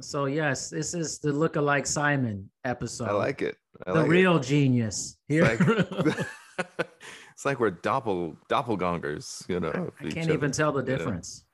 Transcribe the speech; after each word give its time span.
So 0.00 0.26
yes, 0.26 0.70
this 0.70 0.94
is 0.94 1.18
the 1.18 1.32
look-alike 1.32 1.86
Simon 1.86 2.48
episode. 2.64 3.08
I 3.08 3.12
like 3.12 3.42
it. 3.42 3.56
I 3.86 3.92
the 3.92 3.98
like 4.00 4.06
it. 4.06 4.10
real 4.10 4.38
genius 4.38 5.16
here. 5.28 5.44
Like- 5.44 5.60
it's 7.32 7.44
like 7.44 7.60
we're 7.60 7.70
doppel 7.70 8.36
doppelgangers, 8.50 9.48
you 9.48 9.60
know. 9.60 9.90
I 10.00 10.08
can't 10.08 10.30
even 10.30 10.44
other, 10.44 10.48
tell 10.50 10.72
the 10.72 10.80
you 10.82 10.86
know? 10.90 10.96
difference. 10.96 11.44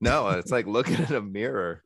No, 0.00 0.28
it's 0.38 0.50
like 0.50 0.66
looking 0.66 0.96
in 0.96 1.14
a 1.14 1.20
mirror. 1.20 1.82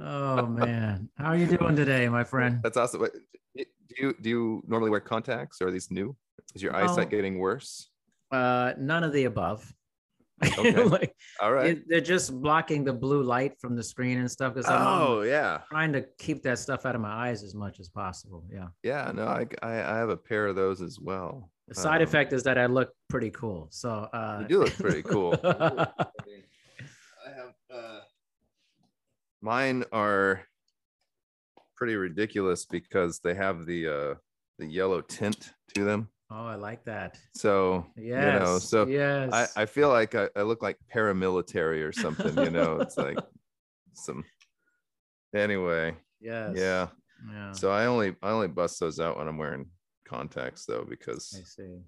Oh 0.00 0.46
man, 0.46 1.08
how 1.16 1.26
are 1.30 1.36
you 1.36 1.46
doing 1.46 1.74
today, 1.74 2.08
my 2.08 2.24
friend? 2.24 2.60
That's 2.62 2.76
awesome. 2.76 3.06
Do 3.56 3.64
you 3.98 4.14
do 4.20 4.28
you 4.28 4.62
normally 4.66 4.90
wear 4.90 5.00
contacts? 5.00 5.60
Or 5.62 5.68
are 5.68 5.70
these 5.70 5.90
new? 5.90 6.14
Is 6.54 6.62
your 6.62 6.72
No. 6.72 6.78
eyesight 6.78 7.08
getting 7.10 7.38
worse? 7.38 7.90
Uh, 8.30 8.72
none 8.78 9.04
of 9.04 9.12
the 9.12 9.24
above. 9.24 9.72
Okay. 10.58 10.84
like, 10.84 11.14
All 11.40 11.52
right. 11.52 11.70
it- 11.78 11.84
they're 11.88 12.00
just 12.00 12.32
blocking 12.40 12.84
the 12.84 12.92
blue 12.92 13.22
light 13.22 13.54
from 13.60 13.74
the 13.74 13.82
screen 13.82 14.18
and 14.18 14.30
stuff. 14.30 14.54
Because 14.54 14.68
I'm 14.70 14.86
oh 14.86 15.22
yeah, 15.22 15.60
trying 15.70 15.92
to 15.94 16.04
keep 16.18 16.42
that 16.42 16.58
stuff 16.58 16.84
out 16.86 16.94
of 16.94 17.00
my 17.00 17.28
eyes 17.28 17.42
as 17.42 17.54
much 17.54 17.80
as 17.80 17.88
possible. 17.88 18.44
Yeah. 18.52 18.68
yeah. 18.82 19.10
No, 19.14 19.26
I, 19.26 19.46
I 19.62 19.72
I 19.94 19.96
have 19.96 20.10
a 20.10 20.16
pair 20.16 20.46
of 20.46 20.56
those 20.56 20.82
as 20.82 20.98
well. 21.00 21.50
The 21.68 21.74
side 21.74 22.00
Um, 22.02 22.08
effect 22.08 22.32
is 22.32 22.42
that 22.44 22.58
I 22.58 22.66
look 22.66 22.90
pretty 23.08 23.30
cool. 23.30 23.68
So 23.70 23.90
uh, 24.12 24.38
You 24.42 24.48
do 24.48 24.58
look 24.64 24.74
pretty 24.74 25.02
cool. 25.02 25.34
I 25.44 25.88
have 27.34 27.54
uh, 27.70 28.00
mine 29.40 29.84
are 29.92 30.42
pretty 31.76 31.96
ridiculous 31.96 32.64
because 32.66 33.20
they 33.20 33.34
have 33.34 33.66
the 33.66 33.88
uh 33.88 34.14
the 34.58 34.66
yellow 34.66 35.00
tint 35.00 35.52
to 35.74 35.84
them. 35.84 36.08
Oh, 36.30 36.46
I 36.46 36.54
like 36.56 36.84
that. 36.84 37.18
So 37.34 37.86
Yes. 37.96 38.24
you 38.24 38.38
know, 38.38 38.58
so 38.58 38.86
yes. 38.86 39.52
I, 39.56 39.62
I 39.62 39.66
feel 39.66 39.88
like 39.88 40.14
I, 40.14 40.28
I 40.36 40.42
look 40.42 40.62
like 40.62 40.78
paramilitary 40.94 41.86
or 41.86 41.92
something, 41.92 42.36
you 42.38 42.50
know. 42.50 42.80
It's 42.80 42.96
like 42.96 43.18
some 43.94 44.24
anyway, 45.34 45.96
yes. 46.20 46.54
yeah. 46.56 46.88
Yeah. 47.32 47.52
So 47.52 47.70
I 47.70 47.86
only 47.86 48.14
I 48.22 48.30
only 48.30 48.48
bust 48.48 48.78
those 48.80 49.00
out 49.00 49.16
when 49.18 49.28
I'm 49.28 49.38
wearing 49.38 49.66
contacts 50.06 50.66
though, 50.66 50.84
because 50.88 51.34
I 51.36 51.42
see. 51.44 51.78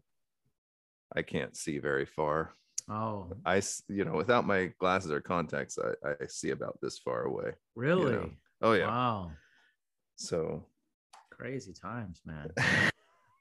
I 1.15 1.23
can't 1.23 1.57
see 1.57 1.79
very 1.79 2.07
far. 2.07 2.53
Oh, 2.91 3.33
I 3.45 3.61
you 3.89 4.05
know, 4.05 4.15
without 4.15 4.47
my 4.47 4.73
glasses 4.79 5.11
or 5.11 5.21
contacts, 5.21 5.79
I, 5.79 6.09
I 6.23 6.27
see 6.27 6.51
about 6.51 6.79
this 6.81 6.99
far 6.99 7.25
away. 7.25 7.53
really? 7.75 8.33
Oh 8.63 8.73
yeah. 8.73 8.89
Wow. 8.89 9.33
So 10.17 10.65
Crazy 11.31 11.73
times, 11.73 12.21
man. 12.25 12.51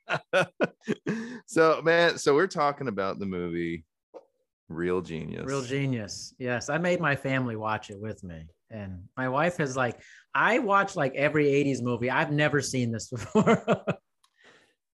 so 1.46 1.82
man, 1.84 2.18
so 2.18 2.34
we're 2.36 2.48
talking 2.48 2.88
about 2.88 3.20
the 3.20 3.26
movie 3.26 3.86
Real 4.70 5.02
Genius. 5.02 5.46
Real 5.46 5.62
genius. 5.62 6.34
Yes. 6.38 6.70
I 6.70 6.78
made 6.78 7.00
my 7.00 7.16
family 7.16 7.56
watch 7.56 7.90
it 7.90 8.00
with 8.00 8.24
me. 8.24 8.48
And 8.70 9.04
my 9.16 9.30
wife 9.30 9.58
has 9.58 9.78
like, 9.78 10.02
I 10.34 10.60
watch 10.60 10.96
like 10.96 11.16
every 11.16 11.46
80s 11.46 11.82
movie. 11.82 12.10
I've 12.10 12.32
never 12.32 12.62
seen 12.62 12.92
this 12.92 13.08
before. 13.10 13.64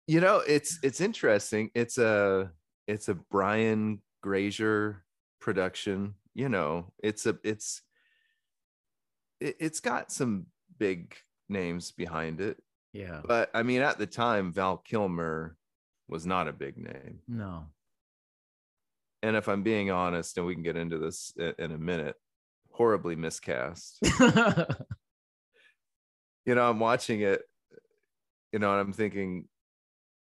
you 0.07 0.19
know, 0.19 0.41
it's 0.45 0.79
it's 0.83 0.99
interesting. 0.99 1.71
It's 1.73 1.97
a 1.97 2.51
it's 2.87 3.07
a 3.07 3.15
Brian 3.15 4.01
Grazer 4.21 5.03
production. 5.39 6.15
You 6.33 6.49
know, 6.49 6.91
it's 7.01 7.25
a 7.25 7.37
it's 7.43 7.81
it, 9.39 9.55
it's 9.59 9.79
got 9.79 10.11
some 10.11 10.47
big 10.77 11.15
names 11.47 11.91
behind 11.91 12.41
it. 12.41 12.57
Yeah. 12.93 13.21
But 13.25 13.49
I 13.53 13.63
mean, 13.63 13.81
at 13.81 13.97
the 13.97 14.05
time, 14.05 14.51
Val 14.51 14.77
Kilmer 14.77 15.55
was 16.07 16.25
not 16.25 16.47
a 16.47 16.53
big 16.53 16.77
name. 16.77 17.19
No. 17.27 17.65
And 19.23 19.35
if 19.35 19.47
I'm 19.47 19.63
being 19.63 19.91
honest, 19.91 20.37
and 20.37 20.45
we 20.45 20.53
can 20.53 20.63
get 20.63 20.75
into 20.75 20.97
this 20.97 21.33
in 21.37 21.71
a 21.71 21.77
minute, 21.77 22.15
horribly 22.71 23.15
miscast. 23.15 23.99
you 26.45 26.55
know, 26.55 26.69
I'm 26.69 26.79
watching 26.79 27.21
it, 27.21 27.41
you 28.51 28.59
know, 28.59 28.71
and 28.71 28.79
I'm 28.79 28.93
thinking 28.93 29.47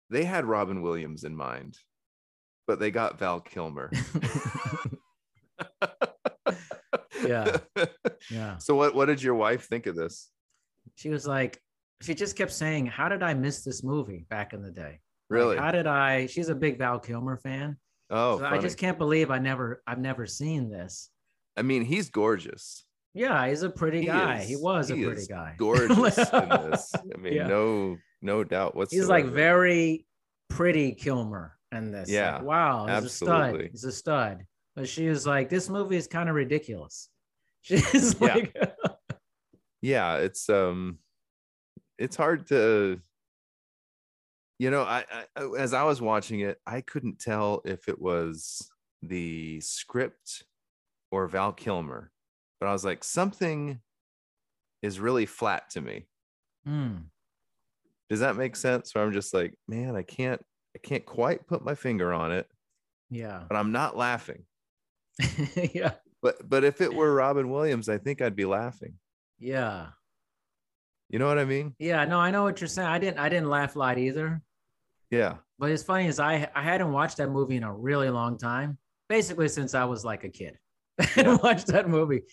they 0.09 0.25
had 0.25 0.45
Robin 0.45 0.81
Williams 0.81 1.23
in 1.23 1.35
mind, 1.35 1.77
but 2.67 2.79
they 2.79 2.91
got 2.91 3.19
Val 3.19 3.39
Kilmer. 3.39 3.91
Yeah. 7.25 7.57
yeah. 8.29 8.57
So 8.57 8.75
what 8.75 8.93
what 8.95 9.05
did 9.05 9.23
your 9.23 9.35
wife 9.35 9.67
think 9.67 9.87
of 9.87 9.95
this? 9.95 10.29
She 10.95 11.09
was 11.09 11.25
like, 11.25 11.61
she 12.03 12.13
just 12.15 12.35
kept 12.35 12.51
saying, 12.51 12.85
How 12.87 13.09
did 13.09 13.23
I 13.23 13.33
miss 13.33 13.63
this 13.63 13.83
movie 13.83 14.25
back 14.29 14.53
in 14.53 14.61
the 14.61 14.71
day? 14.71 14.81
Like, 14.83 14.99
Really? 15.29 15.57
how 15.57 15.71
did 15.71 15.87
I? 15.87 16.25
She's 16.27 16.49
a 16.49 16.55
big 16.55 16.77
Val 16.77 16.99
Kilmer 16.99 17.37
fan. 17.37 17.77
oh, 18.09 18.39
So 18.39 18.45
I 18.45 18.57
just 18.59 18.77
can't 18.77 18.97
believe 18.97 19.31
I 19.31 19.39
never, 19.39 19.81
I've 19.87 19.99
never 19.99 20.25
seen 20.25 20.69
this. 20.69 21.09
I 21.57 21.61
mean, 21.61 21.85
he's 21.85 22.09
gorgeous. 22.09 22.85
Yeah, 23.13 23.47
he's 23.47 23.61
a 23.63 23.69
pretty 23.69 24.01
He 24.01 24.05
guy. 24.07 24.39
is- 24.39 24.49
he 24.49 24.55
was 24.55 24.89
a 24.89 24.95
pretty 24.95 25.25
guy. 25.27 25.55
Gorgeous 25.57 26.17
in 26.33 26.49
this. 26.49 26.91
I 26.95 27.17
mean, 27.17 27.33
Yeah. 27.33 27.47
no 27.47 27.97
no 28.21 28.43
doubt 28.43 28.75
whatsoever. 28.75 29.01
He's 29.03 29.09
like 29.09 29.25
very 29.25 30.05
pretty 30.49 30.93
Kilmer 30.93 31.57
in 31.71 31.91
this. 31.91 32.07
Like, 32.09 32.13
Yeah, 32.15 32.41
wow. 32.41 32.85
He's 32.85 32.93
a 32.93 32.97
absolutely. 32.97 33.59
stud. 33.59 33.69
He's 33.71 33.83
a 33.83 33.91
stud. 33.91 34.45
But 34.75 34.87
she 34.89 35.07
was 35.09 35.27
like, 35.27 35.49
this 35.49 35.69
movie 35.69 35.97
is 35.97 36.07
kind 36.07 36.27
of 36.29 36.35
ridiculous. 36.35 37.09
She's 37.61 38.15
Yeah. 38.19 38.33
like, 38.33 38.55
yeah 39.81 40.17
it's 40.17 40.49
um 40.49 40.97
it's 41.97 42.15
hard 42.15 42.47
to 42.47 42.99
you 44.59 44.71
know 44.71 44.83
I, 44.83 45.03
I 45.35 45.45
as 45.57 45.73
i 45.73 45.83
was 45.83 46.01
watching 46.01 46.41
it 46.41 46.59
i 46.65 46.81
couldn't 46.81 47.19
tell 47.19 47.61
if 47.65 47.87
it 47.87 47.99
was 47.99 48.69
the 49.01 49.59
script 49.61 50.43
or 51.11 51.27
val 51.27 51.51
kilmer 51.51 52.11
but 52.59 52.67
i 52.67 52.71
was 52.71 52.85
like 52.85 53.03
something 53.03 53.79
is 54.81 54.99
really 54.99 55.25
flat 55.25 55.69
to 55.71 55.81
me 55.81 56.07
hmm. 56.65 56.95
does 58.09 58.19
that 58.21 58.35
make 58.35 58.55
sense 58.55 58.93
where 58.93 59.03
i'm 59.03 59.13
just 59.13 59.33
like 59.33 59.57
man 59.67 59.95
i 59.95 60.03
can't 60.03 60.41
i 60.75 60.79
can't 60.79 61.05
quite 61.05 61.47
put 61.47 61.63
my 61.63 61.75
finger 61.75 62.13
on 62.13 62.31
it 62.31 62.47
yeah. 63.09 63.43
but 63.47 63.55
i'm 63.55 63.71
not 63.71 63.97
laughing 63.97 64.43
yeah. 65.73 65.91
but 66.21 66.49
but 66.49 66.63
if 66.63 66.81
it 66.81 66.93
were 66.93 67.13
robin 67.13 67.49
williams 67.49 67.89
i 67.89 67.97
think 67.97 68.21
i'd 68.21 68.35
be 68.35 68.45
laughing 68.45 68.93
Yeah. 69.39 69.87
You 71.13 71.19
know 71.19 71.27
what 71.27 71.37
i 71.39 71.45
mean 71.45 71.73
Yeah. 71.79 72.03
No, 72.05 72.17
I 72.19 72.29
know 72.31 72.43
what 72.43 72.59
you're 72.59 72.67
saying. 72.67 72.87
I 72.89 72.97
didn't, 72.99 73.19
I 73.19 73.29
didn't 73.29 73.49
laugh 73.57 73.75
loud 73.75 73.97
either. 73.99 74.41
yeah 75.11 75.35
But 75.59 75.69
it's 75.71 75.83
funny 75.83 76.07
is 76.07 76.19
I, 76.19 76.49
I 76.55 76.63
hadn't 76.63 76.91
watched 76.91 77.17
that 77.17 77.29
movie 77.29 77.55
in 77.55 77.63
a 77.63 77.71
really 77.87 78.09
long 78.09 78.37
time, 78.37 78.77
basically 79.07 79.47
since 79.47 79.75
I 79.75 79.85
was 79.85 80.03
like 80.03 80.23
a 80.25 80.29
kid. 80.39 80.57
I 80.99 81.05
hadn't 81.05 81.43
watched 81.43 81.67
that 81.67 81.87
movie. 81.87 82.23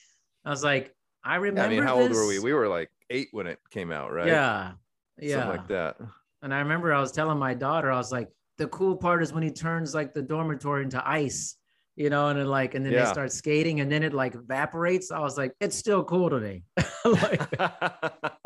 I 0.47 0.51
was 0.51 0.65
like, 0.65 0.87
I 1.23 1.37
remember. 1.37 1.61
i 1.63 1.69
mean 1.69 1.83
how 1.83 2.01
old 2.01 2.11
were 2.11 2.27
we 2.27 2.39
we 2.39 2.53
were 2.55 2.69
like 2.69 2.89
eight 3.11 3.29
when 3.33 3.47
it 3.47 3.59
came 3.71 3.91
out 3.93 4.09
right 4.13 4.27
Yeah. 4.29 4.73
Yeah. 5.21 5.35
something 5.37 5.57
like 5.59 5.69
that. 5.69 5.97
And 6.43 6.55
I 6.55 6.61
remember 6.61 6.87
I 6.95 7.01
was 7.01 7.13
telling 7.13 7.39
my 7.39 7.53
daughter, 7.53 7.93
I 7.93 7.99
was 8.05 8.11
like, 8.11 8.29
the 8.57 8.69
cool 8.69 8.97
part 8.97 9.23
is 9.23 9.31
when 9.35 9.43
he 9.43 9.51
turns 9.51 9.95
like 9.95 10.15
the 10.15 10.23
dormitory 10.23 10.83
into 10.85 11.01
ice, 11.07 11.57
you 11.97 12.09
know, 12.09 12.29
and 12.29 12.39
then 12.39 12.47
like, 12.47 12.75
and 12.75 12.83
then 12.85 12.93
Yeah. 12.95 13.05
they 13.05 13.11
start 13.13 13.31
skating 13.33 13.81
and 13.81 13.93
then 13.93 14.03
it 14.03 14.15
like 14.15 14.35
evaporates. 14.35 15.11
I 15.11 15.19
was 15.21 15.37
like, 15.37 15.53
it's 15.61 15.77
still 15.77 16.03
cool 16.05 16.31
to 16.31 16.41
me. 16.41 16.63
like, 17.05 17.43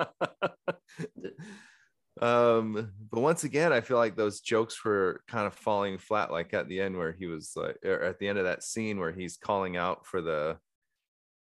um, 2.25 2.93
but 3.11 3.21
once 3.21 3.45
again, 3.45 3.73
I 3.73 3.81
feel 3.81 3.97
like 3.97 4.17
those 4.17 4.41
jokes 4.41 4.85
were 4.85 5.23
kind 5.29 5.47
of 5.47 5.55
falling 5.55 5.99
flat, 5.99 6.31
like 6.33 6.55
at 6.55 6.69
the 6.69 6.81
end 6.81 6.97
where 6.97 7.13
he 7.13 7.27
was 7.27 7.53
like, 7.57 7.77
or 7.85 8.03
at 8.03 8.19
the 8.19 8.29
end 8.29 8.39
of 8.39 8.45
that 8.45 8.63
scene 8.63 8.99
where 8.99 9.13
he's 9.13 9.37
calling 9.37 9.77
out 9.77 10.07
for 10.07 10.21
the 10.21 10.59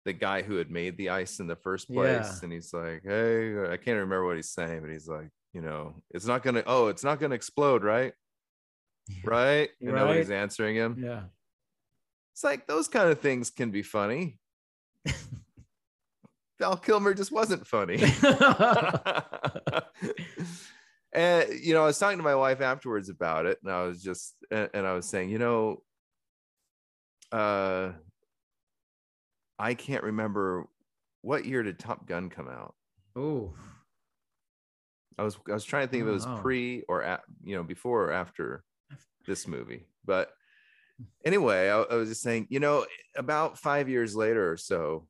the 0.05 0.13
guy 0.13 0.41
who 0.41 0.55
had 0.55 0.71
made 0.71 0.97
the 0.97 1.09
ice 1.09 1.39
in 1.39 1.47
the 1.47 1.55
first 1.57 1.87
place, 1.87 2.25
Yeah. 2.25 2.39
and 2.43 2.53
he's 2.53 2.73
like, 2.73 3.01
"Hey, 3.03 3.59
I 3.63 3.75
can't 3.77 3.97
remember 3.99 4.25
what 4.25 4.37
he's 4.37 4.49
saying, 4.51 4.81
but 4.81 4.89
he's 4.89 5.07
like, 5.09 5.29
you 5.53 5.61
know, 5.61 6.01
it's 6.11 6.25
not 6.25 6.41
gonna, 6.41 6.63
oh, 6.65 6.87
it's 6.87 7.03
not 7.03 7.19
gonna 7.19 7.35
explode, 7.35 7.83
right? 7.83 8.13
Right? 9.25 9.69
And 9.81 9.95
nobody's 9.95 10.29
Right. 10.29 10.37
answering 10.37 10.75
him. 10.75 10.95
yeah. 11.03 11.23
It's 12.33 12.43
like 12.43 12.67
those 12.67 12.87
kind 12.87 13.09
of 13.09 13.19
things 13.19 13.49
can 13.49 13.71
be 13.71 13.81
funny. 13.83 14.39
Val 16.59 16.77
Kilmer 16.77 17.13
just 17.13 17.31
wasn't 17.31 17.65
funny. 17.65 17.95
and 21.13 21.49
you 21.61 21.73
know, 21.73 21.83
I 21.83 21.85
was 21.85 21.97
talking 21.97 22.17
to 22.17 22.23
my 22.23 22.35
wife 22.35 22.61
afterwards 22.61 23.09
about 23.09 23.45
it, 23.45 23.59
and 23.63 23.71
I 23.71 23.83
was 23.83 24.03
just 24.03 24.35
and, 24.51 24.69
and 24.73 24.85
I 24.85 24.93
was 24.93 25.07
saying, 25.07 25.29
you 25.29 25.39
know, 25.39 25.81
uh 27.31 27.91
I 29.57 29.73
can't 29.73 30.03
remember 30.03 30.67
what 31.21 31.45
year 31.45 31.63
did 31.63 31.79
Top 31.79 32.07
Gun 32.07 32.29
come 32.29 32.47
out. 32.47 32.75
Oh, 33.15 33.53
I 35.17 35.23
was 35.23 35.37
I 35.49 35.53
was 35.53 35.65
trying 35.65 35.87
to 35.87 35.91
think 35.91 36.03
if 36.03 36.07
it 36.09 36.11
was 36.11 36.25
Oh. 36.25 36.39
pre 36.41 36.83
or 36.87 37.03
at, 37.03 37.21
you 37.43 37.55
know 37.55 37.63
before 37.63 38.05
or 38.05 38.11
after 38.11 38.63
this 39.25 39.47
movie, 39.47 39.85
but 40.05 40.31
anyway, 41.23 41.69
I, 41.69 41.81
I 41.81 41.95
was 41.95 42.09
just 42.09 42.21
saying, 42.21 42.47
you 42.49 42.59
know, 42.59 42.85
about 43.15 43.57
five 43.59 43.89
years 43.89 44.15
later 44.15 44.51
or 44.51 44.57
so, 44.57 45.07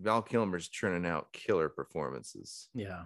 Val 0.00 0.22
Kilmer's 0.22 0.68
churning 0.68 1.08
out 1.08 1.32
killer 1.32 1.68
performances. 1.68 2.68
Yeah. 2.74 3.04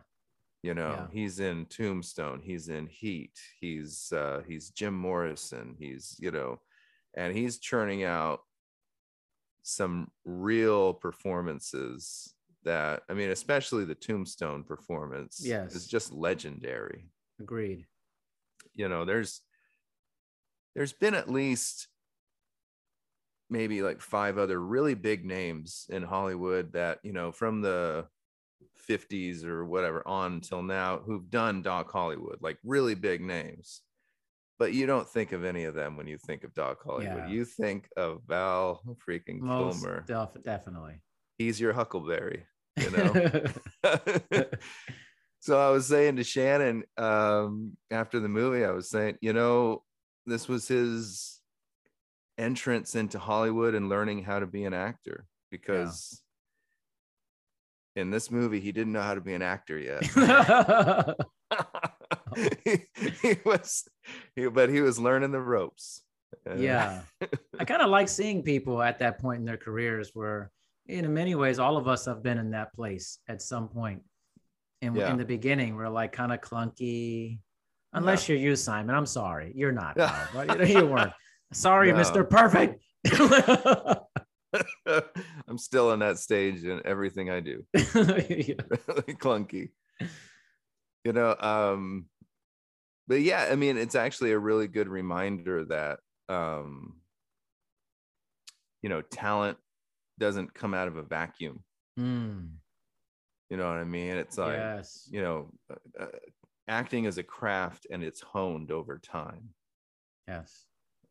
You 0.62 0.74
know, 0.74 0.90
Yeah. 0.90 1.06
he's 1.12 1.40
in 1.40 1.66
Tombstone, 1.66 2.40
he's 2.42 2.68
in 2.68 2.86
Heat, 2.86 3.38
he's 3.60 4.12
uh 4.12 4.42
he's 4.46 4.70
Jim 4.70 4.94
Morrison, 4.94 5.76
he's 5.78 6.16
you 6.18 6.30
know, 6.30 6.60
and 7.14 7.36
he's 7.36 7.58
churning 7.58 8.04
out 8.04 8.40
some 9.62 10.10
real 10.24 10.94
performances 10.94 12.34
that 12.62 13.02
I 13.08 13.14
mean, 13.14 13.30
especially 13.30 13.84
the 13.84 13.94
Tombstone 13.94 14.64
performance 14.64 15.40
Yes. 15.44 15.74
is 15.74 15.86
just 15.86 16.12
legendary. 16.12 17.10
Agreed. 17.40 17.86
You 18.72 18.88
know, 18.88 19.04
there's 19.04 19.40
there's 20.74 20.92
been 20.92 21.14
at 21.14 21.30
least 21.30 21.88
maybe 23.54 23.82
like 23.82 24.00
five 24.00 24.36
other 24.36 24.60
really 24.60 24.94
big 24.94 25.24
names 25.24 25.86
in 25.88 26.02
Hollywood 26.02 26.72
that, 26.72 26.98
you 27.04 27.12
know, 27.12 27.30
from 27.30 27.62
the 27.62 28.04
50s 28.90 29.44
or 29.44 29.64
whatever 29.64 30.06
on 30.06 30.40
till 30.40 30.62
now 30.62 30.98
who've 30.98 31.30
done 31.30 31.62
Doc 31.62 31.90
Holliday, 31.92 32.20
like 32.40 32.58
really 32.64 32.96
big 32.96 33.20
names. 33.20 33.80
But 34.58 34.72
you 34.72 34.86
don't 34.86 35.08
think 35.08 35.30
of 35.30 35.44
any 35.44 35.64
of 35.64 35.74
them 35.74 35.96
when 35.96 36.08
you 36.08 36.18
think 36.18 36.42
of 36.42 36.52
Doc 36.52 36.78
Holliday. 36.84 37.14
Yeah. 37.14 37.28
You 37.28 37.44
think 37.44 37.88
of 37.96 38.22
Val 38.26 38.82
freaking 39.08 39.38
Most 39.38 39.82
Kilmer. 39.82 40.04
def- 40.04 40.42
definitely. 40.42 41.00
He's 41.38 41.60
your 41.60 41.72
Huckleberry, 41.72 42.44
you 42.76 42.90
know. 42.90 43.44
so 45.40 45.60
I 45.60 45.70
was 45.70 45.86
saying 45.86 46.16
to 46.16 46.24
Shannon 46.24 46.82
um, 46.96 47.76
after 47.92 48.18
the 48.18 48.28
movie, 48.28 48.64
I 48.64 48.72
was 48.72 48.90
saying, 48.90 49.18
you 49.20 49.32
know, 49.32 49.84
this 50.26 50.48
was 50.48 50.66
his 50.66 51.40
entrance 52.38 52.94
into 52.94 53.18
Hollywood 53.18 53.74
and 53.74 53.88
learning 53.88 54.24
how 54.24 54.38
to 54.40 54.46
be 54.46 54.64
an 54.64 54.74
actor 54.74 55.26
because 55.50 56.20
in 57.96 58.10
this 58.10 58.30
movie 58.30 58.60
he 58.60 58.72
didn't 58.72 58.92
know 58.92 59.02
how 59.02 59.14
to 59.14 59.20
be 59.20 59.34
an 59.34 59.42
actor 59.42 59.78
yet. 59.78 60.04
he, 62.64 62.78
he 63.22 63.36
was, 63.44 63.88
he, 64.34 64.46
but 64.48 64.68
he 64.68 64.80
was 64.80 64.98
learning 64.98 65.30
the 65.32 65.40
ropes. 65.40 66.02
Uh, 66.48 66.56
yeah. 66.56 67.02
I 67.58 67.64
kind 67.64 67.82
of 67.82 67.90
like 67.90 68.08
seeing 68.08 68.42
people 68.42 68.82
at 68.82 68.98
that 68.98 69.20
point 69.20 69.40
in 69.40 69.44
their 69.44 69.56
careers 69.56 70.10
where, 70.14 70.50
in 70.86 71.12
many 71.14 71.34
ways, 71.34 71.58
all 71.58 71.76
of 71.76 71.88
us 71.88 72.04
have 72.06 72.22
been 72.22 72.38
in 72.38 72.50
that 72.50 72.74
place 72.74 73.18
at 73.28 73.40
some 73.40 73.68
point. 73.68 74.02
In, 74.82 74.94
Yeah. 74.94 75.10
in 75.10 75.16
the 75.16 75.24
beginning, 75.24 75.76
we're 75.76 75.88
like 75.88 76.12
kind 76.12 76.32
of 76.32 76.40
clunky, 76.40 77.38
unless 77.92 78.28
you're 78.28 78.36
you, 78.36 78.54
Simon. 78.56 78.94
I'm 78.94 79.06
sorry, 79.06 79.52
you're 79.54 79.72
not. 79.72 79.94
Yeah. 79.96 80.62
you 80.64 80.84
weren't. 80.84 81.12
Sorry, 81.52 81.92
No. 81.92 81.98
Mr. 81.98 82.28
Perfect. 82.28 82.82
I'm 85.48 85.58
still 85.58 85.92
in 85.92 86.00
that 86.00 86.18
stage 86.18 86.64
in 86.64 86.80
everything 86.84 87.30
I 87.30 87.40
do. 87.40 87.64
Yeah. 87.74 87.82
really 87.94 89.14
clunky. 89.18 89.70
You 91.04 91.12
know, 91.12 91.34
um, 91.38 92.06
but 93.06 93.20
yeah, 93.20 93.48
I 93.50 93.56
mean, 93.56 93.76
it's 93.76 93.94
actually 93.94 94.32
a 94.32 94.38
really 94.38 94.68
good 94.68 94.88
reminder 94.88 95.64
that 95.66 95.98
um, 96.28 96.94
you 98.82 98.88
know, 98.88 99.02
talent 99.02 99.58
doesn't 100.18 100.54
come 100.54 100.72
out 100.74 100.88
of 100.88 100.96
a 100.96 101.02
vacuum. 101.02 101.62
Mm, 101.98 102.50
You 103.50 103.56
know 103.56 103.66
what 103.66 103.76
I 103.78 103.84
mean? 103.84 104.16
It's 104.16 104.38
like, 104.38 104.56
yes. 104.56 105.06
you 105.10 105.20
know, 105.22 105.50
uh, 105.70 106.04
uh, 106.04 106.06
acting 106.68 107.04
is 107.04 107.18
a 107.18 107.22
craft 107.22 107.86
and 107.90 108.02
it's 108.02 108.20
honed 108.20 108.70
over 108.70 108.98
time. 108.98 109.50
Yes. 110.28 110.64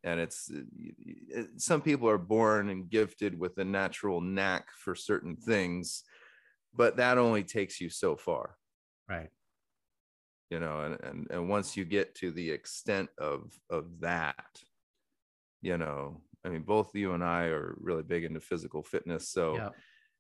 And 0.04 0.20
it's 0.20 0.50
uh, 0.52 0.62
y- 0.78 1.46
some 1.58 1.82
people 1.82 2.10
are 2.10 2.18
born 2.18 2.70
and 2.70 2.90
gifted 2.90 3.38
with 3.40 3.58
a 3.58 3.64
natural 3.64 4.22
knack 4.22 4.72
for 4.72 4.96
certain 4.96 5.36
things 5.36 6.04
but 6.74 6.98
that 6.98 7.18
only 7.18 7.44
takes 7.44 7.80
you 7.82 7.90
so 7.90 8.16
far 8.16 8.58
Right. 9.08 9.30
you 10.50 10.60
know 10.60 10.82
and 10.82 11.00
and, 11.04 11.28
and 11.32 11.50
once 11.50 11.76
you 11.78 11.86
get 11.86 12.16
to 12.16 12.32
the 12.32 12.50
extent 12.52 13.10
of 13.18 13.58
of 13.70 14.00
that 14.02 14.62
you 15.62 15.78
know 15.78 16.22
i 16.44 16.50
mean 16.50 16.64
both 16.64 16.94
you 16.96 17.14
and 17.14 17.24
i 17.24 17.46
are 17.46 17.76
really 17.80 18.04
big 18.04 18.24
into 18.24 18.40
physical 18.40 18.84
fitness 18.84 19.30
so 19.30 19.56
Yeah. 19.56 19.70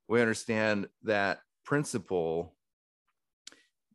we 0.07 0.21
understand 0.21 0.87
that 1.03 1.39
principle 1.65 2.55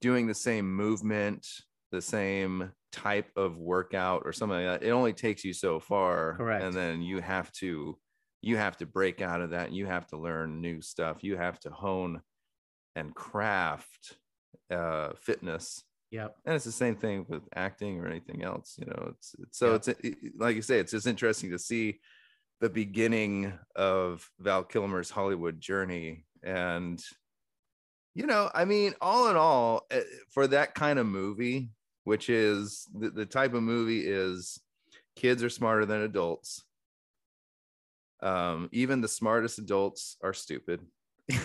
doing 0.00 0.26
the 0.26 0.34
same 0.34 0.74
movement 0.74 1.46
the 1.90 2.02
same 2.02 2.72
type 2.92 3.30
of 3.36 3.58
workout 3.58 4.22
or 4.24 4.32
something 4.32 4.64
like 4.64 4.80
that 4.80 4.86
it 4.86 4.90
only 4.92 5.12
takes 5.12 5.44
you 5.44 5.52
so 5.52 5.78
far 5.78 6.34
Correct. 6.36 6.64
and 6.64 6.72
then 6.74 7.02
you 7.02 7.20
have 7.20 7.52
to 7.52 7.98
you 8.40 8.56
have 8.56 8.76
to 8.78 8.86
break 8.86 9.20
out 9.20 9.40
of 9.42 9.50
that 9.50 9.72
you 9.72 9.84
have 9.86 10.06
to 10.08 10.16
learn 10.16 10.60
new 10.60 10.80
stuff 10.80 11.22
you 11.22 11.36
have 11.36 11.58
to 11.60 11.70
hone 11.70 12.20
and 12.96 13.14
craft 13.14 14.16
uh 14.70 15.10
fitness 15.20 15.82
Yep. 16.10 16.36
and 16.46 16.54
it's 16.54 16.64
the 16.64 16.72
same 16.72 16.96
thing 16.96 17.26
with 17.28 17.42
acting 17.54 18.00
or 18.00 18.06
anything 18.06 18.42
else 18.42 18.76
you 18.78 18.86
know 18.86 19.12
it's, 19.14 19.34
it's 19.40 19.58
so 19.58 19.68
Yeah. 19.70 19.74
it's 19.74 19.88
it- 19.88 20.16
like 20.38 20.56
you 20.56 20.62
say 20.62 20.78
it's 20.78 20.92
just 20.92 21.06
interesting 21.06 21.50
to 21.50 21.58
see 21.58 22.00
the 22.60 22.70
beginning 22.70 23.52
of 23.76 24.26
val 24.38 24.64
kilmer's 24.64 25.10
hollywood 25.10 25.60
journey 25.60 26.24
and 26.42 27.02
you 28.14 28.26
know 28.26 28.50
i 28.54 28.64
mean 28.64 28.94
all 29.02 29.28
in 29.28 29.36
all 29.36 29.82
eh, 29.90 30.00
for 30.30 30.46
that 30.46 30.74
kind 30.74 30.98
of 30.98 31.06
movie 31.06 31.70
which 32.08 32.30
is 32.30 32.86
the, 32.98 33.10
the 33.10 33.26
type 33.26 33.52
of 33.52 33.62
movie 33.62 34.00
is 34.06 34.58
kids 35.14 35.44
are 35.44 35.50
smarter 35.50 35.84
than 35.84 36.00
adults. 36.00 36.64
Um 38.22 38.68
even 38.72 39.00
the 39.02 39.08
smartest 39.08 39.58
adults 39.58 40.16
are 40.22 40.32
stupid. 40.32 40.80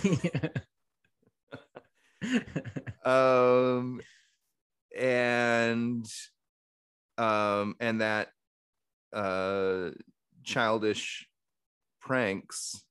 Um 3.06 4.00
and 4.98 6.06
um 7.18 7.76
and 7.82 8.00
that 8.00 8.30
uh 9.12 9.90
childish 10.46 11.28
pranks 12.00 12.82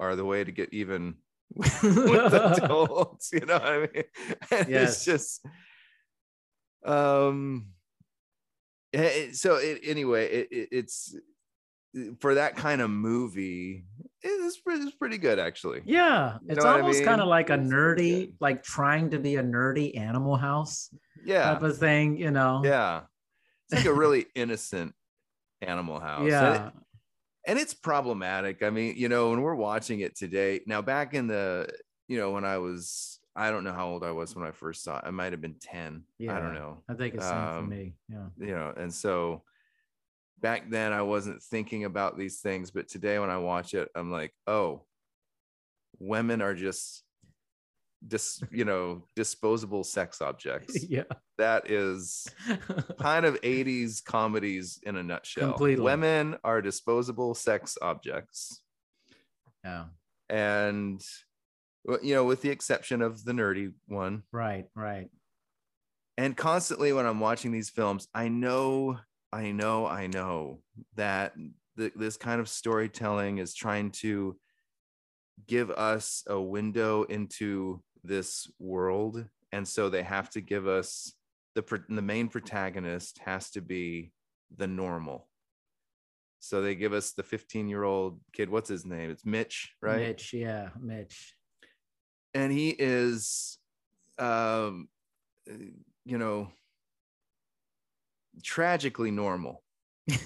are 0.00 0.16
the 0.16 0.24
way 0.24 0.42
to 0.42 0.52
get 0.52 0.72
even 0.72 1.16
with 1.82 2.32
adults 2.32 3.30
you 3.32 3.40
know 3.40 3.58
what 3.58 3.64
i 3.64 3.78
mean? 3.80 4.04
And 4.50 4.68
Yes. 4.70 4.96
it's 4.96 5.04
just 5.04 5.46
um 6.84 7.74
eh, 8.92 9.32
so 9.32 9.56
it, 9.56 9.80
anyway 9.84 10.26
it, 10.26 10.48
it, 10.50 10.68
it's 10.72 11.16
for 12.20 12.34
that 12.34 12.56
kind 12.56 12.80
of 12.80 12.90
movie 12.90 13.84
it's 14.22 14.60
pretty, 14.60 14.82
it's 14.82 14.96
pretty 14.96 15.18
good 15.18 15.38
actually 15.38 15.82
yeah. 15.84 16.38
You 16.42 16.48
It's 16.50 16.58
know 16.58 16.64
what 16.64 16.76
I 16.76 16.80
almost 16.80 17.02
kind 17.04 17.20
of 17.20 17.28
like 17.28 17.50
a 17.50 17.56
nerdy, 17.58 18.32
like 18.40 18.62
trying 18.62 19.10
to 19.10 19.18
be 19.18 19.36
a 19.36 19.42
nerdy 19.42 19.96
animal 19.96 20.36
house 20.36 20.90
yeah 21.24 21.52
type 21.54 21.62
of 21.62 21.78
thing, 21.78 22.16
you 22.18 22.30
know? 22.30 22.60
Yeah. 22.64 23.02
It's 23.70 23.84
like 23.84 23.86
a 23.86 23.92
really 23.98 24.26
innocent 24.34 24.94
animal 25.62 26.00
house. 26.00 26.20
And, 26.22 26.30
Yeah. 26.30 26.66
it- 26.68 26.72
and 27.46 27.58
it's 27.58 27.72
problematic. 27.74 28.62
I 28.62 28.70
mean, 28.70 28.96
you 28.96 29.08
know, 29.08 29.30
when 29.30 29.40
we're 29.40 29.54
watching 29.54 30.00
it 30.00 30.14
today, 30.16 30.60
now 30.66 30.82
back 30.82 31.14
in 31.14 31.28
the, 31.28 31.68
you 32.06 32.18
know, 32.18 32.32
when 32.32 32.44
I 32.44 32.58
was, 32.58 33.17
I 33.38 33.50
don't 33.50 33.64
know 33.64 33.72
how 33.72 33.88
old 33.88 34.02
I 34.04 34.10
was 34.10 34.34
when 34.34 34.46
I 34.46 34.50
first 34.50 34.82
saw 34.82 34.98
it. 34.98 35.04
I 35.06 35.10
might 35.10 35.32
have 35.32 35.40
been 35.40 35.54
10. 35.60 36.02
Yeah. 36.18 36.36
I 36.36 36.40
don't 36.40 36.54
know. 36.54 36.82
I 36.88 36.94
think 36.94 37.14
it's 37.14 37.24
same 37.24 37.32
for 37.34 37.58
Um, 37.58 37.68
me. 37.68 37.94
Yeah. 38.08 38.26
You 38.38 38.54
know, 38.54 38.74
and 38.76 38.92
so 38.92 39.42
back 40.40 40.68
then 40.70 40.92
I 40.92 41.02
wasn't 41.02 41.42
thinking 41.42 41.84
about 41.84 42.18
these 42.18 42.40
things, 42.40 42.70
but 42.70 42.88
today 42.88 43.18
when 43.18 43.30
I 43.30 43.38
watch 43.38 43.74
it, 43.74 43.88
I'm 43.94 44.10
like, 44.10 44.32
oh, 44.46 44.82
women 46.00 46.42
are 46.42 46.54
just 46.54 47.02
dis, 48.06 48.42
you 48.50 48.64
know, 48.64 49.04
disposable 49.16 49.84
sex 49.84 50.20
objects. 50.30 50.84
yeah. 50.88 51.04
That 51.38 51.70
is 51.70 52.26
kind 53.00 53.24
of 53.24 53.40
80s 53.42 54.04
comedies 54.04 54.80
in 54.82 54.96
a 54.96 55.02
nutshell. 55.02 55.50
Completely. 55.50 55.84
Women 55.84 56.36
are 56.42 56.60
disposable 56.60 57.34
sex 57.34 57.78
objects. 57.80 58.62
yeah. 59.64 59.84
And, 60.28 61.00
you 62.02 62.14
know, 62.14 62.24
with 62.24 62.42
the 62.42 62.50
exception 62.50 63.02
of 63.02 63.24
the 63.24 63.32
nerdy 63.32 63.72
one. 63.86 64.22
Right. 64.32 64.66
Right. 64.74 65.08
And 66.16 66.36
constantly 66.36 66.92
when 66.92 67.06
I'm 67.06 67.20
watching 67.20 67.52
these 67.52 67.70
films, 67.70 68.08
I 68.12 68.28
know, 68.28 68.98
I 69.32 69.52
know, 69.52 69.86
I 69.86 70.08
know 70.08 70.60
that 70.96 71.34
th- 71.78 71.92
this 71.94 72.16
kind 72.16 72.40
of 72.40 72.48
storytelling 72.48 73.38
is 73.38 73.54
trying 73.54 73.92
to 73.92 74.36
give 75.46 75.70
us 75.70 76.24
a 76.26 76.40
window 76.40 77.04
into 77.04 77.82
this 78.02 78.50
world. 78.58 79.24
And 79.52 79.66
so 79.66 79.88
they 79.88 80.02
have 80.02 80.28
to 80.30 80.40
give 80.40 80.66
us 80.66 81.12
the, 81.54 81.82
the 81.88 82.02
main 82.02 82.28
protagonist 82.28 83.18
has 83.24 83.50
to 83.50 83.60
be 83.60 84.12
the 84.56 84.66
normal 84.66 85.28
So 86.40 86.62
they 86.62 86.74
give 86.74 86.92
us 86.92 87.12
the 87.12 87.22
15 87.22 87.68
year 87.68 87.84
old 87.84 88.20
kid. 88.32 88.50
What's 88.50 88.68
his 88.68 88.84
name? 88.84 89.10
It's 89.10 89.24
Mitch, 89.24 89.74
right? 89.82 90.00
Mitch, 90.00 90.32
yeah, 90.32 90.70
Mitch. 90.80 91.34
And 92.34 92.52
he 92.52 92.70
is, 92.70 93.58
um, 94.18 94.88
you 96.04 96.18
know, 96.18 96.50
tragically 98.42 99.10
normal, 99.10 99.62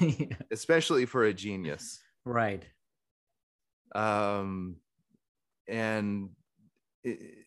especially 0.50 1.06
for 1.06 1.24
a 1.24 1.32
genius. 1.32 2.00
right. 2.24 2.64
Um, 3.94 4.76
and 5.68 6.30
it, 7.04 7.46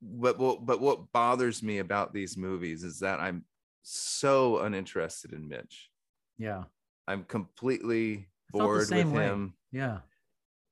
but 0.00 0.38
what 0.38 0.64
but 0.64 0.80
what 0.80 1.12
bothers 1.12 1.62
me 1.62 1.78
about 1.78 2.12
these 2.12 2.36
movies 2.36 2.82
is 2.82 3.00
that 3.00 3.20
I'm 3.20 3.44
so 3.82 4.60
uninterested 4.60 5.32
in 5.32 5.48
Mitch. 5.48 5.90
Yeah. 6.38 6.64
I'm 7.06 7.24
completely 7.24 8.28
I 8.54 8.58
felt 8.58 8.58
the 8.58 8.58
bored 8.58 8.90
with 8.90 9.06
way. 9.12 9.22
him. 9.24 9.54
Yeah. 9.70 9.98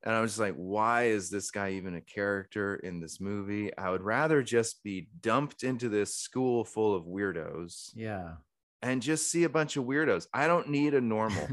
And 0.04 0.14
I 0.14 0.20
was 0.20 0.32
just 0.32 0.40
like, 0.40 0.54
why 0.54 1.04
is 1.04 1.30
this 1.30 1.50
guy 1.50 1.70
even 1.72 1.94
a 1.94 2.00
character 2.02 2.76
in 2.76 3.00
this 3.00 3.20
movie? 3.20 3.74
I 3.76 3.88
would 3.90 4.02
rather 4.02 4.42
just 4.42 4.82
be 4.84 5.08
dumped 5.22 5.62
into 5.62 5.88
this 5.88 6.14
school 6.14 6.64
full 6.64 6.94
of 6.94 7.04
weirdos 7.04 7.90
Yeah. 7.94 8.34
and 8.82 9.00
just 9.00 9.30
see 9.30 9.44
a 9.44 9.48
bunch 9.48 9.78
of 9.78 9.84
weirdos. 9.84 10.26
I 10.34 10.46
don't 10.46 10.68
need 10.68 10.92
a 10.92 11.00
normal. 11.00 11.48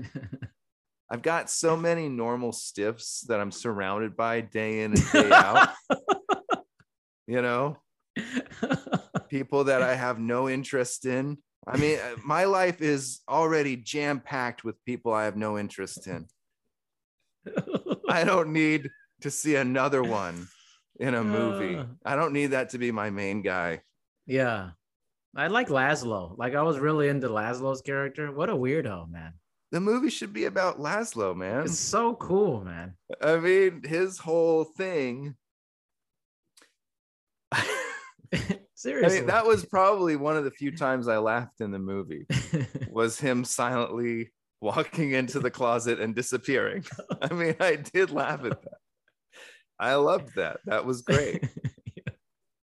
I've 1.09 1.21
got 1.21 1.49
so 1.49 1.77
many 1.77 2.09
normal 2.09 2.51
stiffs 2.51 3.21
that 3.29 3.39
I'm 3.39 3.51
surrounded 3.51 4.17
by 4.17 4.41
day 4.41 4.81
in 4.83 4.93
and 4.93 5.11
day 5.11 5.29
out. 5.31 5.69
you 7.27 7.41
know, 7.41 7.77
people 9.29 9.63
that 9.65 9.81
I 9.81 9.95
have 9.95 10.19
no 10.19 10.49
interest 10.49 11.05
in. 11.05 11.37
I 11.65 11.77
mean, 11.77 11.99
uh, 11.99 12.15
my 12.25 12.43
life 12.45 12.81
is 12.81 13.21
already 13.29 13.77
jam 13.77 14.19
packed 14.19 14.63
with 14.65 14.75
people 14.83 15.13
I 15.13 15.23
have 15.25 15.37
no 15.37 15.57
interest 15.57 16.05
in. 16.07 16.27
I 18.15 18.23
don't 18.23 18.53
need 18.53 18.89
to 19.21 19.31
see 19.31 19.55
another 19.55 20.03
one 20.03 20.47
in 20.99 21.15
a 21.15 21.23
movie. 21.23 21.77
Uh. 21.77 21.85
I 22.05 22.15
don't 22.15 22.33
need 22.33 22.47
that 22.47 22.69
to 22.69 22.77
be 22.77 22.91
my 22.91 23.09
main 23.09 23.41
guy. 23.41 23.81
yeah. 24.25 24.71
I 25.33 25.47
like 25.47 25.69
Laszlo. 25.69 26.37
Like 26.37 26.55
I 26.55 26.61
was 26.61 26.77
really 26.77 27.07
into 27.07 27.29
Laszlo's 27.29 27.81
character. 27.81 28.33
What 28.33 28.49
a 28.49 28.53
weirdo, 28.53 29.09
man. 29.09 29.31
The 29.71 29.79
movie 29.79 30.09
should 30.09 30.33
be 30.33 30.43
about 30.43 30.77
Laszlo, 30.77 31.33
man. 31.33 31.63
It's 31.63 31.79
so 31.79 32.15
cool, 32.15 32.65
man. 32.65 32.95
I 33.21 33.37
mean, 33.37 33.81
his 33.85 34.17
whole 34.17 34.65
thing. 34.65 35.35
Seriously. 38.75 39.17
I 39.17 39.19
mean, 39.21 39.27
that 39.27 39.45
was 39.45 39.65
probably 39.65 40.17
one 40.17 40.35
of 40.35 40.43
the 40.43 40.51
few 40.51 40.75
times 40.75 41.07
I 41.07 41.17
laughed 41.17 41.61
in 41.61 41.71
the 41.71 41.79
movie 41.79 42.25
was 42.89 43.17
him 43.17 43.45
silently 43.45 44.31
walking 44.61 45.11
into 45.11 45.39
the 45.39 45.51
closet 45.51 45.99
and 45.99 46.15
disappearing. 46.15 46.85
I 47.21 47.33
mean, 47.33 47.55
I 47.59 47.75
did 47.77 48.11
laugh 48.11 48.43
at 48.45 48.61
that. 48.61 48.77
I 49.79 49.95
loved 49.95 50.35
that. 50.35 50.59
That 50.65 50.85
was 50.85 51.01
great. 51.01 51.43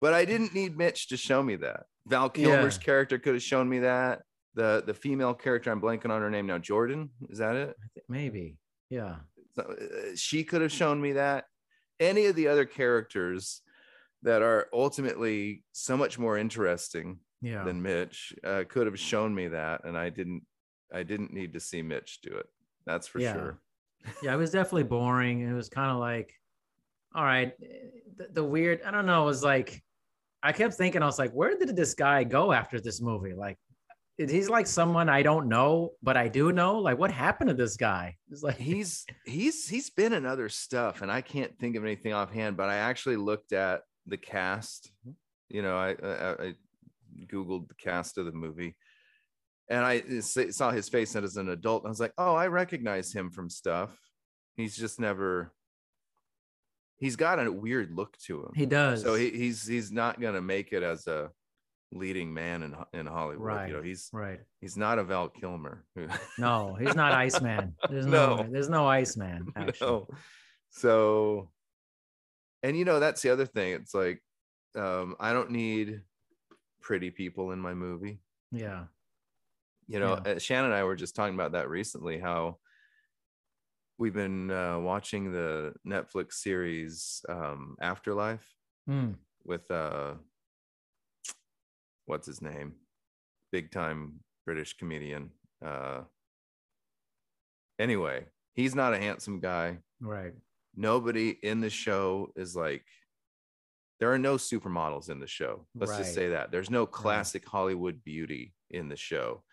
But 0.01 0.13
I 0.13 0.27
didn't 0.27 0.53
need 0.55 0.77
Mitch 0.77 1.09
to 1.09 1.17
show 1.17 1.43
me 1.43 1.57
that. 1.57 1.85
Val 2.07 2.29
Kilmer's 2.29 2.77
Yeah. 2.77 2.83
character 2.83 3.19
could 3.19 3.33
have 3.33 3.43
shown 3.43 3.71
me 3.71 3.79
that. 3.79 4.21
The 4.55 4.83
the 4.87 4.93
female 4.93 5.33
character, 5.33 5.71
I'm 5.71 5.81
blanking 5.81 6.11
on 6.11 6.21
her 6.21 6.29
name 6.31 6.47
now. 6.47 6.59
Jordan, 6.59 7.09
is 7.31 7.39
that 7.39 7.57
it? 7.57 7.75
Maybe. 8.07 8.59
Yeah. 8.91 9.17
So, 9.55 9.63
uh, 9.63 10.15
she 10.15 10.45
could 10.45 10.61
have 10.61 10.73
shown 10.73 11.01
me 11.01 11.13
that. 11.15 11.47
Any 11.99 12.27
of 12.27 12.37
the 12.37 12.49
other 12.49 12.67
characters 12.67 13.63
that 14.25 14.43
are 14.43 14.69
ultimately 14.75 15.65
so 15.73 15.97
much 15.97 16.19
more 16.19 16.37
interesting 16.37 17.21
Yeah. 17.41 17.65
than 17.65 17.81
Mitch 17.81 18.35
uh, 18.45 18.65
could 18.69 18.87
have 18.87 18.99
shown 19.01 19.35
me 19.35 19.49
that, 19.49 19.85
and 19.85 19.97
I 19.97 20.11
didn't. 20.11 20.43
I 20.93 21.03
didn't 21.03 21.33
need 21.33 21.53
to 21.55 21.61
see 21.61 21.83
Mitch 21.83 22.21
do 22.23 22.31
it. 22.31 22.47
That's 22.87 23.07
for 23.07 23.21
Yeah. 23.21 23.33
sure. 23.33 23.61
yeah, 24.23 24.35
it 24.35 24.37
was 24.37 24.51
definitely 24.51 24.85
boring. 24.85 25.41
It 25.41 25.53
was 25.55 25.69
kind 25.69 25.91
of 25.91 25.99
like, 25.99 26.33
all 27.15 27.25
right, 27.25 27.53
the, 28.17 28.29
the 28.33 28.45
weird. 28.45 28.83
I 28.85 28.91
don't 28.91 29.07
know. 29.07 29.23
It 29.23 29.27
was 29.27 29.43
like, 29.43 29.83
I 30.43 30.53
kept 30.53 30.75
thinking, 30.75 31.03
I 31.03 31.07
was 31.07 31.19
like, 31.19 31.33
where 31.33 31.57
did 31.57 31.75
this 31.75 31.95
guy 31.95 32.25
go 32.25 32.53
after 32.53 32.81
this 32.81 33.01
movie? 33.01 33.33
Like, 33.33 33.57
he's 34.19 34.49
like 34.49 34.67
someone 34.67 35.09
I 35.09 35.23
don't 35.23 35.49
know, 35.49 35.93
but 36.03 36.17
I 36.17 36.29
do 36.29 36.53
know. 36.53 36.79
Like, 36.79 36.99
what 36.99 37.11
happened 37.11 37.49
to 37.49 37.55
this 37.55 37.77
guy? 37.77 38.17
It's 38.31 38.43
like 38.43 38.57
He's 38.59 39.07
he's 39.25 39.69
he's 39.69 39.91
been 39.91 40.13
in 40.13 40.27
other 40.27 40.49
stuff, 40.49 41.03
and 41.03 41.11
I 41.11 41.21
can't 41.21 41.57
think 41.59 41.77
of 41.77 41.85
anything 41.85 42.13
offhand. 42.13 42.57
But 42.57 42.69
I 42.69 42.77
actually 42.77 43.17
looked 43.17 43.53
at 43.53 43.83
the 44.07 44.17
cast. 44.17 44.91
Mm-hmm. 45.07 45.13
You 45.49 45.63
know, 45.63 45.77
I 45.77 45.91
I, 46.03 46.45
I 46.49 46.55
googled 47.33 47.69
the 47.69 47.75
cast 47.75 48.19
of 48.19 48.27
the 48.27 48.33
movie, 48.33 48.77
and 49.69 49.85
I 49.85 50.01
saw 50.21 50.71
his 50.71 50.89
face 50.89 51.17
as 51.17 51.37
an 51.37 51.49
adult. 51.49 51.83
And 51.83 51.89
I 51.89 51.91
was 51.91 52.01
like, 52.01 52.13
oh, 52.19 52.35
I 52.35 52.49
recognize 52.49 53.13
him 53.13 53.31
from 53.31 53.49
stuff. 53.49 53.91
He's 54.57 54.77
just 54.77 55.01
never. 55.01 55.53
He's 56.97 57.17
got 57.17 57.45
a 57.45 57.51
weird 57.51 57.91
look 57.93 58.17
to 58.27 58.43
him. 58.43 58.53
he 58.55 58.67
does. 58.67 59.03
so 59.03 59.15
he, 59.15 59.31
he's 59.31 59.67
he's 59.67 59.91
not 59.91 60.21
gonna 60.21 60.41
make 60.41 60.73
it 60.73 60.83
as 60.83 61.07
a 61.07 61.31
leading 61.93 62.33
man 62.33 62.63
in 62.63 62.75
in 62.99 63.07
Hollywood. 63.07 63.45
Right. 63.45 63.69
You 63.69 63.77
know, 63.77 63.83
he's 63.83 64.09
right. 64.13 64.41
he's 64.61 64.77
not 64.77 64.99
a 64.99 65.05
Val 65.05 65.29
Kilmer. 65.29 65.85
No, 66.39 66.75
he's 66.75 66.95
not 66.95 67.13
Iceman. 67.13 67.75
There's 67.91 68.07
no, 68.07 68.37
No. 68.37 68.47
there's 68.51 68.69
no 68.69 68.87
Iceman. 68.87 69.49
Actually. 69.57 69.87
no. 69.91 70.09
So, 70.71 71.51
and 72.63 72.77
you 72.77 72.85
know 72.85 73.01
that's 73.01 73.23
the 73.23 73.31
other 73.31 73.47
thing. 73.47 73.73
It's 73.75 73.95
like 73.95 74.23
um, 74.77 75.17
I 75.21 75.33
don't 75.33 75.51
need 75.51 76.01
pretty 76.81 77.11
people 77.11 77.51
in 77.53 77.61
my 77.61 77.75
movie. 77.75 78.21
Yeah. 78.51 78.85
You 79.87 79.99
know, 80.01 80.21
Yeah. 80.25 80.33
uh, 80.33 80.39
Shannon 80.39 80.67
and 80.67 80.75
I 80.75 80.85
were 80.85 80.97
just 80.97 81.15
talking 81.15 81.35
about 81.35 81.53
that 81.53 81.69
recently. 81.69 82.19
How 82.19 82.59
we've 83.99 84.15
been 84.15 84.51
uh, 84.51 84.79
watching 84.81 85.31
the 85.33 85.75
Netflix 85.87 86.35
series 86.35 87.25
um, 87.29 87.77
Afterlife 87.81 88.47
Hmm. 88.87 89.13
with 89.45 89.71
uh, 89.71 90.15
what's 92.07 92.27
his 92.27 92.43
name, 92.43 92.75
big 93.53 93.71
time 93.71 94.21
British 94.45 94.77
comedian. 94.77 95.31
Uh, 95.65 96.03
anyway, 97.79 98.27
he's 98.55 98.75
not 98.75 98.95
a 98.95 98.99
handsome 98.99 99.41
guy. 99.41 99.79
Right. 100.01 100.35
Nobody 100.75 101.31
in 101.31 101.61
the 101.61 101.71
show 101.71 102.33
is 102.37 102.57
like. 102.57 102.85
There 104.01 104.13
are 104.13 104.19
no 104.19 104.35
supermodels 104.35 105.09
in 105.09 105.21
the 105.21 105.27
show. 105.29 105.67
Let's 105.75 105.93
Right. 105.93 105.99
just 105.99 106.15
say 106.15 106.31
that 106.31 106.51
there's 106.51 106.69
no 106.69 106.85
classic 106.85 107.47
Hollywood 107.47 108.03
beauty 108.03 108.53
in 108.71 108.89
the 108.89 108.97
show. 108.97 109.45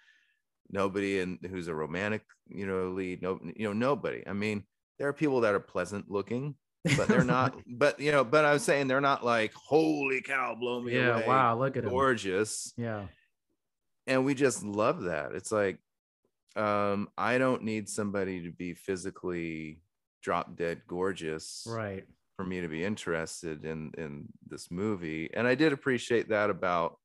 Nobody 0.72 1.20
in 1.20 1.38
who's 1.50 1.68
a 1.68 1.75
romantic, 1.75 2.24
you 2.48 2.66
know, 2.66 2.90
lead. 2.90 3.22
No, 3.22 3.40
you 3.56 3.66
know, 3.68 3.74
nobody. 3.74 4.24
I 4.25 4.34
mean, 4.34 4.63
there 4.98 5.08
are 5.08 5.13
people 5.13 5.42
that 5.42 5.54
are 5.54 5.60
pleasant 5.60 6.10
looking, 6.10 6.56
but 6.98 7.08
they're 7.08 7.24
not. 7.24 7.60
but 7.68 8.00
you 8.00 8.12
know, 8.12 8.24
but 8.24 8.46
I 8.46 8.54
was 8.54 8.63
saying 8.63 8.88
they're 8.88 9.01
not 9.01 9.25
like, 9.25 9.54
holy 9.54 10.22
cow, 10.22 10.56
blow 10.56 10.82
me 10.82 10.96
yeah. 10.96 11.18
away, 11.18 11.28
Wow. 11.28 11.60
Look 11.60 11.75
at 11.78 11.84
him. 11.84 11.90
gorgeous. 11.90 12.74
Yeah. 12.78 13.08
And 14.08 14.25
we 14.25 14.34
just 14.34 14.63
love 14.63 15.04
that. 15.04 15.34
It's 15.34 15.51
like, 15.51 15.78
um, 16.56 17.10
I 17.18 17.38
don't 17.38 17.63
need 17.63 17.88
somebody 17.88 18.44
to 18.44 18.51
be 18.51 18.74
physically 18.74 19.82
drop 20.24 20.56
dead 20.56 20.82
gorgeous 20.88 21.66
Right. 21.68 22.06
for 22.38 22.46
me 22.46 22.62
to 22.62 22.68
be 22.68 22.84
interested 22.84 23.66
in 23.66 23.92
in 23.98 24.28
this 24.48 24.72
movie. 24.72 25.30
And 25.34 25.48
I 25.48 25.56
did 25.56 25.74
appreciate 25.74 26.30
that 26.30 26.50
about 26.50 26.98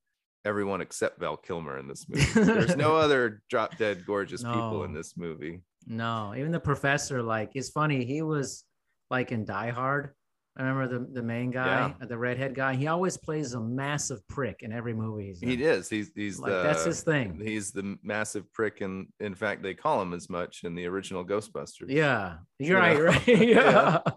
everyone 0.47 0.81
except 0.81 1.19
Val 1.19 1.37
Kilmer 1.37 1.77
in 1.77 1.87
this 1.87 2.07
movie. 2.09 2.25
There's 2.33 2.75
no 2.77 2.95
other 3.05 3.43
drop 3.49 3.77
dead 3.77 4.05
gorgeous 4.07 4.41
people 4.41 4.83
in 4.85 4.93
this 4.93 5.17
movie. 5.17 5.61
No, 5.85 6.33
even 6.35 6.51
the 6.51 6.59
professor, 6.59 7.21
like, 7.21 7.51
it's 7.53 7.69
funny. 7.69 8.05
He 8.05 8.21
was 8.21 8.63
like 9.11 9.31
in 9.31 9.45
Die 9.45 9.69
Hard. 9.69 10.13
I 10.57 10.63
remember 10.63 10.87
the, 10.99 11.13
the 11.13 11.21
main 11.21 11.51
guy, 11.51 11.93
uh, 12.01 12.05
the 12.07 12.17
redhead 12.17 12.55
guy. 12.55 12.73
He 12.73 12.87
always 12.87 13.15
plays 13.15 13.53
a 13.53 13.59
massive 13.59 14.27
prick 14.27 14.63
in 14.63 14.73
every 14.73 14.93
movie. 14.93 15.27
He's 15.27 15.39
He 15.39 15.63
is. 15.63 15.87
He's 15.87 16.11
he's 16.15 16.39
Like, 16.39 16.51
the 16.51 16.63
that's 16.63 16.83
his 16.83 17.03
thing. 17.03 17.39
He's 17.39 17.71
the 17.71 17.95
massive 18.01 18.51
prick, 18.53 18.81
and 18.81 19.05
in 19.19 19.35
fact, 19.35 19.61
they 19.61 19.75
call 19.75 20.01
him 20.01 20.13
as 20.13 20.31
much 20.31 20.63
in 20.63 20.73
the 20.73 20.87
original 20.87 21.23
Ghostbusters. 21.23 21.89
Yeah, 21.89 22.37
you're 22.57 22.79
You 22.79 22.83
right, 22.83 22.97
know? 22.97 23.03
right. 23.05 23.27
yeah. 23.27 23.99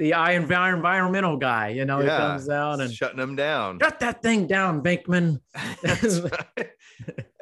the 0.00 0.14
eye 0.14 0.32
environmental 0.32 1.36
guy, 1.36 1.68
you 1.68 1.84
know, 1.84 2.00
he 2.00 2.08
comes 2.08 2.48
out 2.48 2.80
and 2.80 2.90
shutting 2.92 3.20
him 3.20 3.36
down. 3.36 3.78
shut 3.80 4.00
that 4.00 4.22
thing 4.22 4.46
down, 4.46 4.82
Bankman. 4.82 5.40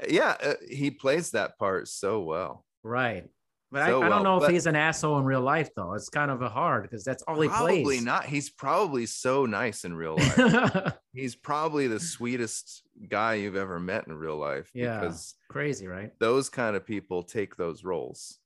Yeah, 0.09 0.37
uh, 0.43 0.55
he 0.71 0.93
plays 0.93 1.33
that 1.33 1.59
part 1.59 1.89
so 1.89 2.21
well. 2.21 2.65
Right. 2.85 3.25
But 3.71 3.87
So 3.87 4.01
I, 4.01 4.07
I 4.07 4.09
don't 4.09 4.23
know 4.23 4.43
if 4.43 4.51
he's 4.51 4.67
an 4.67 4.77
asshole 4.77 5.19
in 5.19 5.25
real 5.25 5.41
life, 5.41 5.69
though. 5.77 5.95
It's 5.95 6.09
kind 6.09 6.31
of 6.31 6.41
a 6.41 6.49
hard 6.49 6.85
because 6.85 7.05
that's 7.05 7.23
all 7.25 7.39
he 7.41 7.49
Probably 7.49 7.83
plays. 7.83 7.83
Probably 7.83 8.01
not. 8.01 8.25
He's 8.25 8.49
probably 8.49 9.07
so 9.07 9.45
nice 9.45 9.85
in 9.85 9.95
real 9.95 10.17
life. 10.17 10.95
He's 11.13 11.35
probably 11.35 11.89
the 11.89 11.99
sweetest 12.01 12.85
guy 13.09 13.35
you've 13.35 13.57
ever 13.57 13.81
met 13.81 14.07
in 14.07 14.15
real 14.15 14.37
life. 14.37 14.71
Yeah. 14.73 15.01
Because 15.01 15.35
Crazy, 15.51 15.89
right? 15.89 16.13
those 16.21 16.49
kind 16.49 16.77
of 16.77 16.87
people 16.87 17.25
take 17.25 17.57
those 17.57 17.85
roles. 17.85 18.39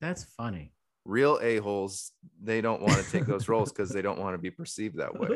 That's 0.00 0.24
funny. 0.24 0.72
Real 1.04 1.38
a-holes, 1.42 2.12
they 2.42 2.60
don't 2.60 2.80
want 2.82 3.04
to 3.04 3.10
take 3.10 3.26
those 3.26 3.48
roles 3.48 3.72
because 3.72 3.90
they 3.90 4.02
don't 4.02 4.18
want 4.20 4.34
to 4.34 4.38
be 4.38 4.50
perceived 4.50 4.98
that 4.98 5.18
way. 5.18 5.28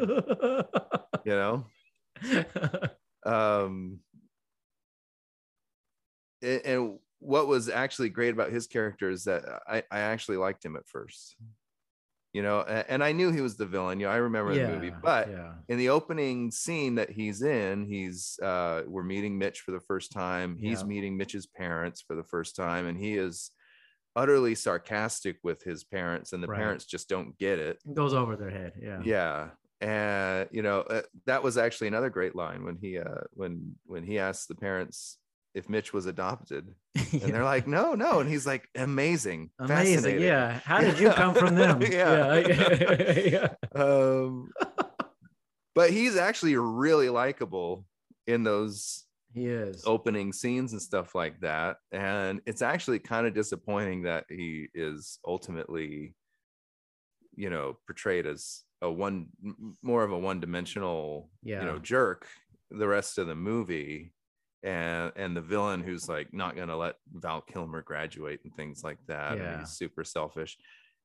You 1.25 1.33
know? 1.33 1.67
Um 3.25 3.99
and, 6.43 6.61
and 6.65 6.99
what 7.19 7.47
was 7.49 7.69
actually 7.69 8.09
great 8.11 8.33
about 8.35 8.53
his 8.53 8.67
character 8.69 9.11
is 9.11 9.25
that 9.25 9.43
I, 9.67 9.83
I 9.91 10.01
actually 10.01 10.37
liked 10.37 10.65
him 10.65 10.77
at 10.77 10.87
first. 10.87 11.35
You 12.33 12.43
know, 12.43 12.61
a- 12.61 12.89
and 12.91 13.03
I 13.03 13.13
knew 13.13 13.33
he 13.33 13.41
was 13.41 13.57
the 13.57 13.67
villain. 13.67 13.99
You 13.99 14.07
know, 14.07 14.13
I 14.13 14.17
remember 14.17 14.53
the 14.55 14.61
movie, 14.69 14.91
but 15.03 15.29
yeah, 15.31 15.55
in 15.69 15.79
the 15.79 15.89
opening 15.89 16.51
scene 16.51 16.95
that 16.97 17.11
he's 17.11 17.43
in, 17.43 17.87
he's 17.87 18.39
uh 18.43 18.83
we're 18.87 19.03
meeting 19.03 19.39
Mitch 19.39 19.61
for 19.61 19.73
the 19.73 19.81
first 19.81 20.13
time. 20.13 20.57
He's 20.61 20.83
Yeah. 20.83 20.87
meeting 20.87 21.17
Mitch's 21.17 21.47
parents 21.47 22.03
for 22.07 22.15
the 22.15 22.25
first 22.25 22.55
time, 22.55 22.87
and 22.87 22.99
he 22.99 23.17
is 23.17 23.51
utterly 24.17 24.55
sarcastic 24.57 25.37
with 25.45 25.63
his 25.63 25.85
parents, 25.85 26.33
and 26.33 26.43
the 26.43 26.49
Right. 26.49 26.59
parents 26.59 26.85
just 26.87 27.09
don't 27.09 27.37
get 27.39 27.59
it. 27.61 27.79
it 27.89 27.95
goes 27.95 28.15
over 28.15 28.35
their 28.37 28.51
head. 28.51 28.73
Yeah, 28.83 29.01
Yeah. 29.05 29.51
And 29.83 30.49
you 30.53 30.63
know, 30.63 30.81
uh, 30.81 31.03
that 31.27 31.43
was 31.43 31.59
actually 31.59 31.89
another 31.89 32.09
great 32.09 32.35
line 32.35 32.65
when 32.65 32.77
he 32.77 32.99
uh 32.99 33.21
when 33.35 33.77
when 33.85 34.05
he 34.05 34.19
asked 34.19 34.49
the 34.49 34.55
parents 34.55 35.19
if 35.55 35.69
Mitch 35.69 35.93
was 35.93 36.07
adopted. 36.07 36.75
And 37.13 37.33
they're 37.33 37.45
like, 37.45 37.67
no, 37.67 37.95
no. 37.95 38.21
And 38.21 38.29
he's 38.29 38.47
like, 38.47 38.69
amazing. 38.75 39.51
amazing. 39.59 39.97
fascinating." 39.97 40.23
Yeah, 40.25 40.61
how 40.65 40.81
did 40.81 40.99
you 40.99 41.11
come 41.11 41.35
from 41.35 41.55
them? 41.57 41.83
Yeah. 41.99 42.39
yeah, 42.39 43.19
yeah. 43.75 43.81
um, 43.81 44.51
but 45.75 45.91
he's 45.91 46.17
actually 46.17 46.57
really 46.57 47.09
likable 47.11 47.85
in 48.27 48.45
those 48.45 49.05
he 49.37 49.47
is. 49.47 49.85
opening 49.87 50.33
scenes 50.33 50.73
and 50.73 50.81
stuff 50.83 51.15
like 51.15 51.39
that. 51.41 51.77
And 51.93 52.41
it's 52.47 52.63
actually 52.63 52.99
kind 52.99 53.27
of 53.27 53.35
disappointing 53.35 54.03
that 54.03 54.25
he 54.31 54.69
is 54.75 55.19
ultimately, 55.27 56.15
you 57.37 57.51
know, 57.51 57.77
portrayed 57.87 58.27
as 58.27 58.63
a 58.83 58.91
one 58.91 59.27
more 59.83 60.03
of 60.05 60.11
a 60.13 60.19
one-dimensional, 60.19 61.31
Yeah. 61.43 61.61
you 61.61 61.67
know, 61.67 61.79
jerk 61.79 62.27
the 62.71 62.89
rest 62.89 63.19
of 63.19 63.27
the 63.27 63.35
movie. 63.37 64.13
And 64.63 65.13
and 65.17 65.37
the 65.37 65.43
villain 65.43 65.83
who's 65.83 66.09
like 66.09 66.33
not 66.33 66.57
gonna 66.57 66.77
let 66.77 66.97
Val 67.13 67.41
Kilmer 67.43 67.83
graduate 67.83 68.41
and 68.43 68.53
things 68.57 68.83
like 68.83 68.99
that. 69.07 69.33
and 69.33 69.41
Yeah. 69.41 69.59
he's 69.61 69.69
super 69.71 70.03
selfish. 70.03 70.57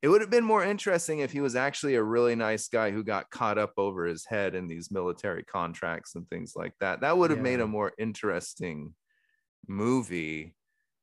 It 0.01 0.07
would 0.07 0.21
have 0.21 0.29
been 0.31 0.43
more 0.43 0.63
interesting 0.63 1.19
if 1.19 1.31
he 1.31 1.41
was 1.41 1.55
actually 1.55 1.95
a 1.95 2.03
really 2.03 2.35
nice 2.35 2.67
guy 2.67 2.89
who 2.91 3.03
got 3.03 3.29
caught 3.29 3.57
up 3.59 3.73
over 3.77 4.05
his 4.05 4.25
head 4.25 4.55
in 4.55 4.67
these 4.67 4.89
military 4.91 5.43
contracts 5.43 6.15
and 6.15 6.27
things 6.29 6.53
like 6.55 6.73
that. 6.79 7.01
That 7.01 7.17
would 7.17 7.29
have 7.29 7.39
made 7.39 7.59
a 7.59 7.67
more 7.67 7.91
interesting 7.99 8.95
movie 9.67 10.55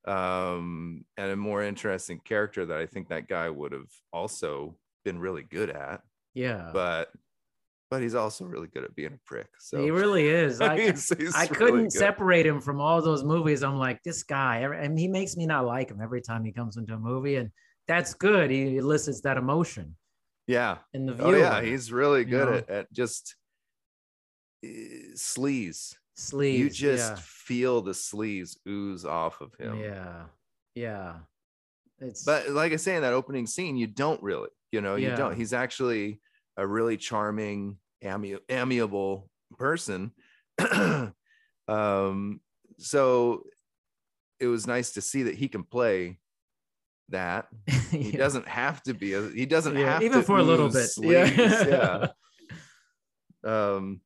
um 0.07 1.05
and 1.17 1.31
a 1.33 1.37
more 1.37 1.62
interesting 1.62 2.21
character 2.25 2.64
that 2.67 2.78
I 2.78 2.87
think 2.87 3.09
that 3.09 3.28
guy 3.28 3.50
would 3.50 3.73
have 3.73 3.90
also 4.12 4.76
been 5.05 5.19
really 5.19 5.43
good 5.43 5.71
at. 5.71 6.02
yeah, 6.35 6.71
But 6.73 7.11
but 7.90 8.02
he's 8.02 8.14
also 8.14 8.45
really 8.45 8.67
good 8.69 8.85
at 8.85 8.95
being 8.95 9.14
a 9.14 9.21
prick. 9.25 9.49
So 9.61 9.83
he 9.83 9.90
really 9.90 10.26
is. 10.28 10.61
I, 10.61 10.76
he's- 10.78 11.11
he's 11.17 11.35
I 11.35 11.47
couldn't 11.47 11.85
good. 11.85 11.93
separate 11.93 12.45
him 12.47 12.61
from 12.61 12.81
all 12.81 13.00
those 13.00 13.25
movies. 13.25 13.62
I'm 13.62 13.78
like, 13.78 14.02
this 14.02 14.23
guy, 14.25 14.59
and 14.59 14.99
he 14.99 15.09
makes 15.09 15.37
me 15.37 15.47
not 15.47 15.64
like 15.64 15.90
him 15.90 16.00
every 16.02 16.21
time 16.21 16.45
he 16.45 16.52
comes 16.52 16.76
into 16.76 16.93
a 16.95 16.99
movie, 16.99 17.37
and 17.37 17.50
that's 17.88 18.14
good. 18.14 18.50
He 18.50 18.76
elicits 18.76 19.21
that 19.23 19.37
emotion 19.38 19.97
Yeah. 20.47 20.78
in 20.95 21.07
the 21.07 21.16
Oh 21.23 21.33
yeah, 21.35 21.61
he's 21.62 21.90
really 21.90 22.21
you 22.21 22.26
good 22.26 22.49
know? 22.49 22.54
at, 22.54 22.71
at 22.71 22.92
just 22.92 23.35
uh, 24.64 24.68
sleaze. 25.14 25.95
sleeves. 26.14 26.59
you 26.59 26.71
just 26.71 27.11
yeah. 27.12 27.18
feel 27.21 27.80
the 27.83 27.92
sleaze 27.92 28.57
ooze 28.68 29.04
off 29.04 29.40
of 29.40 29.54
him. 29.54 29.78
yeah, 29.80 30.25
yeah. 30.75 31.14
It's 32.00 32.25
But 32.25 32.50
like 32.50 32.73
I 32.73 32.76
say 32.76 32.95
in 32.97 33.02
that 33.02 33.12
opening 33.12 33.47
scene, 33.47 33.76
you 33.76 33.87
don't 33.88 34.23
really, 34.23 34.50
you 34.71 34.80
know, 34.80 34.95
you 34.97 35.09
Yeah. 35.09 35.16
don't. 35.16 35.35
He's 35.37 35.52
actually 35.52 36.21
a 36.57 36.64
really 36.66 36.97
charming, 36.97 37.78
ami- 38.04 38.38
amiable 38.49 39.28
person. 39.59 40.12
um, 41.68 42.40
so 42.78 43.42
it 44.40 44.47
was 44.47 44.66
nice 44.66 44.92
to 44.92 45.00
see 45.00 45.25
that 45.25 45.35
he 45.35 45.49
can 45.49 45.64
play 45.64 46.18
that. 47.11 47.47
He 47.91 48.11
yeah. 48.11 48.19
doesn't 48.19 48.47
have 48.47 48.83
to 48.83 48.93
be. 48.95 49.15
A, 49.15 49.23
he 49.31 49.47
doesn't 49.47 49.77
Yeah, 49.77 49.95
have 49.95 50.03
even 50.03 50.23
for 50.23 50.38
a 50.38 50.43
little 50.43 50.69
bit. 50.71 50.91
Yeah. 50.99 51.25
yeah. 51.67 52.07
Um. 53.45 54.00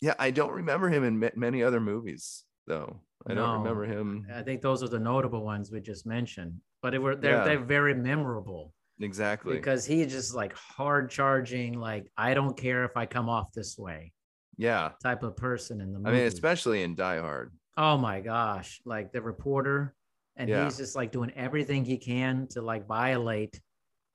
Yeah, 0.00 0.14
I 0.18 0.30
don't 0.30 0.52
remember 0.52 0.88
him 0.88 1.04
in 1.04 1.18
ma- 1.18 1.28
many 1.36 1.62
other 1.62 1.80
movies 1.80 2.44
though. 2.66 3.00
I 3.26 3.34
don't 3.34 3.58
remember 3.58 3.84
him 3.84 4.26
I 4.34 4.42
think 4.42 4.62
those 4.62 4.82
are 4.82 4.88
the 4.88 4.98
notable 4.98 5.44
ones 5.44 5.70
we 5.70 5.80
just 5.80 6.06
mentioned, 6.06 6.54
but 6.82 6.94
it 6.94 6.98
were 6.98 7.14
they're 7.16 7.36
Yeah. 7.38 7.44
they're 7.44 7.64
very 7.64 7.94
memorable 7.94 8.72
exactly. 8.98 9.54
because 9.56 9.84
he's 9.84 10.10
just 10.10 10.34
like 10.34 10.54
hard 10.56 11.10
charging, 11.10 11.78
like 11.78 12.10
I 12.16 12.32
don't 12.34 12.56
care 12.56 12.84
if 12.84 12.96
I 12.96 13.06
come 13.06 13.28
off 13.28 13.52
this 13.52 13.76
way 13.78 14.12
yeah, 14.56 14.90
type 15.02 15.22
of 15.22 15.36
person 15.36 15.80
in 15.80 15.92
the 15.92 16.08
I 16.08 16.12
mean, 16.12 16.22
especially 16.26 16.82
in 16.82 16.94
Die 16.94 17.18
Hard. 17.20 17.52
oh 17.76 17.96
my 17.96 18.20
gosh, 18.20 18.80
like 18.84 19.12
the 19.12 19.22
reporter, 19.22 19.94
and 20.36 20.48
Yeah. 20.48 20.64
he's 20.64 20.76
just 20.76 20.96
like 20.96 21.12
doing 21.12 21.30
everything 21.32 21.84
he 21.84 21.98
can 21.98 22.46
to 22.48 22.62
like 22.62 22.86
violate 22.86 23.60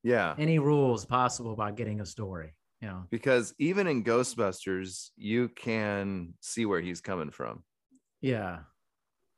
Yeah, 0.03 0.35
any 0.37 0.59
rules 0.59 1.05
possible 1.05 1.53
about 1.53 1.75
getting 1.75 2.01
a 2.01 2.05
story. 2.05 2.55
You 2.81 2.89
know, 2.89 3.03
because 3.09 3.53
even 3.57 3.87
in 3.87 4.03
Ghostbusters, 4.03 5.09
you 5.15 5.49
can 5.49 6.33
see 6.41 6.65
where 6.65 6.81
he's 6.81 7.01
coming 7.01 7.31
from. 7.31 7.63
yeah, 8.21 8.59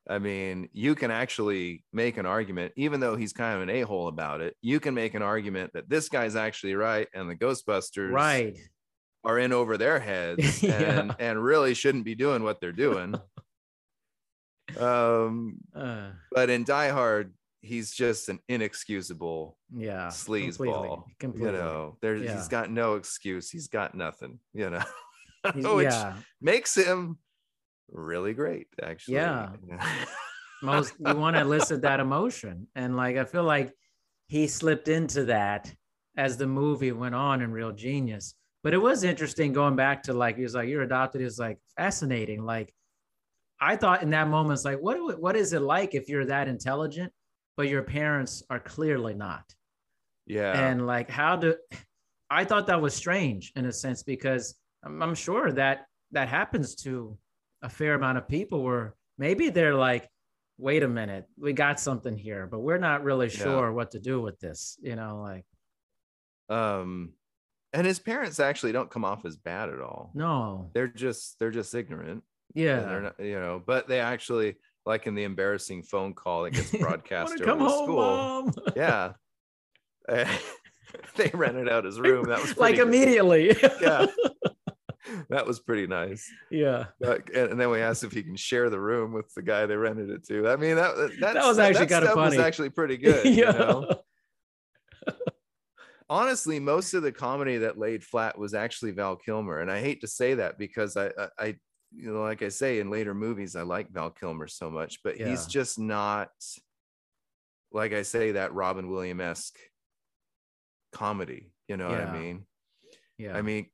I 0.09 0.19
mean, 0.19 0.69
you 0.73 0.95
can 0.95 1.11
actually 1.11 1.83
make 1.93 2.17
an 2.17 2.25
argument, 2.25 2.73
even 2.77 2.99
though 3.01 3.15
he's 3.17 3.33
kind 3.33 3.55
of 3.57 3.61
an 3.61 3.69
a 3.69 3.81
hole 3.81 4.07
about 4.07 4.41
it. 4.41 4.55
You 4.61 4.79
can 4.79 4.93
make 4.95 5.13
an 5.13 5.21
argument 5.21 5.71
that 5.73 5.89
this 5.89 6.07
guy's 6.09 6.35
actually 6.35 6.75
right, 6.75 7.07
and 7.13 7.29
the 7.29 7.35
Ghostbusters 7.35 8.11
right. 8.11 8.57
are 9.23 9.37
in 9.37 9.51
over 9.53 9.77
their 9.77 9.99
heads 9.99 10.63
Yeah. 10.63 10.99
and 11.01 11.15
and 11.19 11.43
really 11.43 11.73
shouldn't 11.73 12.05
be 12.05 12.15
doing 12.15 12.43
what 12.43 12.59
they're 12.61 12.71
doing. 12.71 13.15
um, 14.80 15.58
Uh, 15.75 16.12
but 16.32 16.49
in 16.49 16.63
Die 16.63 16.89
Hard, 16.89 17.34
he's 17.62 17.91
just 17.91 18.30
an 18.30 18.39
inexcusable 18.49 19.58
yeah, 19.73 20.08
sleaze 20.08 20.58
completely, 20.58 20.97
completely. 21.19 21.51
You 21.51 21.58
know, 21.58 21.97
there's 22.01 22.21
Yeah. 22.23 22.36
he's 22.36 22.47
got 22.47 22.69
no 22.69 22.95
excuse. 22.95 23.49
He's 23.49 23.67
got 23.67 23.95
nothing. 23.95 24.39
You 24.53 24.69
know, 24.69 24.84
which 25.75 25.86
yeah, 25.86 26.17
makes 26.41 26.75
him 26.75 27.17
really 27.89 28.34
great. 28.34 28.67
Actually, 28.82 29.15
Yeah. 29.15 29.49
most 30.63 30.93
you 30.99 31.15
want 31.15 31.36
to 31.36 31.41
elicit 31.41 31.82
that 31.84 31.99
emotion 31.99 32.67
and 32.73 32.97
like 32.97 33.15
i 33.15 33.23
feel 33.23 33.43
like 33.43 33.71
he 34.27 34.47
slipped 34.47 34.88
into 34.88 35.25
that 35.25 35.71
as 36.17 36.36
the 36.36 36.47
movie 36.47 36.91
went 36.91 37.13
on 37.13 37.43
in 37.43 37.51
real 37.51 37.71
genius 37.71 38.34
but 38.63 38.73
it 38.73 38.80
was 38.80 39.03
interesting 39.03 39.53
going 39.53 39.75
back 39.75 40.01
to 40.01 40.13
like 40.13 40.36
he 40.36 40.41
was 40.41 40.56
like 40.56 40.67
you're 40.67 40.82
adopted 40.82 41.21
is 41.21 41.38
like 41.38 41.60
fascinating 41.77 42.43
like 42.43 42.73
i 43.60 43.76
thought 43.76 44.02
in 44.04 44.10
that 44.10 44.28
moment 44.28 44.54
it's 44.58 44.65
like 44.65 44.80
what 44.80 45.20
what 45.20 45.36
is 45.36 45.54
it 45.54 45.62
like 45.62 45.96
if 45.96 46.10
you're 46.10 46.26
that 46.26 46.48
intelligent 46.48 47.12
but 47.56 47.67
your 47.67 47.82
parents 47.84 48.43
are 48.50 48.60
clearly 48.60 49.13
not 49.13 49.43
yeah. 50.26 50.67
and 50.70 50.86
like 50.86 51.10
how 51.10 51.36
do 51.36 51.56
i 52.30 52.43
thought 52.43 52.67
that 52.67 52.82
was 52.82 52.93
strange 52.93 53.52
in 53.56 53.65
a 53.65 53.72
sense 53.72 54.04
because 54.04 54.56
I'm, 54.84 55.02
I'm 55.02 55.15
sure 55.15 55.52
that 55.54 55.86
that 56.12 56.28
happens 56.30 56.76
to 56.84 57.17
a 57.62 57.70
fair 57.70 57.96
amount 57.96 58.17
of 58.17 58.28
people 58.28 58.63
where 58.63 58.96
maybe 59.17 59.50
they're 59.50 59.76
like 59.76 60.08
wait 60.60 60.84
a 60.84 60.88
minute 60.88 61.26
we 61.39 61.54
got 61.54 61.80
something 61.80 62.15
here 62.17 62.48
but 62.48 62.60
we're 62.60 62.78
not 62.78 63.04
really 63.04 63.28
Yeah. 63.28 63.43
sure 63.43 63.72
what 63.72 63.91
to 63.91 64.00
do 64.00 64.22
with 64.22 64.39
this 64.39 64.78
you 64.82 64.96
know 64.96 65.22
like 65.22 65.46
um, 66.50 67.12
and 67.74 67.86
his 67.86 68.00
parents 68.00 68.39
actually 68.39 68.72
don't 68.72 68.89
come 68.89 69.04
off 69.04 69.26
as 69.26 69.36
bad 69.36 69.70
at 69.70 69.82
all. 69.82 70.12
no 70.13 70.70
They're 70.74 70.88
just 70.88 71.38
they're 71.39 71.52
just 71.52 71.76
ignorant. 71.76 72.24
And 72.55 72.63
yeah 72.63 72.79
they're 72.81 73.01
not, 73.01 73.19
you 73.19 73.39
know, 73.39 73.62
but 73.65 73.88
they 73.88 73.99
actually 73.99 74.55
like 74.86 75.05
in 75.07 75.15
the 75.15 75.23
embarrassing 75.23 75.83
phone 75.83 76.13
call 76.13 76.43
that 76.43 76.51
gets 76.51 76.71
broadcast 76.79 77.33
over 77.33 77.43
come 77.43 77.60
home 77.60 77.83
school. 77.86 77.97
mom 77.97 78.53
Yeah. 78.75 79.13
they 81.17 81.29
rented 81.33 81.67
out 81.69 81.83
his 81.83 81.99
room. 81.99 82.25
That 82.29 82.41
was 82.41 82.57
like 82.57 82.75
good. 82.75 82.88
immediately 82.88 83.55
Yeah. 83.81 84.05
that 85.29 85.45
was 85.45 85.60
pretty 85.60 85.88
nice. 85.88 86.29
yeah 86.49 86.86
But- 86.99 87.29
and, 87.36 87.60
then 87.60 87.69
we 87.69 87.81
asked 87.81 88.03
if 88.05 88.12
he 88.13 88.23
can 88.23 88.36
share 88.38 88.69
the 88.69 88.79
room 88.79 89.12
with 89.13 89.33
the 89.33 89.41
guy 89.41 89.65
they 89.65 89.75
rented 89.75 90.10
it 90.10 90.25
to. 90.27 90.47
I 90.47 90.55
mean, 90.55 90.75
that 90.77 90.95
That 91.19 91.36
was 91.45 91.60
actually 91.60 91.88
kinda 91.88 92.07
stuff 92.07 92.15
was 92.17 92.38
actually 92.38 92.69
pretty 92.69 92.97
good. 92.97 93.25
yeah 93.25 93.51
You 93.51 93.60
know? 93.60 94.01
Honestly, 96.10 96.57
most 96.62 96.93
of 96.93 97.03
the 97.03 97.12
comedy 97.12 97.57
that 97.57 97.77
laid 97.77 98.01
flat 98.01 98.38
was 98.38 98.53
actually 98.53 98.91
Val 98.91 99.17
Kilmer, 99.17 99.60
and 99.60 99.69
I 99.69 99.81
hate 99.81 99.99
to 100.01 100.07
say 100.07 100.36
that 100.36 100.57
because 100.57 100.95
I, 100.95 101.12
I 101.38 101.55
you 101.95 102.13
know, 102.13 102.21
like 102.21 102.41
I 102.41 102.50
say 102.50 102.80
in 102.80 102.89
later 102.89 103.13
movies, 103.13 103.56
I 103.56 103.62
like 103.62 103.91
Val 103.91 104.10
Kilmer 104.10 104.47
so 104.47 104.69
much, 104.69 105.00
but 105.04 105.15
he's 105.15 105.45
just 105.45 105.80
not, 105.80 106.30
like 107.71 107.93
I 107.93 108.02
say, 108.02 108.34
that 108.34 108.54
Robin 108.54 108.89
Williams 108.89 109.21
esque 109.21 109.58
comedy. 110.91 111.52
You 111.67 111.78
know 111.78 111.89
what 111.89 112.00
I 112.00 112.17
mean? 112.17 112.45
yeah 113.17 113.36
I 113.36 113.41
mean, 113.41 113.67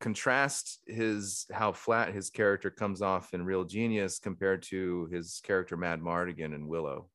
contrast 0.00 0.78
his 0.86 1.46
how 1.52 1.72
flat 1.72 2.14
his 2.14 2.30
character 2.30 2.70
comes 2.70 3.02
off 3.02 3.34
in 3.34 3.44
Real 3.44 3.64
Genius 3.64 4.18
compared 4.18 4.62
to 4.64 5.06
his 5.12 5.40
character 5.42 5.76
Madmartigan 5.76 6.54
in 6.54 6.68
Willow. 6.68 7.08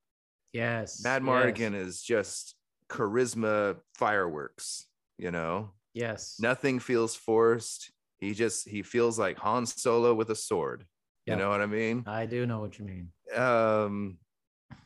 yes 0.53 1.01
Mad 1.03 1.23
yes, 1.23 1.29
Mardigan 1.29 1.75
is 1.75 2.01
just 2.01 2.55
charisma 2.89 3.77
fireworks, 3.95 4.85
you 5.17 5.31
know. 5.31 5.71
yes 5.93 6.37
Nothing 6.39 6.79
feels 6.79 7.15
forced. 7.15 7.91
He 8.23 8.33
just 8.33 8.67
he 8.67 8.81
feels 8.83 9.19
like 9.19 9.37
Han 9.39 9.65
Solo 9.65 10.13
with 10.13 10.29
a 10.29 10.35
sword. 10.35 10.85
Yep. 11.25 11.37
You 11.37 11.43
know 11.43 11.49
what 11.49 11.61
I 11.61 11.65
mean? 11.67 12.03
i 12.05 12.25
do 12.25 12.45
know 12.45 12.59
what 12.59 12.77
you 12.79 12.85
mean 12.85 13.09
Um 13.35 14.17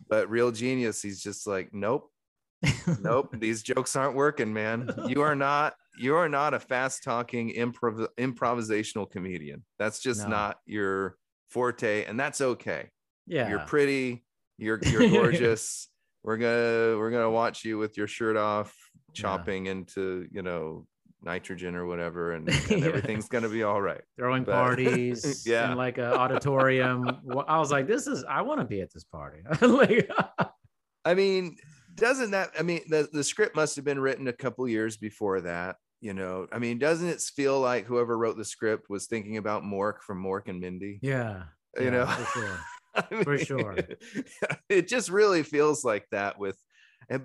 but 0.09 0.29
real 0.29 0.51
genius, 0.51 1.01
he's 1.01 1.21
just 1.21 1.45
like, 1.47 1.73
nope, 1.73 2.09
nope, 3.01 3.29
these 3.39 3.61
jokes 3.61 3.95
aren't 3.95 4.15
working, 4.15 4.53
man. 4.53 4.89
You 5.07 5.21
are 5.21 5.35
not 5.35 5.75
you 5.99 6.15
are 6.15 6.29
not 6.29 6.53
a 6.53 6.59
fast 6.59 7.03
talking 7.03 7.53
improv 7.55 8.07
improvisational 8.17 9.09
comedian. 9.09 9.63
That's 9.79 9.99
just 9.99 10.23
No. 10.23 10.29
not 10.29 10.57
your 10.65 11.17
forte, 11.49 12.05
and 12.05 12.19
that's 12.19 12.39
okay. 12.41 12.89
Yeah. 13.25 13.49
You're 13.49 13.65
pretty, 13.65 14.23
you're 14.57 14.79
you're 14.83 15.09
gorgeous. 15.19 15.89
we're 16.23 16.37
gonna 16.37 16.97
we're 16.97 17.11
gonna 17.11 17.31
watch 17.31 17.65
you 17.65 17.77
with 17.77 17.97
your 17.97 18.07
shirt 18.07 18.37
off, 18.37 18.73
Yeah. 19.13 19.21
chopping 19.21 19.65
into 19.67 20.27
you 20.31 20.41
know 20.41 20.87
nitrogen 21.21 21.75
or 21.75 21.85
whatever, 21.85 22.33
and, 22.33 22.47
and 22.69 22.81
Yeah. 22.81 22.87
everything's 22.87 23.27
gonna 23.27 23.49
be 23.49 23.63
all 23.63 23.81
right. 23.81 24.01
Throwing 24.17 24.43
But- 24.43 24.53
parties 24.53 25.43
Yeah. 25.47 25.71
in 25.71 25.77
like 25.77 25.97
an 25.97 26.05
auditorium. 26.05 27.07
I 27.47 27.59
was 27.59 27.71
like, 27.71 27.87
this 27.87 28.07
is, 28.07 28.23
I 28.29 28.41
want 28.41 28.59
to 28.61 28.65
be 28.65 28.81
at 28.81 28.93
this 28.93 29.03
party. 29.03 29.39
like, 29.61 30.09
I 31.05 31.13
mean, 31.13 31.57
doesn't 31.95 32.31
that? 32.31 32.51
I 32.59 32.63
mean, 32.63 32.81
the 32.89 33.07
the 33.11 33.23
script 33.23 33.55
must 33.55 33.75
have 33.75 33.85
been 33.85 33.99
written 33.99 34.27
a 34.27 34.33
couple 34.33 34.67
years 34.67 34.97
before 34.97 35.41
that. 35.41 35.77
You 35.99 36.13
know, 36.13 36.45
I 36.51 36.59
mean, 36.59 36.77
doesn't 36.77 37.07
it 37.07 37.19
feel 37.21 37.59
like 37.59 37.85
whoever 37.85 38.15
wrote 38.15 38.37
the 38.37 38.45
script 38.45 38.87
was 38.87 39.07
thinking 39.07 39.37
about 39.37 39.63
Mork 39.63 40.01
from 40.05 40.23
Mork 40.23 40.47
and 40.47 40.59
Mindy? 40.59 40.99
yeah. 41.01 41.43
You 41.77 41.85
yeah, 41.85 41.89
know? 41.91 42.05
for 42.05 42.39
sure. 42.39 42.59
I 42.95 43.23
For 43.23 43.37
sure. 43.37 43.75
it 44.69 44.87
just 44.87 45.09
really 45.09 45.43
feels 45.43 45.83
like 45.83 46.07
that 46.11 46.39
with, 46.39 46.57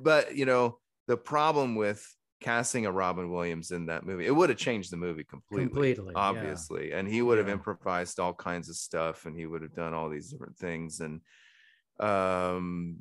but 0.03 0.37
you 0.37 0.45
know, 0.47 0.79
the 1.07 1.17
problem 1.17 1.75
with 1.75 2.03
casting 2.43 2.85
a 2.87 2.93
Robin 2.93 3.31
Williams 3.31 3.71
in 3.71 3.87
that 3.87 4.05
movie, 4.05 4.27
it 4.27 4.35
would 4.37 4.51
have 4.51 4.59
changed 4.59 4.91
the 4.93 4.97
movie 4.97 5.25
completely. 5.25 5.67
Completely. 5.95 6.13
yeah. 6.15 6.21
obviously 6.21 6.93
and 6.93 7.09
he 7.09 7.23
would 7.23 7.39
have 7.39 7.47
Yeah. 7.49 7.55
improvised 7.55 8.19
all 8.21 8.35
kinds 8.35 8.69
of 8.69 8.77
stuff 8.77 9.25
and 9.27 9.37
he 9.39 9.47
would 9.47 9.63
have 9.63 9.75
done 9.75 9.95
all 9.95 10.09
these 10.11 10.31
different 10.31 10.57
things 10.59 11.01
and 11.01 11.21
um 12.01 12.99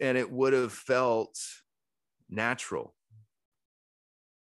and 0.00 0.16
it 0.18 0.30
would 0.30 0.52
have 0.52 0.72
felt 0.72 1.36
natural 2.28 2.94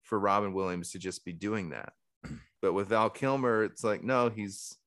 for 0.03 0.19
Robin 0.19 0.53
Williams 0.53 0.91
to 0.91 0.99
just 0.99 1.25
be 1.25 1.33
doing 1.33 1.69
that 1.71 1.93
but 2.61 2.73
with 2.73 2.87
Val 2.89 3.09
Kilmer 3.09 3.63
it's 3.63 3.83
like 3.83 4.03
no 4.03 4.29
he's 4.29 4.77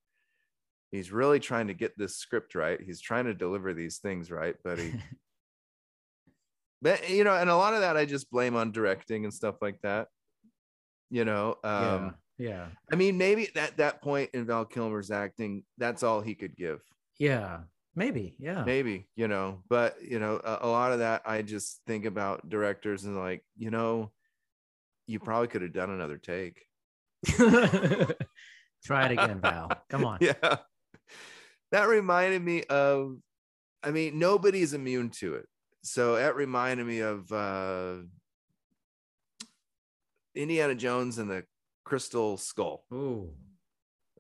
he's 0.91 1.11
really 1.11 1.41
trying 1.41 1.67
to 1.69 1.75
get 1.75 1.97
this 1.99 2.17
script 2.17 2.55
right 2.55 2.81
he's 2.81 3.01
trying 3.01 3.25
to 3.25 3.35
deliver 3.35 3.75
these 3.75 3.99
things 3.99 4.31
right 4.31 4.55
but 4.63 4.79
he 4.79 4.93
but 6.85 7.11
you 7.11 7.25
know 7.25 7.35
and 7.35 7.51
a 7.51 7.57
lot 7.57 7.75
of 7.75 7.81
that 7.81 7.97
I 7.97 8.05
just 8.05 8.31
blame 8.31 8.55
on 8.55 8.71
directing 8.71 9.25
and 9.25 9.35
stuff 9.35 9.57
like 9.61 9.81
that 9.83 10.07
you 11.11 11.25
know 11.25 11.57
um 11.65 11.73
yeah. 11.73 12.11
Yeah. 12.39 12.67
I 12.93 12.97
mean, 12.97 13.17
maybe 13.17 13.49
at 13.57 13.77
that 13.77 14.03
point 14.03 14.31
in 14.35 14.47
Val 14.47 14.65
Kilmer's 14.65 15.11
acting, 15.11 15.65
that's 15.79 16.03
all 16.03 16.21
he 16.21 16.35
could 16.35 16.57
give. 16.57 16.81
Yeah. 17.19 17.61
Maybe. 17.95 18.35
Yeah. 18.39 18.65
Maybe, 18.65 19.07
you 19.15 19.29
know, 19.29 19.63
but 19.69 19.97
you 20.03 20.19
know, 20.19 20.41
a, 20.43 20.59
a 20.63 20.69
lot 20.69 20.93
of 20.93 20.99
that 20.99 21.23
I 21.25 21.43
just 21.43 21.81
think 21.87 22.07
about 22.07 22.49
directors 22.49 23.05
and 23.05 23.17
like, 23.17 23.45
you 23.57 23.71
know, 23.71 24.11
you 25.07 25.21
probably 25.21 25.49
could 25.49 25.63
have 25.63 25.73
done 25.73 25.91
another 25.91 26.19
take. 26.19 26.67
Try 28.85 29.07
it 29.07 29.13
again, 29.13 29.41
Val. 29.41 29.71
Come 29.89 30.05
on. 30.05 30.19
Yeah. 30.21 30.57
That 31.71 31.89
reminded 31.89 32.43
me 32.43 32.65
of, 32.65 33.17
I 33.83 33.91
mean, 33.91 34.19
nobody's 34.19 34.75
immune 34.75 35.11
to 35.11 35.35
it. 35.35 35.47
So 35.85 36.17
that 36.17 36.35
reminded 36.35 36.87
me 36.87 37.01
of 37.01 37.31
uh 37.31 37.97
Indiana 40.35 40.75
Jones 40.75 41.19
and 41.19 41.31
the 41.31 41.45
Crystal 41.85 42.37
Skull. 42.37 42.85
Ooh. 42.93 43.31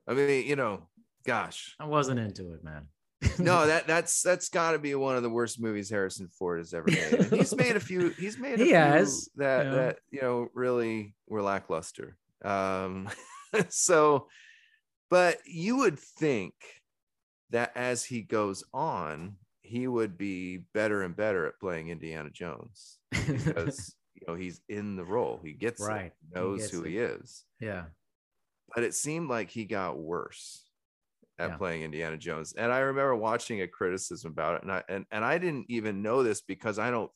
I 0.07 0.13
mean, 0.13 0.47
you 0.47 0.57
know, 0.57 0.89
gosh. 1.27 1.75
I 1.81 1.87
wasn't 1.87 2.21
into 2.21 2.53
it, 2.53 2.63
man. 2.63 2.89
no 3.39 3.67
that 3.67 3.87
that's 3.87 4.21
that's 4.21 4.51
got 4.51 4.73
to 4.73 4.79
be 4.79 4.95
one 4.95 5.17
of 5.17 5.23
the 5.23 5.31
worst 5.31 5.59
movies 5.59 5.89
harrison 5.89 6.29
ford 6.29 6.59
has 6.59 6.75
ever 6.75 6.85
made 6.91 7.13
And 7.15 7.33
he's 7.33 7.57
made 7.57 7.75
a 7.75 7.81
few 7.81 8.11
he's 8.11 8.37
made 8.39 8.55
a 8.61 8.65
He 8.65 8.65
few 8.67 8.75
has, 8.75 9.31
that 9.37 9.65
yeah. 9.65 9.73
that 9.73 9.99
you 10.11 10.21
know 10.21 10.49
really 10.53 11.15
were 11.27 11.41
lackluster 11.41 12.19
um 12.45 13.09
so 13.71 14.27
but 15.09 15.39
you 15.47 15.77
would 15.77 15.99
think 15.99 16.53
that 17.49 17.73
as 17.75 18.05
he 18.05 18.21
goes 18.21 18.63
on 18.75 19.37
he 19.67 19.89
would 19.89 20.17
be 20.19 20.59
better 20.75 21.03
and 21.03 21.17
better 21.17 21.47
at 21.47 21.59
playing 21.59 21.89
indiana 21.89 22.29
jones 22.31 22.99
because 23.11 23.95
you 24.15 24.23
know 24.29 24.35
he's 24.35 24.61
in 24.69 24.95
the 24.97 25.05
role 25.05 25.41
he 25.43 25.53
gets 25.53 25.81
it, 25.81 25.87
Right. 25.89 26.13
he 26.29 26.35
knows 26.39 26.61
gets 26.61 26.71
who 26.73 26.85
it. 26.85 26.91
he 26.91 26.99
is 26.99 27.45
yeah. 27.61 27.85
but 28.75 28.85
it 28.85 28.95
seemed 28.95 29.29
like 29.31 29.51
he 29.51 29.65
got 29.65 29.99
worse 29.99 30.69
at 31.39 31.51
Yeah. 31.51 31.57
playing 31.57 31.83
Indiana 31.83 32.17
Jones. 32.17 32.53
And 32.57 32.71
I 32.73 32.79
remember 32.79 33.17
watching 33.17 33.61
a 33.63 33.67
criticism 33.67 34.31
about 34.31 34.55
it, 34.55 34.63
and 34.63 34.71
I 34.71 34.85
and, 34.89 35.05
and 35.11 35.25
I 35.25 35.39
didn't 35.39 35.67
even 35.69 36.01
know 36.01 36.23
this 36.23 36.41
because 36.43 36.79
I 36.79 36.91
don't 36.93 37.11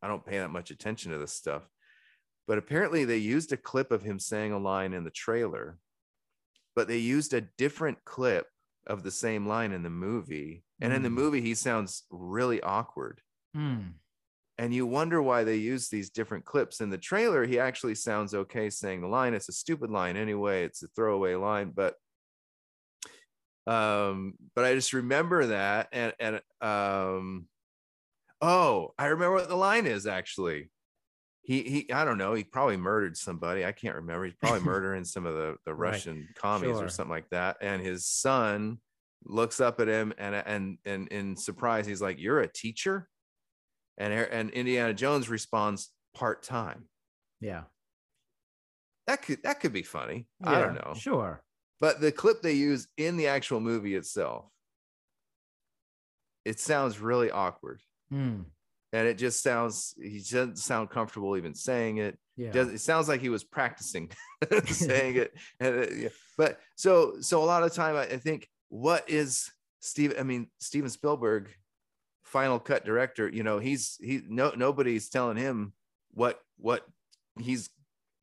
I 0.00 0.08
don't 0.08 0.24
pay 0.24 0.38
that 0.38 0.48
much 0.50 0.70
attention 0.70 1.12
to 1.12 1.18
this 1.18 1.34
stuff. 1.34 1.68
But 2.48 2.56
apparently 2.56 3.04
they 3.04 3.18
used 3.18 3.52
a 3.52 3.58
clip 3.58 3.90
of 3.92 4.02
him 4.02 4.18
saying 4.18 4.52
a 4.52 4.58
line 4.58 4.94
in 4.94 5.04
the 5.04 5.10
trailer, 5.10 5.78
but 6.74 6.88
they 6.88 6.96
used 6.96 7.34
a 7.34 7.42
different 7.58 7.98
clip 8.06 8.46
of 8.90 9.02
the 9.04 9.10
same 9.10 9.46
line 9.46 9.72
in 9.72 9.82
the 9.82 9.90
movie. 9.90 10.64
And 10.80 10.92
in 10.92 11.02
the 11.02 11.08
Mm. 11.08 11.14
movie, 11.14 11.40
he 11.40 11.54
sounds 11.54 12.04
really 12.10 12.60
awkward. 12.62 13.22
Hmm. 13.54 13.92
And 14.58 14.74
you 14.74 14.84
wonder 14.84 15.22
why 15.22 15.44
they 15.44 15.56
use 15.56 15.88
these 15.88 16.10
different 16.10 16.44
clips. 16.44 16.80
In 16.80 16.90
the 16.90 16.98
trailer, 16.98 17.46
he 17.46 17.58
actually 17.58 17.94
sounds 17.94 18.34
okay 18.34 18.68
saying 18.68 19.00
the 19.00 19.06
line. 19.06 19.32
It's 19.32 19.48
a 19.48 19.52
stupid 19.52 19.90
line 19.90 20.16
anyway, 20.16 20.64
it's 20.64 20.82
a 20.82 20.88
throwaway 20.88 21.34
line, 21.36 21.70
but 21.70 21.94
um, 23.66 24.34
but 24.54 24.64
I 24.64 24.74
just 24.74 24.92
remember 24.92 25.46
that 25.46 25.88
and 25.92 26.12
and 26.18 26.40
um 26.60 27.46
oh, 28.40 28.92
I 28.98 29.06
remember 29.06 29.36
what 29.36 29.48
the 29.48 29.56
line 29.56 29.86
is 29.86 30.06
actually. 30.06 30.70
He 31.50 31.62
he 31.64 31.92
I 31.92 32.04
don't 32.04 32.16
know, 32.16 32.32
he 32.34 32.44
probably 32.44 32.76
murdered 32.76 33.16
somebody. 33.16 33.64
I 33.64 33.72
can't 33.72 33.96
remember. 33.96 34.24
He's 34.24 34.34
probably 34.34 34.60
murdering 34.64 35.04
some 35.04 35.26
of 35.26 35.34
the, 35.34 35.56
the 35.66 35.74
Right. 35.74 35.94
Russian 35.94 36.28
commies 36.36 36.76
Sure. 36.76 36.84
or 36.84 36.88
something 36.88 37.10
like 37.10 37.28
that. 37.30 37.56
And 37.60 37.82
his 37.82 38.06
son 38.06 38.78
looks 39.24 39.60
up 39.60 39.80
at 39.80 39.88
him 39.88 40.14
and 40.16 40.36
and 40.36 40.78
and 40.84 41.08
in 41.08 41.36
surprise, 41.36 41.86
he's 41.86 42.00
like, 42.00 42.20
You're 42.20 42.38
a 42.38 42.46
teacher? 42.46 43.08
And 43.98 44.12
and 44.12 44.50
Indiana 44.50 44.94
Jones 44.94 45.28
responds, 45.28 45.90
part-time. 46.14 46.84
Yeah. 47.40 47.64
That 49.08 49.22
could 49.22 49.42
that 49.42 49.58
could 49.58 49.72
be 49.72 49.82
funny. 49.82 50.28
I 50.44 50.60
don't 50.60 50.74
know. 50.76 50.94
Sure. 50.94 51.42
But 51.80 52.00
the 52.00 52.12
clip 52.12 52.42
they 52.42 52.52
use 52.52 52.86
in 52.96 53.16
the 53.16 53.26
actual 53.26 53.58
movie 53.58 53.96
itself, 53.96 54.44
it 56.44 56.60
sounds 56.60 57.00
really 57.00 57.32
awkward. 57.32 57.80
Hmm. 58.08 58.42
And 58.92 59.06
it 59.06 59.18
just 59.18 59.42
sounds 59.42 59.94
he 60.02 60.18
doesn't 60.18 60.58
sound 60.58 60.90
comfortable 60.90 61.36
even 61.36 61.54
saying 61.54 61.98
it. 61.98 62.18
Yeah. 62.36 62.50
Does 62.50 62.68
it 62.68 62.80
sounds 62.80 63.08
like 63.08 63.20
he 63.20 63.28
was 63.28 63.44
practicing 63.44 64.10
saying 64.66 65.16
it. 65.16 65.32
And 65.60 65.74
it- 65.76 65.92
yeah. 65.96 66.08
But 66.36 66.58
so 66.76 67.16
so 67.20 67.42
a 67.42 67.46
lot 67.46 67.62
of 67.62 67.72
time 67.72 67.96
I, 67.96 68.02
I 68.02 68.16
think 68.16 68.48
what 68.68 69.08
is 69.08 69.50
Steve? 69.80 70.14
I 70.18 70.22
mean 70.24 70.48
Steven 70.58 70.90
Spielberg, 70.90 71.50
final 72.24 72.58
cut 72.58 72.84
director. 72.84 73.28
You 73.28 73.42
know 73.42 73.58
he's 73.58 73.96
he 74.02 74.22
no 74.28 74.52
nobody's 74.56 75.08
telling 75.08 75.36
him 75.36 75.72
what 76.12 76.40
what 76.56 76.84
he's 77.38 77.68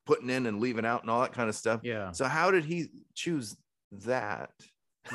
putting 0.05 0.29
in 0.29 0.45
and 0.47 0.59
leaving 0.59 0.85
out 0.85 1.01
and 1.01 1.09
all 1.09 1.21
that 1.21 1.33
kind 1.33 1.47
of 1.49 1.55
stuff. 1.55 1.81
yeah. 1.83 2.11
So 2.11 2.25
how 2.25 2.51
did 2.51 2.65
he 2.65 2.87
choose 3.13 3.55
that? 3.91 4.51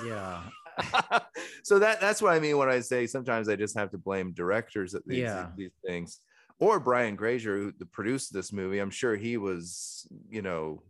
Yeah. 0.04 0.42
so 1.64 1.78
that 1.78 2.00
that's 2.00 2.20
what 2.22 2.32
I 2.34 2.40
mean 2.40 2.56
when 2.58 2.68
I 2.68 2.80
say 2.80 3.06
sometimes 3.06 3.48
I 3.48 3.56
just 3.56 3.76
have 3.76 3.90
to 3.90 3.98
blame 3.98 4.32
directors 4.32 4.94
at 4.94 5.02
these, 5.06 5.18
Yeah. 5.20 5.48
these 5.56 5.72
things. 5.86 6.20
Or 6.58 6.78
Brian 6.78 7.16
Grazer, 7.16 7.56
who 7.56 7.72
produced 7.90 8.32
this 8.32 8.52
movie, 8.52 8.78
I'm 8.78 8.90
sure 8.90 9.16
he 9.16 9.36
was, 9.36 10.06
you 10.30 10.42
know, 10.42 10.82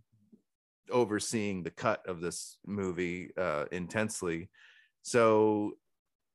overseeing 0.91 1.63
the 1.63 1.71
cut 1.71 2.07
of 2.07 2.21
this 2.21 2.59
movie 2.67 3.31
uh, 3.39 3.65
intensely. 3.73 4.51
So, 5.03 5.73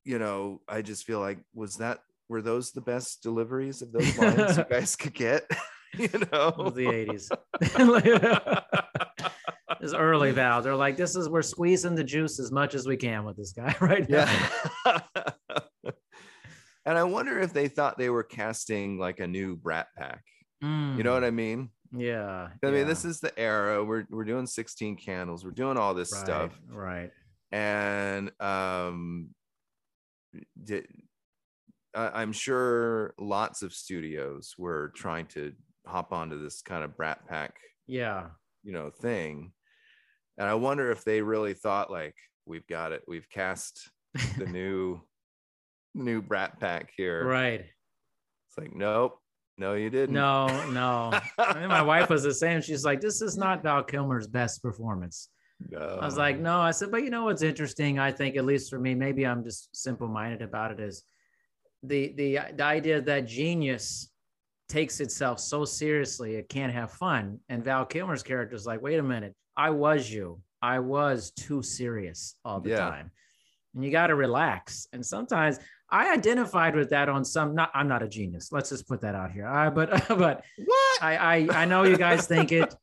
you 0.03 0.17
know, 0.17 0.61
I 0.67 0.81
just 0.81 1.03
feel 1.05 1.19
like 1.19 1.37
was 1.53 1.75
that 1.77 1.99
were 2.29 2.41
those 2.41 2.71
the 2.71 2.81
best 2.81 3.21
deliveries 3.23 3.81
of 3.81 3.91
those 3.91 4.17
lines 4.17 4.57
you 4.57 4.63
guys 4.69 4.95
could 4.95 5.13
get? 5.13 5.43
you 5.97 6.09
know, 6.31 6.47
It 6.49 6.57
was 6.57 6.73
the 6.73 7.29
80s. 7.71 8.83
It's 9.87 9.95
early 9.95 10.31
Val. 10.31 10.61
They're 10.61 10.75
like, 10.75 10.97
this 10.97 11.15
is 11.15 11.29
we're 11.29 11.41
squeezing 11.41 11.95
the 11.95 12.03
juice 12.03 12.39
as 12.39 12.51
much 12.51 12.75
as 12.75 12.85
we 12.85 12.97
can 12.97 13.23
with 13.25 13.37
this 13.37 13.53
guy 13.53 13.75
right 13.81 14.07
now. 14.09 14.29
Yeah. 14.85 14.99
and 16.85 16.97
I 16.97 17.03
wonder 17.03 17.39
if 17.39 17.53
they 17.53 17.67
thought 17.67 17.97
they 17.97 18.09
were 18.09 18.23
casting 18.23 18.97
like 18.97 19.19
a 19.19 19.27
new 19.27 19.55
Brat 19.55 19.87
Pack. 19.97 20.23
You 20.61 21.03
know 21.03 21.13
what 21.13 21.23
I 21.23 21.29
mean? 21.31 21.69
Mm, 21.93 22.01
Yeah. 22.01 22.47
I 22.63 22.71
mean, 22.71 22.87
this 22.87 23.05
is 23.05 23.19
the 23.19 23.37
era. 23.39 23.83
We're 23.83 24.05
we're 24.09 24.23
doing 24.25 24.47
16 24.47 24.95
candles. 24.97 25.45
We're 25.45 25.51
doing 25.51 25.77
all 25.77 25.93
this 25.93 26.11
right, 26.11 26.25
stuff. 26.25 26.59
Right. 26.69 27.11
And 27.51 28.31
um 28.41 29.29
did 30.63 30.87
I, 31.95 32.21
I'm 32.21 32.31
sure 32.33 33.13
lots 33.19 33.61
of 33.61 33.71
studios 33.73 34.55
were 34.57 34.91
trying 34.95 35.27
to 35.27 35.53
hop 35.85 36.11
onto 36.11 36.41
this 36.41 36.61
kind 36.61 36.83
of 36.83 36.97
Brat 36.97 37.25
Pack, 37.27 37.55
Yeah. 37.87 38.29
you 38.63 38.73
know, 38.73 38.89
thing. 38.89 39.51
And 40.37 40.47
I 40.47 40.53
wonder 40.53 40.91
if 40.91 41.03
they 41.03 41.21
really 41.21 41.53
thought 41.53 41.91
like 41.91 42.15
we've 42.45 42.67
got 42.67 42.91
it. 42.91 43.03
We've 43.07 43.29
cast 43.29 43.89
the 44.37 44.45
new 44.51 45.01
new 45.95 46.21
Brat 46.21 46.59
Pack 46.59 46.91
here. 46.95 47.25
Right. 47.25 47.61
It's 47.61 48.57
like, 48.57 48.75
nope, 48.75 49.19
no, 49.57 49.73
you 49.73 49.89
didn't. 49.89 50.13
No, 50.13 50.47
no. 50.71 51.19
I 51.37 51.59
mean, 51.59 51.67
my 51.67 51.81
wife 51.81 52.09
was 52.09 52.23
the 52.23 52.33
same. 52.33 52.61
She's 52.61 52.85
like, 52.85 53.01
this 53.01 53.21
is 53.21 53.37
not 53.37 53.63
Val 53.63 53.83
Kilmer's 53.83 54.27
best 54.27 54.61
performance. 54.61 55.29
no. 55.69 55.79
I 55.79 56.05
was 56.05 56.17
like, 56.17 56.39
no. 56.39 56.59
I 56.59 56.71
said, 56.71 56.91
but 56.91 57.03
you 57.03 57.09
know 57.09 57.25
what's 57.25 57.41
interesting? 57.41 57.97
I 57.97 58.11
think, 58.11 58.37
at 58.37 58.45
least 58.45 58.69
for 58.69 58.79
me, 58.79 58.93
maybe 58.93 59.25
I'm 59.25 59.43
just 59.43 59.75
simple 59.75 60.07
minded 60.07 60.43
about 60.43 60.71
it. 60.71 60.79
Is 60.79 61.03
the 61.81 62.13
the 62.13 62.39
the 62.55 62.63
idea 62.63 63.01
that 63.01 63.27
genius 63.27 64.09
takes 64.67 64.99
itself 64.99 65.39
so 65.39 65.65
seriously 65.65 66.35
it 66.35 66.49
can't 66.49 66.73
have 66.73 66.91
fun. 66.91 67.39
And 67.49 67.63
Val 67.63 67.85
Kilmer's 67.85 68.23
character 68.23 68.55
is 68.55 68.65
like, 68.65 68.81
wait 68.81 68.99
a 68.99 69.03
minute, 69.03 69.35
I 69.55 69.69
was 69.71 70.09
you. 70.09 70.41
I 70.61 70.79
was 70.79 71.31
too 71.31 71.61
serious 71.61 72.35
all 72.43 72.59
the 72.59 72.71
Yeah. 72.71 72.77
time, 72.89 73.11
and 73.75 73.85
you 73.85 73.91
got 73.91 74.07
to 74.07 74.15
relax. 74.15 74.87
And 74.91 75.05
sometimes 75.05 75.59
I 75.89 76.11
identified 76.11 76.75
with 76.75 76.89
that 76.89 77.09
on 77.09 77.23
some. 77.23 77.55
Not, 77.55 77.71
I'm 77.73 77.87
not 77.87 78.01
a 78.03 78.07
genius. 78.07 78.51
Let's 78.51 78.69
just 78.69 78.87
put 78.87 79.01
that 79.01 79.15
out 79.15 79.31
here. 79.31 79.47
I, 79.47 79.69
but 79.69 79.89
but 80.07 80.43
what? 80.65 81.03
I, 81.03 81.17
I 81.17 81.61
I 81.61 81.65
know 81.65 81.83
you 81.83 81.97
guys 81.97 82.27
think 82.33 82.51
it. 82.51 82.73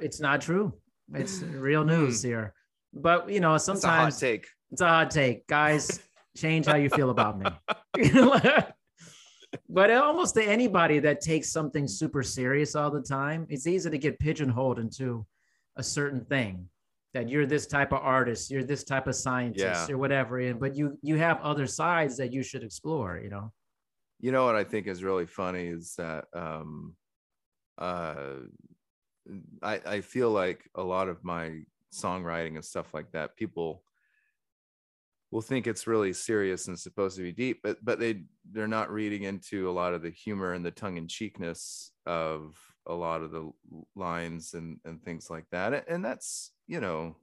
It's 0.00 0.20
not 0.20 0.40
true. 0.40 0.74
It's 1.14 1.42
real 1.42 1.82
hmm. 1.82 1.88
news 1.88 2.22
here. 2.22 2.54
But 2.92 3.30
you 3.30 3.40
know, 3.40 3.52
That's 3.52 3.68
a 3.68 3.72
hot 3.72 3.80
sometimes 3.80 4.18
take. 4.18 4.46
it's 4.70 4.80
a 4.80 4.88
hot 4.88 5.10
take, 5.10 5.46
guys. 5.46 6.00
Change 6.36 6.64
how 6.66 6.76
you 6.76 6.88
feel 6.88 7.10
about 7.10 7.38
me. 7.38 8.72
But 9.68 9.90
almost 9.90 10.34
to 10.36 10.42
anybody 10.44 10.98
that 11.00 11.20
takes 11.20 11.50
something 11.50 11.86
super 11.86 12.22
serious 12.22 12.74
all 12.74 12.90
the 12.90 13.02
time, 13.02 13.46
it's 13.48 13.66
easy 13.66 13.90
to 13.90 13.98
get 13.98 14.18
pigeonholed 14.18 14.78
into 14.78 15.26
a 15.76 15.82
certain 15.82 16.24
thing. 16.24 16.68
That 17.14 17.28
you're 17.28 17.44
this 17.44 17.66
type 17.66 17.92
of 17.92 18.00
artist, 18.00 18.50
you're 18.50 18.64
this 18.64 18.84
type 18.84 19.06
of 19.06 19.14
scientist, 19.14 19.88
Yeah. 19.88 19.94
or 19.94 19.98
whatever. 19.98 20.40
And 20.40 20.58
but 20.58 20.74
you 20.74 20.98
you 21.02 21.16
have 21.18 21.40
other 21.42 21.66
sides 21.66 22.16
that 22.16 22.32
you 22.32 22.42
should 22.42 22.62
explore. 22.62 23.20
You 23.22 23.28
know. 23.28 23.52
You 24.20 24.32
know 24.32 24.46
what 24.46 24.54
I 24.56 24.64
think 24.64 24.86
is 24.86 25.04
really 25.04 25.26
funny 25.26 25.66
is 25.66 25.94
that 25.96 26.24
um, 26.32 26.94
uh, 27.76 28.36
I 29.62 29.80
I 29.84 30.00
feel 30.00 30.30
like 30.30 30.68
a 30.74 30.82
lot 30.82 31.08
of 31.08 31.22
my 31.22 31.64
songwriting 31.92 32.54
and 32.54 32.64
stuff 32.64 32.94
like 32.94 33.10
that, 33.12 33.36
people 33.36 33.82
will 35.32 35.40
think 35.42 35.66
it's 35.66 35.88
really 35.88 36.12
serious 36.12 36.68
and 36.68 36.78
supposed 36.78 37.16
to 37.16 37.22
be 37.22 37.32
deep, 37.32 37.60
but 37.64 37.84
but 37.84 37.98
they 37.98 38.24
they're 38.52 38.68
not 38.68 38.92
reading 38.92 39.24
into 39.24 39.68
a 39.68 39.72
lot 39.72 39.94
of 39.94 40.02
the 40.02 40.10
humor 40.10 40.52
and 40.52 40.64
the 40.64 40.70
tongue 40.70 40.98
in 40.98 41.08
cheekness 41.08 41.92
of 42.06 42.56
a 42.86 42.94
lot 42.94 43.22
of 43.22 43.32
the 43.32 43.50
lines 43.96 44.54
and 44.54 44.78
and 44.84 45.02
things 45.02 45.30
like 45.30 45.46
that, 45.50 45.88
and 45.88 46.04
that's 46.04 46.52
you 46.68 46.80
know 46.80 47.16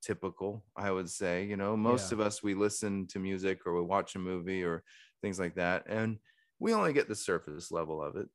typical 0.00 0.64
i 0.76 0.90
would 0.90 1.10
say 1.10 1.44
you 1.44 1.56
know 1.56 1.76
most 1.76 2.12
Yeah. 2.12 2.14
of 2.14 2.20
us 2.20 2.42
we 2.42 2.54
listen 2.54 3.06
to 3.08 3.18
music 3.18 3.66
or 3.66 3.74
we 3.74 3.82
watch 3.82 4.14
a 4.14 4.18
movie 4.18 4.62
or 4.62 4.84
things 5.22 5.40
like 5.40 5.56
that 5.56 5.84
and 5.88 6.18
we 6.60 6.72
only 6.72 6.92
get 6.92 7.08
the 7.08 7.16
surface 7.16 7.72
level 7.72 8.02
of 8.02 8.16
it 8.16 8.28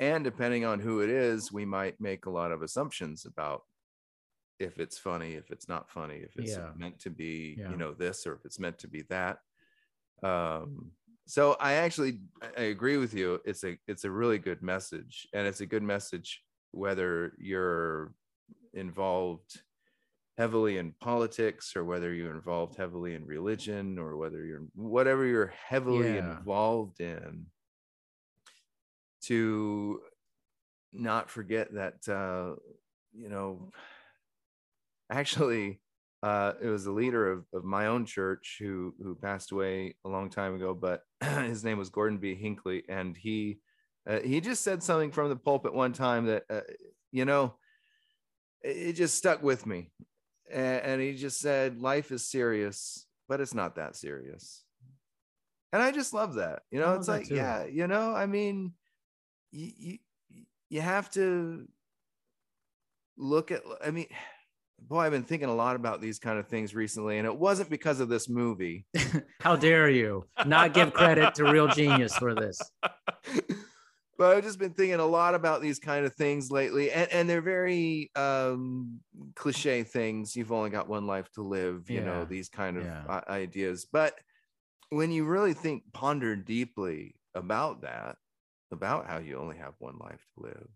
and 0.00 0.24
depending 0.24 0.64
on 0.64 0.80
who 0.80 1.00
it 1.00 1.10
is 1.10 1.52
we 1.52 1.64
might 1.64 2.00
make 2.00 2.26
a 2.26 2.30
lot 2.30 2.52
of 2.52 2.62
assumptions 2.62 3.26
about 3.26 3.62
if 4.58 4.78
it's 4.78 4.98
funny 4.98 5.34
if 5.34 5.50
it's 5.50 5.68
not 5.68 5.90
funny 5.90 6.16
if 6.16 6.36
it's 6.36 6.52
Yeah. 6.52 6.72
meant 6.76 6.98
to 7.00 7.10
be 7.10 7.56
Yeah. 7.58 7.70
you 7.70 7.76
know 7.76 7.92
this 7.92 8.26
or 8.26 8.34
if 8.34 8.44
it's 8.44 8.58
meant 8.58 8.78
to 8.80 8.88
be 8.88 9.02
that 9.02 9.38
um 10.22 10.90
so 11.26 11.56
i 11.60 11.74
actually 11.74 12.20
I- 12.56 12.62
agree 12.62 12.96
with 12.96 13.12
you 13.12 13.40
it's 13.44 13.64
a 13.64 13.78
it's 13.86 14.04
a 14.04 14.10
really 14.10 14.38
good 14.38 14.62
message 14.62 15.28
and 15.34 15.46
it's 15.46 15.60
a 15.60 15.66
good 15.66 15.82
message 15.82 16.42
whether 16.70 17.34
you're 17.38 18.14
involved 18.72 19.62
heavily 20.38 20.76
in 20.78 20.92
politics 21.00 21.74
or 21.76 21.84
whether 21.84 22.12
you're 22.12 22.34
involved 22.34 22.76
heavily 22.76 23.14
in 23.14 23.24
religion 23.26 23.98
or 23.98 24.16
whether 24.16 24.44
you're 24.44 24.66
whatever 24.74 25.24
you're 25.26 25.46
heavily 25.68 26.14
Yeah. 26.14 26.38
involved 26.38 27.00
in 27.00 27.46
to 29.22 30.00
not 30.92 31.30
forget 31.30 31.72
that 31.74 32.06
uh 32.08 32.56
you 33.12 33.28
know 33.28 33.70
actually 35.10 35.80
uh 36.22 36.52
it 36.62 36.68
was 36.68 36.84
the 36.84 36.90
leader 36.90 37.30
of, 37.30 37.44
of 37.52 37.64
my 37.64 37.86
own 37.86 38.04
church 38.04 38.56
who 38.58 38.94
who 39.02 39.14
passed 39.14 39.52
away 39.52 39.94
a 40.04 40.08
long 40.08 40.30
time 40.30 40.54
ago 40.54 40.74
but 40.74 41.02
his 41.44 41.64
name 41.64 41.78
was 41.78 41.90
gordon 41.90 42.18
b. 42.18 42.34
Hinckley 42.34 42.84
and 42.88 43.16
he 43.16 43.58
uh, 44.08 44.20
he 44.20 44.40
just 44.40 44.62
said 44.62 44.82
something 44.82 45.10
from 45.10 45.28
the 45.28 45.36
pulpit 45.36 45.74
one 45.74 45.92
time 45.92 46.26
that 46.26 46.44
uh, 46.48 46.60
you 47.10 47.24
know 47.24 47.56
it 48.62 48.94
just 48.94 49.16
stuck 49.16 49.42
with 49.42 49.66
me. 49.66 49.90
And, 50.50 50.82
and 50.82 51.00
he 51.00 51.14
just 51.14 51.40
said 51.40 51.80
life 51.80 52.12
is 52.12 52.24
serious 52.24 53.06
but 53.28 53.40
it's 53.40 53.54
not 53.54 53.74
that 53.76 53.96
serious. 53.96 54.62
And 55.72 55.82
i 55.82 55.90
just 55.90 56.14
love 56.14 56.34
that 56.34 56.62
you 56.70 56.78
know 56.80 56.94
it's 56.94 57.08
like 57.08 57.28
yeah 57.28 57.66
you 57.66 57.86
know 57.86 58.14
i 58.14 58.24
mean 58.24 58.72
you, 59.50 59.70
you 59.76 59.98
you 60.70 60.80
have 60.80 61.10
to 61.10 61.66
look 63.18 63.50
at 63.50 63.62
i 63.84 63.90
mean 63.90 64.06
boy 64.78 65.00
i've 65.00 65.12
been 65.12 65.24
thinking 65.24 65.48
a 65.48 65.54
lot 65.54 65.76
about 65.76 66.00
these 66.00 66.18
kind 66.18 66.38
of 66.38 66.48
things 66.48 66.74
recently 66.74 67.18
and 67.18 67.26
it 67.26 67.36
wasn't 67.36 67.68
because 67.70 68.00
of 68.00 68.08
this 68.08 68.28
movie 68.28 68.86
How 69.40 69.56
dare 69.56 69.88
you 69.88 70.28
not 70.44 70.72
give 70.74 70.92
credit 70.92 71.34
to 71.34 71.46
real 71.46 71.68
genius 71.68 72.16
for 72.16 72.34
this? 72.34 72.72
but 74.18 74.36
I've 74.36 74.44
just 74.44 74.58
been 74.58 74.72
thinking 74.72 74.98
a 74.98 75.06
lot 75.06 75.34
about 75.34 75.60
these 75.60 75.78
kind 75.78 76.06
of 76.06 76.14
things 76.14 76.50
lately, 76.50 76.90
and, 76.90 77.10
and 77.12 77.28
they're 77.28 77.42
very 77.42 78.10
um, 78.14 79.00
cliche 79.34 79.82
things. 79.82 80.34
You've 80.34 80.52
only 80.52 80.70
got 80.70 80.88
one 80.88 81.06
life 81.06 81.30
to 81.32 81.42
live, 81.42 81.90
you 81.90 82.00
know, 82.00 82.24
these 82.24 82.48
kind 82.48 82.78
of 82.78 82.84
Yeah. 82.84 83.20
ideas. 83.28 83.84
But 83.90 84.18
when 84.90 85.12
you 85.12 85.26
really 85.26 85.54
think, 85.54 85.92
ponder 85.92 86.36
deeply 86.36 87.16
about 87.34 87.82
that, 87.82 88.16
about 88.72 89.06
how 89.06 89.18
you 89.18 89.38
only 89.38 89.58
have 89.58 89.74
one 89.78 89.98
life 89.98 90.26
to 90.34 90.42
live, 90.44 90.68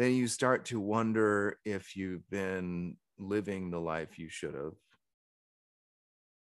then 0.00 0.12
you 0.12 0.26
start 0.28 0.64
to 0.66 0.80
wonder 0.80 1.58
if 1.64 1.96
you've 1.96 2.28
been 2.30 2.96
living 3.18 3.70
the 3.70 3.80
life 3.80 4.18
you 4.18 4.28
should 4.28 4.54
have. 4.54 4.72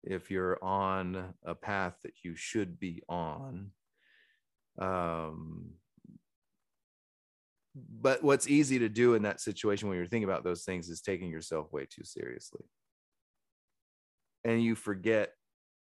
If 0.05 0.31
you're 0.31 0.63
on 0.63 1.35
a 1.45 1.55
path 1.55 1.97
that 2.05 2.15
you 2.23 2.35
should 2.37 2.79
be 2.79 3.03
on, 3.09 3.73
um 4.79 5.73
but 7.75 8.23
what's 8.23 8.49
easy 8.49 8.79
to 8.81 8.89
do 8.89 9.15
in 9.15 9.23
that 9.23 9.41
situation 9.41 9.89
when 9.89 9.97
you're 9.97 10.07
thinking 10.07 10.29
about 10.29 10.43
those 10.45 10.65
things 10.65 10.89
is 10.89 11.01
taking 11.01 11.31
yourself 11.31 11.73
way 11.73 11.87
too 11.89 12.03
seriously 12.05 12.63
and 14.45 14.63
you 14.63 14.75
forget 14.75 15.31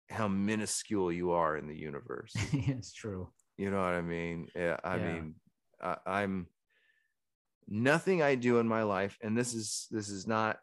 how 0.09 0.27
minuscule 0.27 1.11
you 1.11 1.31
are 1.31 1.57
in 1.57 1.67
the 1.67 1.75
universe 1.75 2.33
it's 2.53 2.93
true. 2.93 3.27
you 3.57 3.71
know 3.71 3.77
what 3.81 3.93
i 3.93 4.01
mean 4.01 4.47
yeah 4.55 4.77
i 4.83 4.97
Yeah. 4.97 5.05
mean 5.05 5.35
I, 5.81 5.97
i'm 6.05 6.47
nothing 7.69 8.21
i 8.21 8.35
do 8.35 8.59
in 8.59 8.67
my 8.67 8.83
life 8.83 9.17
and 9.21 9.37
this 9.37 9.53
is 9.53 9.87
this 9.91 10.09
is 10.09 10.27
not 10.27 10.57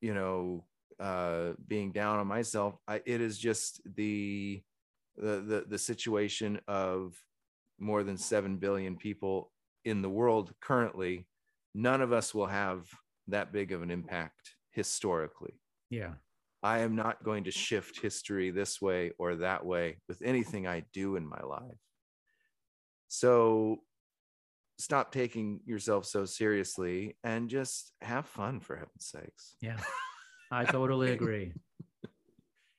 you 0.00 0.12
know 0.12 0.64
uh 1.00 1.52
being 1.66 1.92
down 1.92 2.18
on 2.18 2.26
myself 2.26 2.74
i 2.88 3.00
it 3.06 3.20
is 3.20 3.38
just 3.38 3.80
the 3.96 4.60
the 5.16 5.40
the, 5.40 5.64
the 5.68 5.78
situation 5.78 6.60
of 6.66 7.14
more 7.78 8.02
than 8.02 8.16
7 8.16 8.56
billion 8.56 8.96
people 8.96 9.52
in 9.84 10.02
the 10.02 10.10
world 10.10 10.52
currently 10.60 11.26
none 11.74 12.02
of 12.02 12.12
us 12.12 12.34
will 12.34 12.46
have 12.46 12.88
that 13.28 13.52
big 13.52 13.72
of 13.72 13.82
an 13.82 13.90
impact 13.90 14.56
historically 14.72 15.54
Yeah. 15.90 16.14
I 16.62 16.80
am 16.80 16.96
not 16.96 17.22
going 17.22 17.44
to 17.44 17.50
shift 17.52 18.00
history 18.00 18.50
this 18.50 18.82
way 18.82 19.12
or 19.18 19.36
that 19.36 19.64
way 19.64 19.98
with 20.08 20.20
anything 20.24 20.66
I 20.66 20.84
do 20.92 21.14
in 21.14 21.24
my 21.26 21.40
life. 21.40 21.78
So 23.06 23.78
stop 24.78 25.12
taking 25.12 25.60
yourself 25.66 26.06
so 26.06 26.24
seriously 26.24 27.16
and 27.24 27.48
just 27.48 27.92
have 28.00 28.26
fun 28.26 28.60
for 28.60 28.76
heaven's 28.76 29.06
sakes. 29.06 29.56
Yeah. 29.60 29.78
I 30.50 30.64
totally 30.64 31.10
agree. 31.10 31.52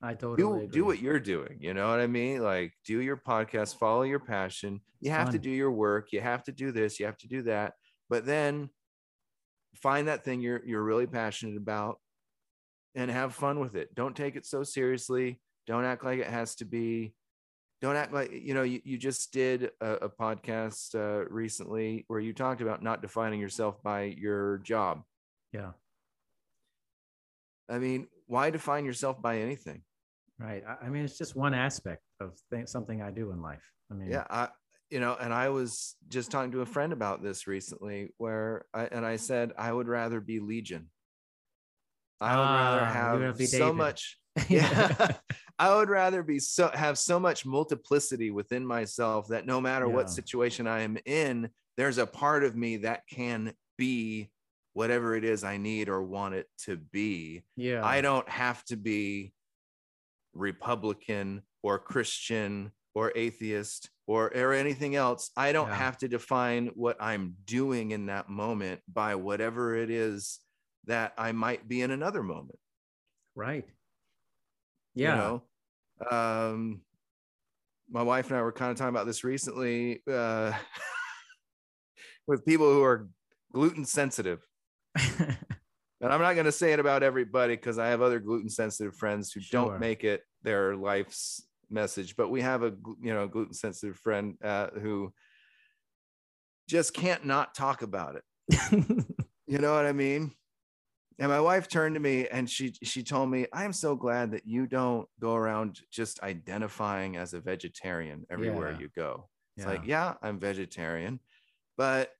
I 0.01 0.13
totally 0.13 0.37
Do, 0.37 0.53
agree. 0.55 0.67
do 0.67 0.85
what 0.85 1.01
you're 1.01 1.19
doing. 1.19 1.57
You 1.59 1.73
know 1.73 1.89
what 1.89 1.99
I 1.99 2.07
mean? 2.07 2.41
Like 2.41 2.73
do 2.85 3.01
your 3.01 3.17
podcast, 3.17 3.77
follow 3.77 4.03
your 4.03 4.19
passion. 4.19 4.79
You 5.01 5.11
have 5.11 5.31
to 5.31 5.39
do 5.39 5.49
your 5.49 5.71
work. 5.71 6.11
You 6.11 6.21
have 6.21 6.43
to 6.45 6.51
do 6.51 6.71
this. 6.71 6.99
You 6.99 7.05
have 7.05 7.17
to 7.17 7.27
do 7.27 7.43
that. 7.43 7.73
But 8.09 8.25
then 8.25 8.69
find 9.75 10.07
that 10.07 10.23
thing 10.23 10.41
you're 10.41 10.61
you're 10.65 10.83
really 10.83 11.07
passionate 11.07 11.57
about 11.57 11.99
and 12.95 13.11
have 13.11 13.35
fun 13.35 13.59
with 13.59 13.75
it. 13.75 13.93
Don't 13.93 14.15
take 14.15 14.35
it 14.35 14.45
so 14.45 14.63
seriously. 14.63 15.39
Don't 15.67 15.85
act 15.85 16.03
like 16.03 16.19
it 16.19 16.27
has 16.27 16.55
to 16.55 16.65
be. 16.65 17.13
Don't 17.81 17.95
act 17.95 18.11
like 18.13 18.31
you 18.31 18.53
know. 18.53 18.63
You, 18.63 18.81
you 18.83 18.97
just 18.97 19.31
did 19.31 19.71
a, 19.79 19.93
a 19.93 20.09
podcast 20.09 20.95
uh, 20.95 21.25
recently 21.29 22.03
where 22.07 22.19
you 22.19 22.33
talked 22.33 22.61
about 22.61 22.83
not 22.83 23.01
defining 23.01 23.39
yourself 23.39 23.81
by 23.81 24.03
your 24.03 24.57
job. 24.59 25.03
Yeah. 25.53 25.71
I 27.69 27.77
mean, 27.79 28.07
why 28.27 28.49
define 28.49 28.85
yourself 28.85 29.21
by 29.21 29.39
anything? 29.39 29.83
Right. 30.39 30.63
I, 30.67 30.85
I 30.87 30.89
mean, 30.89 31.05
it's 31.05 31.17
just 31.17 31.35
one 31.35 31.53
aspect 31.53 32.01
of 32.19 32.33
th- 32.51 32.67
something 32.67 33.01
I 33.01 33.11
do 33.11 33.31
in 33.31 33.41
life. 33.41 33.63
I 33.91 33.93
mean, 33.93 34.09
Yeah, 34.09 34.25
I 34.29 34.49
you 34.89 34.99
know, 34.99 35.15
and 35.19 35.33
I 35.33 35.49
was 35.49 35.95
just 36.07 36.31
talking 36.31 36.51
to 36.53 36.61
a 36.61 36.65
friend 36.65 36.91
about 36.93 37.21
this 37.21 37.45
recently, 37.47 38.09
where 38.17 38.65
I 38.73 38.85
and 38.85 39.05
I 39.05 39.17
said 39.17 39.53
I 39.57 39.71
would 39.71 39.87
rather 39.87 40.19
be 40.19 40.39
Legion. 40.39 40.89
I 42.19 42.35
would 42.35 42.43
rather 42.43 42.81
Ah, 42.81 42.91
have 42.91 43.37
so 43.47 43.57
David. 43.59 43.75
much. 43.75 44.17
yeah 44.49 45.11
i 45.57 45.75
would 45.75 45.89
rather 45.89 46.23
be 46.23 46.39
so 46.39 46.69
have 46.73 46.97
so 46.97 47.19
much 47.19 47.45
multiplicity 47.45 48.31
within 48.31 48.65
myself 48.65 49.27
that 49.27 49.45
no 49.45 49.59
matter 49.59 49.87
Yeah. 49.87 49.93
what 49.95 50.09
situation 50.09 50.67
i 50.67 50.81
am 50.81 50.97
in 51.05 51.49
there's 51.77 51.97
a 51.97 52.05
part 52.05 52.43
of 52.43 52.55
me 52.55 52.77
that 52.77 53.03
can 53.09 53.53
be 53.77 54.29
whatever 54.73 55.15
it 55.15 55.23
is 55.23 55.43
i 55.43 55.57
need 55.57 55.89
or 55.89 56.03
want 56.03 56.35
it 56.35 56.47
to 56.65 56.77
be 56.77 57.43
yeah. 57.55 57.85
i 57.85 58.01
don't 58.01 58.27
have 58.29 58.63
to 58.65 58.75
be 58.77 59.33
republican 60.33 61.41
or 61.63 61.79
christian 61.79 62.71
or 62.95 63.11
atheist 63.15 63.89
or 64.07 64.31
or 64.35 64.53
anything 64.53 64.95
else 64.95 65.31
i 65.35 65.51
don't 65.51 65.67
Yeah. 65.69 65.75
have 65.75 65.97
to 65.99 66.07
define 66.07 66.67
what 66.75 66.97
i'm 67.01 67.35
doing 67.45 67.91
in 67.91 68.05
that 68.07 68.29
moment 68.29 68.81
by 68.91 69.15
whatever 69.15 69.75
it 69.75 69.89
is 69.89 70.39
that 70.85 71.13
i 71.17 71.31
might 71.31 71.67
be 71.67 71.81
in 71.81 71.91
another 71.91 72.23
moment 72.23 72.59
right. 73.35 73.65
You 74.99 75.05
Yeah. 75.05 75.15
know 75.15 75.43
um 76.11 76.81
my 77.89 78.03
wife 78.03 78.27
and 78.29 78.37
i 78.37 78.41
were 78.41 78.51
kind 78.51 78.71
of 78.71 78.77
talking 78.77 78.89
about 78.95 79.07
this 79.07 79.23
recently 79.23 80.01
uh 80.11 80.51
with 82.27 82.45
people 82.45 82.71
who 82.71 82.83
are 82.83 83.07
gluten 83.53 83.85
sensitive 83.85 84.41
and 84.95 85.37
i'm 86.01 86.21
not 86.21 86.33
going 86.33 86.45
to 86.45 86.51
say 86.51 86.73
it 86.73 86.79
about 86.79 87.01
everybody 87.01 87.55
because 87.55 87.79
i 87.79 87.87
have 87.87 88.01
other 88.01 88.19
gluten 88.19 88.49
sensitive 88.49 88.95
friends 88.95 89.31
who 89.31 89.39
Sure. 89.39 89.69
don't 89.71 89.79
make 89.79 90.03
it 90.03 90.21
their 90.43 90.75
life's 90.75 91.47
message 91.69 92.15
but 92.15 92.29
we 92.29 92.41
have 92.41 92.63
a 92.63 92.73
you 93.01 93.13
know 93.13 93.27
gluten 93.27 93.53
sensitive 93.53 93.97
friend 93.97 94.35
uh, 94.43 94.67
who 94.81 95.13
just 96.67 96.93
can't 96.93 97.25
not 97.25 97.55
talk 97.55 97.81
about 97.81 98.15
it 98.15 98.23
you 99.47 99.57
know 99.59 99.73
what 99.73 99.85
I 99.85 99.91
mean? 99.93 100.31
And 101.19 101.29
my 101.29 101.41
wife 101.41 101.67
turned 101.67 101.95
to 101.95 101.99
me 101.99 102.27
and 102.27 102.49
she 102.49 102.73
she 102.81 103.03
told 103.03 103.29
me, 103.29 103.45
"I 103.53 103.65
am 103.65 103.73
so 103.73 103.95
glad 103.95 104.31
that 104.31 104.45
you 104.47 104.65
don't 104.67 105.07
go 105.19 105.35
around 105.35 105.81
just 105.91 106.21
identifying 106.23 107.17
as 107.17 107.33
a 107.33 107.41
vegetarian 107.41 108.25
everywhere 108.29 108.71
Yeah. 108.71 108.79
you 108.79 108.89
go." 108.95 109.29
It's 109.57 109.65
Yeah. 109.65 109.71
like, 109.71 109.85
"Yeah, 109.85 110.13
I'm 110.21 110.39
vegetarian, 110.39 111.19
but 111.77 112.11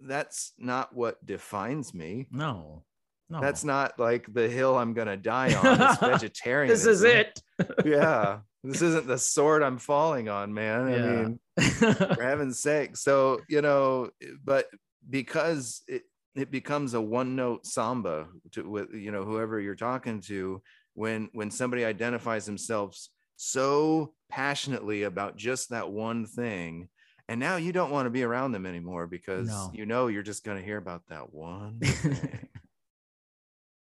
that's 0.00 0.52
not 0.58 0.94
what 0.94 1.24
defines 1.26 1.92
me. 1.94 2.26
no. 2.30 2.84
No. 3.30 3.42
That's 3.42 3.62
not 3.62 3.98
like 3.98 4.32
the 4.32 4.48
hill 4.48 4.78
I'm 4.78 4.94
going 4.94 5.08
to 5.08 5.16
die 5.18 5.52
on. 5.54 5.82
Is 5.92 5.98
vegetarian. 5.98 6.68
this 6.72 6.86
is 6.86 7.02
it. 7.04 7.38
yeah. 7.84 8.38
This 8.64 8.80
isn't 8.80 9.06
the 9.06 9.18
sword 9.18 9.62
I'm 9.62 9.76
falling 9.76 10.30
on, 10.30 10.54
man. 10.54 10.80
I 10.86 10.96
mean, 10.96 11.40
for 11.74 12.16
heaven's 12.22 12.58
sake 12.58 12.96
so 12.96 13.40
you 13.46 13.60
know 13.60 14.08
but 14.42 14.68
because 15.10 15.82
it, 15.88 16.04
it 16.34 16.50
becomes 16.50 16.94
a 16.94 17.00
one 17.00 17.34
note 17.36 17.66
samba 17.66 18.28
to 18.52 18.68
with 18.68 18.92
you 18.94 19.10
know 19.10 19.24
whoever 19.24 19.58
you're 19.60 19.74
talking 19.74 20.20
to 20.20 20.62
when 20.94 21.28
when 21.32 21.50
somebody 21.50 21.84
identifies 21.84 22.44
themselves 22.46 23.10
so 23.36 24.12
passionately 24.30 25.04
about 25.04 25.36
just 25.36 25.70
that 25.70 25.90
one 25.90 26.26
thing 26.26 26.88
and 27.28 27.38
now 27.40 27.56
you 27.56 27.72
don't 27.72 27.90
want 27.90 28.06
to 28.06 28.10
be 28.10 28.22
around 28.22 28.52
them 28.52 28.66
anymore 28.66 29.06
because 29.06 29.48
No. 29.48 29.70
you 29.74 29.86
know 29.86 30.06
you're 30.08 30.22
just 30.22 30.44
going 30.44 30.58
to 30.58 30.64
hear 30.64 30.76
about 30.78 31.02
that 31.08 31.32
one 31.32 31.78
thing. 31.82 32.48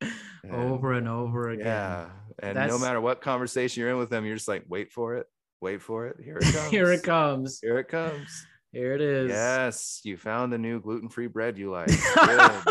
And- 0.01 0.53
over 0.55 0.93
and 0.93 1.09
over 1.09 1.51
again. 1.51 1.67
yeah 1.67 2.09
and 2.43 2.57
no 2.69 2.79
matter 2.79 3.01
what 3.01 3.21
conversation 3.23 3.81
you're 3.81 3.91
in 3.91 3.97
with 3.99 4.11
them 4.11 4.25
you're 4.27 4.35
just 4.37 4.49
like 4.49 4.65
wait 4.69 4.93
for 4.93 5.17
it 5.17 5.27
wait 5.61 5.81
for 5.81 6.07
it 6.09 6.17
here 6.23 6.37
it 6.39 6.45
comes 6.53 6.71
Here 6.71 6.91
it 6.93 7.03
comes. 7.03 7.61
here 7.63 7.79
it 7.79 7.89
comes 7.89 8.47
Here 8.75 8.95
it 8.95 9.01
is. 9.01 9.31
Yes, 9.31 10.01
you 10.05 10.17
found 10.17 10.53
the 10.53 10.59
new 10.59 10.81
gluten-free 10.81 11.29
bread 11.29 11.57
you 11.57 11.71
like. 11.71 11.89
Good. 12.15 12.63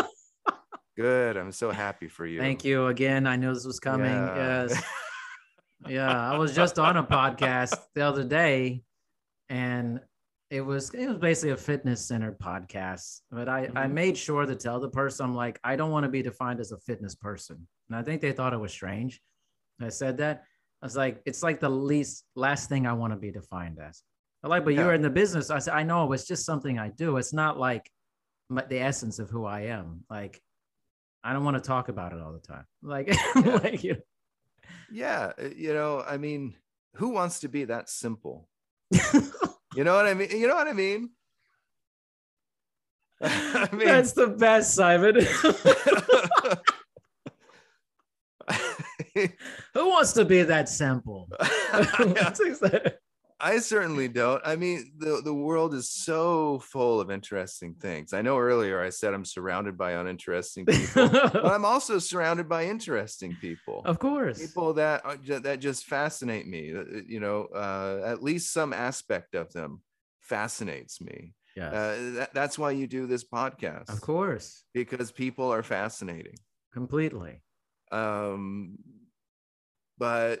Good. 0.96 1.36
I'm 1.36 1.50
so 1.50 1.70
happy 1.72 2.06
for 2.08 2.24
you. 2.24 2.38
Thank 2.38 2.64
you 2.64 2.86
again. 2.86 3.26
I 3.26 3.34
knew 3.36 3.52
this 3.52 3.64
was 3.64 3.80
coming. 3.80 4.12
Yeah. 4.12 4.66
Yes. 4.68 4.82
yeah. 5.88 6.30
I 6.32 6.38
was 6.38 6.54
just 6.54 6.78
on 6.78 6.96
a 6.96 7.02
podcast 7.02 7.76
the 7.96 8.02
other 8.02 8.22
day 8.22 8.82
and 9.48 9.98
it 10.50 10.60
was 10.60 10.90
it 10.94 11.08
was 11.08 11.16
basically 11.18 11.50
a 11.50 11.56
fitness 11.56 12.06
centered 12.06 12.38
podcast. 12.38 13.22
But 13.32 13.48
I, 13.48 13.64
I 13.74 13.86
Mhm. 13.86 13.92
made 13.92 14.16
sure 14.16 14.46
to 14.46 14.54
tell 14.54 14.78
the 14.78 14.88
person 14.90 15.24
I'm 15.26 15.34
like, 15.34 15.58
I 15.64 15.74
don't 15.74 15.90
want 15.90 16.04
to 16.04 16.10
be 16.10 16.22
defined 16.22 16.60
as 16.60 16.70
a 16.70 16.78
fitness 16.78 17.16
person. 17.16 17.66
And 17.88 17.96
I 17.98 18.02
think 18.02 18.20
they 18.20 18.30
thought 18.32 18.52
it 18.52 18.60
was 18.60 18.70
strange. 18.70 19.20
I 19.80 19.88
said 19.88 20.18
that. 20.18 20.44
I 20.80 20.86
was 20.86 20.96
like, 20.96 21.22
it's 21.26 21.42
like 21.42 21.58
the 21.58 21.68
least 21.70 22.24
last 22.36 22.68
thing 22.68 22.86
I 22.86 22.92
want 22.92 23.14
to 23.14 23.18
be 23.18 23.32
defined 23.32 23.78
as. 23.80 24.02
I'm 24.44 24.50
like, 24.50 24.64
but 24.64 24.74
Yeah. 24.74 24.82
you're 24.82 24.92
in 24.94 25.00
the 25.00 25.10
business. 25.10 25.48
I 25.50 25.58
said, 25.58 25.72
I 25.74 25.82
know 25.84 26.12
it's 26.12 26.26
just 26.26 26.44
something 26.44 26.78
I 26.78 26.90
do. 26.90 27.16
It's 27.16 27.32
not 27.32 27.58
like 27.58 27.90
my, 28.50 28.62
the 28.62 28.78
essence 28.78 29.18
of 29.18 29.30
who 29.30 29.46
I 29.46 29.62
am. 29.62 30.04
Like, 30.10 30.40
I 31.24 31.32
don't 31.32 31.44
want 31.44 31.56
to 31.56 31.62
talk 31.62 31.88
about 31.88 32.12
it 32.12 32.20
all 32.20 32.32
the 32.32 32.40
time. 32.46 32.66
Like, 32.82 33.08
like 33.64 33.82
you 33.82 33.96
yeah, 34.92 35.32
uh, 35.42 35.48
you 35.56 35.72
know, 35.72 36.04
I 36.06 36.18
mean, 36.18 36.54
who 36.96 37.08
wants 37.08 37.40
to 37.40 37.48
be 37.48 37.64
that 37.64 37.88
simple? 37.88 38.48
You 39.76 39.82
know 39.82 39.94
what 39.96 40.06
I 40.06 40.14
mean? 40.14 40.30
You 40.30 40.46
know 40.46 40.54
what 40.54 40.68
I 40.68 40.72
mean? 40.72 41.10
I 43.20 43.68
mean, 43.72 43.88
That's 43.88 44.12
the 44.12 44.28
best, 44.28 44.72
Simon. 44.72 45.16
Who 49.74 49.88
wants 49.88 50.12
to 50.12 50.24
be 50.24 50.42
that 50.44 50.68
simple? 50.68 51.28
I 53.44 53.58
certainly 53.58 54.08
don't. 54.08 54.40
I 54.44 54.56
mean, 54.56 54.92
the, 54.96 55.20
the 55.22 55.34
world 55.34 55.74
is 55.74 55.90
so 55.90 56.60
full 56.60 56.98
of 56.98 57.10
interesting 57.10 57.74
things. 57.74 58.14
I 58.14 58.22
know 58.22 58.38
earlier 58.38 58.80
I 58.82 58.88
said 58.88 59.12
I'm 59.12 59.24
surrounded 59.26 59.76
by 59.76 59.92
uninteresting 59.92 60.64
people, 60.64 61.08
but 61.10 61.44
I'm 61.54 61.66
also 61.66 61.98
surrounded 61.98 62.48
by 62.48 62.64
interesting 62.64 63.36
people. 63.40 63.82
of 63.84 63.98
course. 63.98 64.38
People 64.40 64.72
that 64.74 65.04
are, 65.04 65.16
that 65.40 65.60
just 65.60 65.84
fascinate 65.84 66.46
me. 66.46 66.74
uh, 66.74 67.02
You 67.06 67.20
know, 67.20 67.44
uh, 67.54 68.00
at 68.06 68.22
least 68.22 68.52
some 68.52 68.72
aspect 68.72 69.34
of 69.34 69.52
them 69.52 69.82
fascinates 70.20 71.00
me. 71.02 71.34
Yes. 71.54 71.72
Uh, 71.74 72.10
that, 72.16 72.34
that's 72.34 72.58
why 72.58 72.70
you 72.70 72.86
do 72.86 73.06
this 73.06 73.24
podcast, 73.24 73.90
of 73.92 74.00
course. 74.00 74.64
because 74.72 75.12
people 75.12 75.52
are 75.52 75.62
fascinating. 75.62 76.36
Completely. 76.72 77.42
Um, 77.92 78.78
but 79.98 80.40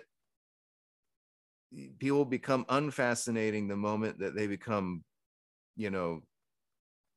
people 1.98 2.24
become 2.24 2.64
unfascinating 2.68 3.68
the 3.68 3.76
moment 3.76 4.18
that 4.20 4.34
they 4.34 4.46
become, 4.46 5.02
you 5.76 5.90
know, 5.90 6.22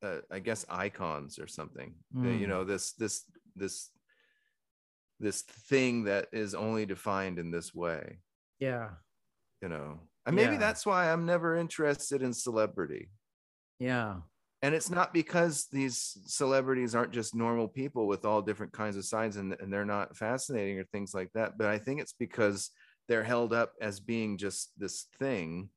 uh, 0.04 0.20
I 0.32 0.39
guess 0.39 0.65
icons 0.70 1.39
or 1.39 1.48
something. 1.48 1.96
The- 2.12 2.36
you 2.36 2.46
Mm. 2.46 2.50
know, 2.50 2.63
this 2.63 2.93
this 2.93 3.24
this 3.56 3.89
this 5.20 5.41
thing 5.41 6.04
that 6.04 6.28
is 6.32 6.54
only 6.54 6.86
defined 6.86 7.39
in 7.39 7.50
this 7.52 7.74
way. 7.74 8.20
Yeah. 8.60 8.91
You 9.62 9.70
know, 9.70 10.00
and 10.26 10.36
maybe 10.36 10.54
Yeah. 10.54 10.60
that's 10.60 10.86
why 10.86 11.12
I'm 11.12 11.26
never 11.26 11.56
interested 11.56 12.22
in 12.22 12.34
celebrity. 12.34 13.10
Yeah. 13.80 14.22
and 14.63 14.74
it's 14.74 14.89
not 14.89 15.13
because 15.13 15.67
these 15.67 16.17
celebrities 16.26 16.96
aren't 16.96 17.13
just 17.13 17.36
normal 17.36 17.67
people 17.67 18.08
with 18.08 18.26
all 18.26 18.41
different 18.41 18.74
kinds 18.74 18.98
of 18.98 19.06
sides 19.06 19.36
and, 19.38 19.54
and 19.60 19.72
they're 19.72 19.86
not 19.86 20.17
fascinating 20.17 20.80
or 20.80 20.84
things 20.86 21.13
like 21.13 21.32
that 21.34 21.60
but 21.60 21.67
i 21.67 21.78
think 21.78 22.02
it's 22.02 22.13
because 22.13 22.72
they're 23.08 23.24
held 23.24 23.54
up 23.54 23.74
as 23.82 24.00
being 24.00 24.38
just 24.38 24.72
this 24.78 25.08
thing. 25.20 25.70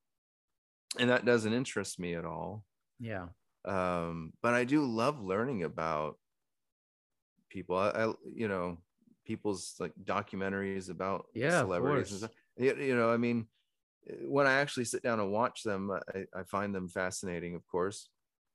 And 0.99 1.11
that 1.11 1.25
doesn't 1.25 1.53
interest 1.53 1.99
me 2.01 2.15
at 2.15 2.25
all. 2.25 2.65
Yeah. 2.99 3.29
um, 3.65 4.33
but 4.43 4.55
i 4.55 4.65
do 4.65 4.85
love 4.85 5.21
learning 5.23 5.63
about 5.63 6.19
people. 7.49 7.77
I, 7.77 7.91
I 7.91 8.13
you 8.35 8.49
know 8.49 8.79
people's 9.25 9.77
like 9.79 9.93
documentaries 10.05 10.91
about 10.91 11.27
Yeah, 11.35 11.61
celebrities 11.63 12.11
and 12.13 12.21
stuff. 12.21 12.31
you, 12.57 12.75
you 12.77 12.97
know 12.97 13.13
i 13.13 13.17
mean 13.17 13.47
when 14.23 14.47
i 14.47 14.55
actually 14.55 14.85
sit 14.85 15.03
down 15.03 15.21
and 15.21 15.31
watch 15.31 15.63
them 15.63 15.91
I, 15.91 16.25
I 16.35 16.43
find 16.45 16.75
them 16.75 16.89
fascinating 16.89 17.55
of 17.55 17.67
course. 17.67 18.09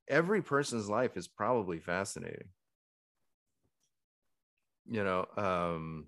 Every 0.08 0.42
person's 0.42 0.88
life 0.90 1.18
is 1.18 1.28
probably 1.28 1.80
fascinating. 1.80 2.50
You 4.88 5.04
know 5.04 5.26
um 5.38 6.08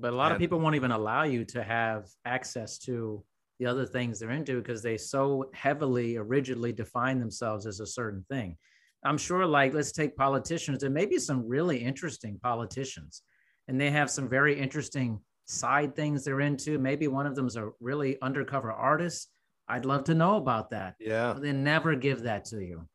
But 0.00 0.12
a 0.12 0.16
lot 0.16 0.32
of 0.32 0.38
people 0.38 0.58
won't 0.58 0.76
even 0.76 0.92
allow 0.92 1.24
you 1.24 1.44
to 1.46 1.62
have 1.62 2.06
access 2.24 2.78
to 2.78 3.22
the 3.58 3.66
other 3.66 3.84
things 3.84 4.18
they're 4.18 4.30
into 4.30 4.58
because 4.58 4.82
they 4.82 4.96
so 4.96 5.50
heavily 5.52 6.16
or 6.16 6.24
rigidly 6.24 6.72
define 6.72 7.20
themselves 7.20 7.66
as 7.66 7.80
a 7.80 7.86
certain 7.86 8.24
thing. 8.30 8.56
I'm 9.04 9.18
sure, 9.18 9.46
like, 9.46 9.74
let's 9.74 9.92
take 9.92 10.16
politicians. 10.16 10.80
There 10.80 10.90
may 10.90 11.06
be 11.06 11.18
some 11.18 11.46
really 11.46 11.78
interesting 11.78 12.38
politicians, 12.42 13.22
and 13.68 13.80
they 13.80 13.90
have 13.90 14.10
some 14.10 14.28
very 14.28 14.58
interesting 14.58 15.20
side 15.46 15.94
things 15.94 16.24
they're 16.24 16.40
into. 16.40 16.78
Maybe 16.78 17.08
one 17.08 17.26
of 17.26 17.34
them's 17.34 17.56
a 17.56 17.70
really 17.80 18.20
undercover 18.22 18.72
artist. 18.72 19.30
I'd 19.68 19.84
love 19.84 20.04
to 20.04 20.14
know 20.14 20.36
about 20.36 20.70
that. 20.70 20.96
yeah 20.98 21.34
They 21.38 21.52
never 21.52 21.94
give 21.94 22.22
that 22.22 22.44
to 22.46 22.60
you. 22.60 22.86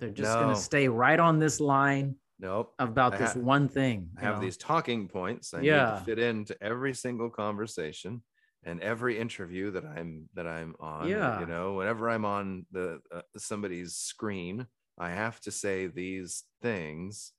They're 0.00 0.10
just 0.10 0.34
going 0.34 0.54
to 0.54 0.60
stay 0.60 0.88
right 0.88 1.20
on 1.20 1.38
this 1.38 1.60
line 1.60 2.16
nope 2.44 2.74
about 2.78 3.14
I 3.14 3.18
this 3.18 3.32
ha- 3.34 3.40
one 3.40 3.68
thing. 3.68 4.10
I 4.18 4.20
have 4.26 4.36
know? 4.36 4.40
these 4.42 4.56
talking 4.56 5.08
points 5.08 5.54
I 5.54 5.60
need 5.60 5.68
Yeah. 5.68 5.98
to 5.98 6.04
fit 6.04 6.18
into 6.18 6.54
every 6.62 6.94
single 6.94 7.30
conversation 7.30 8.22
and 8.66 8.80
every 8.80 9.18
interview 9.18 9.70
that 9.72 9.84
I'm 9.84 10.28
that 10.34 10.46
I'm 10.46 10.74
on. 10.80 11.08
Yeah. 11.08 11.40
You 11.40 11.46
know, 11.46 11.74
whenever 11.74 12.08
I'm 12.08 12.24
on 12.24 12.66
the 12.70 13.00
uh, 13.12 13.22
somebody's 13.36 13.94
screen, 13.94 14.66
I 14.98 15.10
have 15.10 15.40
to 15.40 15.50
say 15.50 15.86
these 15.88 16.44
things. 16.62 17.32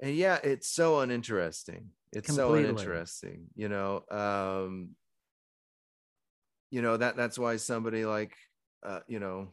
and 0.00 0.14
yeah, 0.14 0.38
it's 0.42 0.68
so 0.70 1.00
uninteresting. 1.00 1.90
It's 2.12 2.32
so 2.34 2.54
uninteresting, 2.54 3.48
you 3.56 3.68
know. 3.68 4.02
Um, 4.10 4.90
you 6.70 6.82
know 6.82 6.96
that 6.96 7.16
that's 7.16 7.38
why 7.38 7.56
somebody 7.56 8.04
like, 8.04 8.34
uh, 8.82 9.00
you 9.08 9.18
know, 9.20 9.48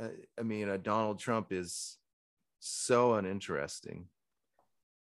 uh, 0.00 0.08
I 0.38 0.42
mean, 0.42 0.68
uh, 0.68 0.78
Donald 0.78 1.18
Trump 1.18 1.52
is 1.52 1.98
so 2.72 3.14
uninteresting. 3.14 4.06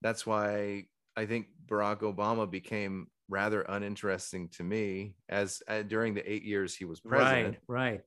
That's 0.01 0.25
why 0.25 0.85
I 1.15 1.25
think 1.27 1.47
Barack 1.67 1.99
Obama 1.99 2.49
became 2.49 3.07
rather 3.29 3.61
uninteresting 3.61 4.49
to 4.49 4.63
me 4.63 5.15
as 5.29 5.61
uh, 5.67 5.83
during 5.83 6.13
the 6.15 6.29
eight 6.31 6.43
years 6.43 6.75
he 6.75 6.85
was 6.85 6.99
president. 6.99 7.57
Right, 7.67 8.01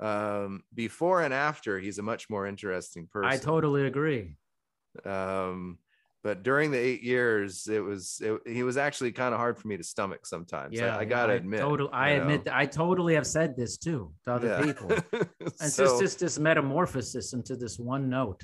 right. 0.00 0.44
Um, 0.44 0.62
before 0.74 1.22
and 1.22 1.34
after, 1.34 1.78
he's 1.78 1.98
a 1.98 2.02
much 2.02 2.30
more 2.30 2.46
interesting 2.46 3.06
person. 3.12 3.30
I 3.30 3.36
totally 3.36 3.86
agree. 3.86 4.36
um 5.04 5.78
but 6.22 6.42
during 6.42 6.70
the 6.70 6.78
eight 6.78 7.02
years 7.02 7.66
it 7.66 7.80
was 7.80 8.22
it, 8.24 8.40
he 8.46 8.62
was 8.62 8.76
actually 8.78 9.10
kind 9.12 9.34
of 9.34 9.40
hard 9.40 9.58
for 9.58 9.66
me 9.68 9.76
to 9.76 9.82
stomach 9.82 10.24
sometimes 10.24 10.80
I- 10.80 10.84
Yeah, 10.86 10.96
i, 10.96 11.04
gotta 11.04 11.32
I 11.34 11.36
admit 11.36 11.60
Total, 11.60 11.90
I 11.92 12.10
admit 12.10 12.44
that 12.44 12.54
I 12.56 12.64
totally 12.64 13.14
have 13.14 13.26
said 13.26 13.56
this 13.56 13.76
too 13.76 14.14
to 14.24 14.32
other 14.32 14.46
Yeah. 14.48 14.62
people. 14.62 14.88
It's 15.40 15.74
So, 15.74 15.84
just 15.84 16.00
just 16.00 16.18
this 16.20 16.38
metamorphosis 16.38 17.32
into 17.34 17.56
this 17.56 17.78
one 17.78 18.08
note 18.08 18.40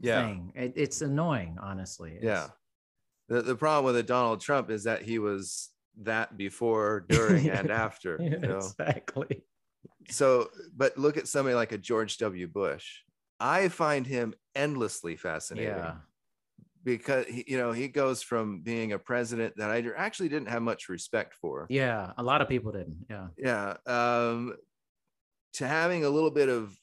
yeah 0.00 0.26
thing. 0.26 0.52
It, 0.54 0.72
it's 0.76 1.00
annoying, 1.02 1.58
honestly. 1.60 2.16
It's- 2.16 2.24
yeah 2.24 2.48
the, 3.28 3.42
the 3.42 3.54
problem 3.54 3.84
with 3.84 3.96
it, 3.96 4.06
donald 4.06 4.40
trump 4.40 4.70
is 4.70 4.84
that 4.84 5.02
he 5.02 5.18
was 5.20 5.70
that 6.02 6.36
before 6.36 7.04
during 7.08 7.48
and 7.50 7.68
Yeah. 7.68 7.84
after 7.84 8.18
you 8.20 8.38
know 8.38 8.56
exactly. 8.56 9.44
so 10.08 10.48
but 10.76 10.98
look 10.98 11.16
at 11.16 11.28
somebody 11.28 11.54
like 11.54 11.72
a 11.72 11.78
george 11.78 12.18
w 12.18 12.46
bush 12.48 13.02
i 13.38 13.68
find 13.68 14.06
him 14.06 14.34
endlessly 14.54 15.14
fascinating 15.16 15.70
Yeah. 15.70 15.94
because 16.82 17.26
you 17.28 17.56
know 17.58 17.70
he 17.72 17.86
goes 17.88 18.20
from 18.22 18.62
being 18.62 18.92
a 18.92 18.98
president 18.98 19.54
that 19.58 19.70
i 19.70 19.84
actually 19.96 20.28
didn't 20.28 20.48
have 20.48 20.62
much 20.62 20.88
respect 20.88 21.34
for 21.34 21.66
Yeah. 21.68 22.12
A 22.18 22.22
lot 22.22 22.40
of 22.42 22.48
people 22.48 22.72
didn't. 22.72 23.06
Yeah. 23.08 23.28
yeah 23.38 23.76
um 23.86 24.54
to 25.54 25.66
having 25.68 26.04
a 26.04 26.08
little 26.10 26.30
bit 26.30 26.48
of 26.48 26.76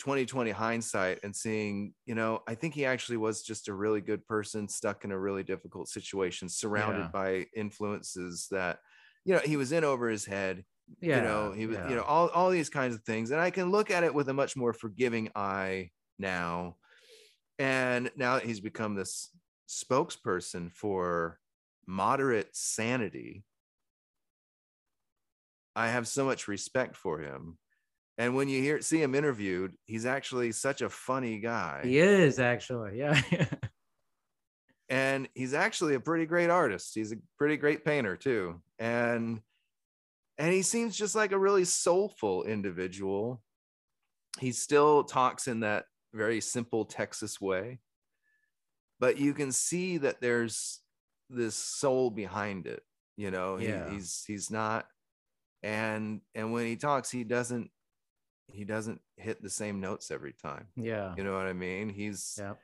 2020 0.00 0.50
hindsight 0.50 1.18
and 1.22 1.36
seeing 1.36 1.92
you 2.06 2.14
know 2.14 2.42
i 2.48 2.54
think 2.54 2.72
he 2.74 2.86
actually 2.86 3.18
was 3.18 3.42
just 3.42 3.68
a 3.68 3.74
really 3.74 4.00
good 4.00 4.26
person 4.26 4.66
stuck 4.66 5.04
in 5.04 5.12
a 5.12 5.18
really 5.18 5.42
difficult 5.42 5.88
situation 5.88 6.48
surrounded 6.48 7.02
Yeah. 7.02 7.08
by 7.12 7.46
influences 7.54 8.48
that 8.50 8.78
you 9.26 9.34
know 9.34 9.40
he 9.44 9.58
was 9.58 9.72
in 9.72 9.84
over 9.84 10.08
his 10.08 10.24
head 10.24 10.64
Yeah. 11.02 11.18
you 11.18 11.22
know 11.22 11.52
he 11.52 11.66
was 11.66 11.76
yeah. 11.76 11.88
you 11.90 11.96
know 11.96 12.02
all, 12.02 12.28
all 12.28 12.48
these 12.50 12.70
kinds 12.70 12.94
of 12.94 13.02
things 13.04 13.30
and 13.30 13.40
i 13.40 13.50
can 13.50 13.70
look 13.70 13.90
at 13.90 14.02
it 14.02 14.14
with 14.14 14.30
a 14.30 14.34
much 14.34 14.56
more 14.56 14.72
forgiving 14.72 15.28
eye 15.36 15.90
now 16.18 16.76
and 17.58 18.10
now 18.16 18.36
that 18.36 18.46
he's 18.46 18.60
become 18.60 18.94
this 18.94 19.28
spokesperson 19.68 20.72
for 20.72 21.38
moderate 21.86 22.48
sanity 22.56 23.44
i 25.76 25.88
have 25.88 26.08
so 26.08 26.24
much 26.24 26.48
respect 26.48 26.96
for 26.96 27.20
him 27.20 27.58
and 28.20 28.34
when 28.34 28.48
you 28.48 28.60
hear 28.60 28.80
see 28.82 29.02
him 29.02 29.14
interviewed 29.14 29.72
he's 29.86 30.04
actually 30.04 30.52
such 30.52 30.82
a 30.82 30.90
funny 30.90 31.38
guy. 31.38 31.80
He 31.84 31.98
is 31.98 32.38
actually. 32.38 32.98
Yeah. 32.98 33.20
and 34.88 35.28
he's 35.34 35.54
actually 35.54 35.94
a 35.94 36.00
pretty 36.00 36.26
great 36.26 36.50
artist. 36.50 36.94
He's 36.94 37.12
a 37.12 37.16
pretty 37.38 37.56
great 37.56 37.84
painter 37.84 38.16
too. 38.16 38.60
And 38.78 39.40
and 40.38 40.52
he 40.52 40.62
seems 40.62 40.96
just 40.96 41.14
like 41.14 41.32
a 41.32 41.38
really 41.38 41.64
soulful 41.64 42.44
individual. 42.44 43.42
He 44.38 44.52
still 44.52 45.04
talks 45.04 45.48
in 45.48 45.60
that 45.60 45.86
very 46.12 46.40
simple 46.40 46.84
texas 46.84 47.40
way. 47.40 47.80
But 48.98 49.18
you 49.18 49.32
can 49.32 49.50
see 49.50 49.96
that 49.98 50.20
there's 50.20 50.80
this 51.30 51.54
soul 51.56 52.10
behind 52.10 52.66
it 52.66 52.82
you 53.16 53.30
know? 53.30 53.56
He- 53.56 53.66
he's 53.90 54.24
he's 54.26 54.50
not 54.50 54.86
and 55.62 56.22
and 56.34 56.52
when 56.52 56.66
he 56.66 56.76
talks 56.76 57.10
he 57.10 57.22
doesn't 57.22 57.70
he 58.52 58.64
doesn't 58.64 59.00
hit 59.16 59.42
the 59.42 59.50
same 59.50 59.80
notes 59.80 60.10
every 60.10 60.32
time 60.32 60.66
yeah. 60.76 61.14
you 61.16 61.24
know 61.24 61.34
what 61.34 61.46
i 61.46 61.52
mean 61.52 61.88
he's 61.88 62.36
Yeah. 62.38 62.54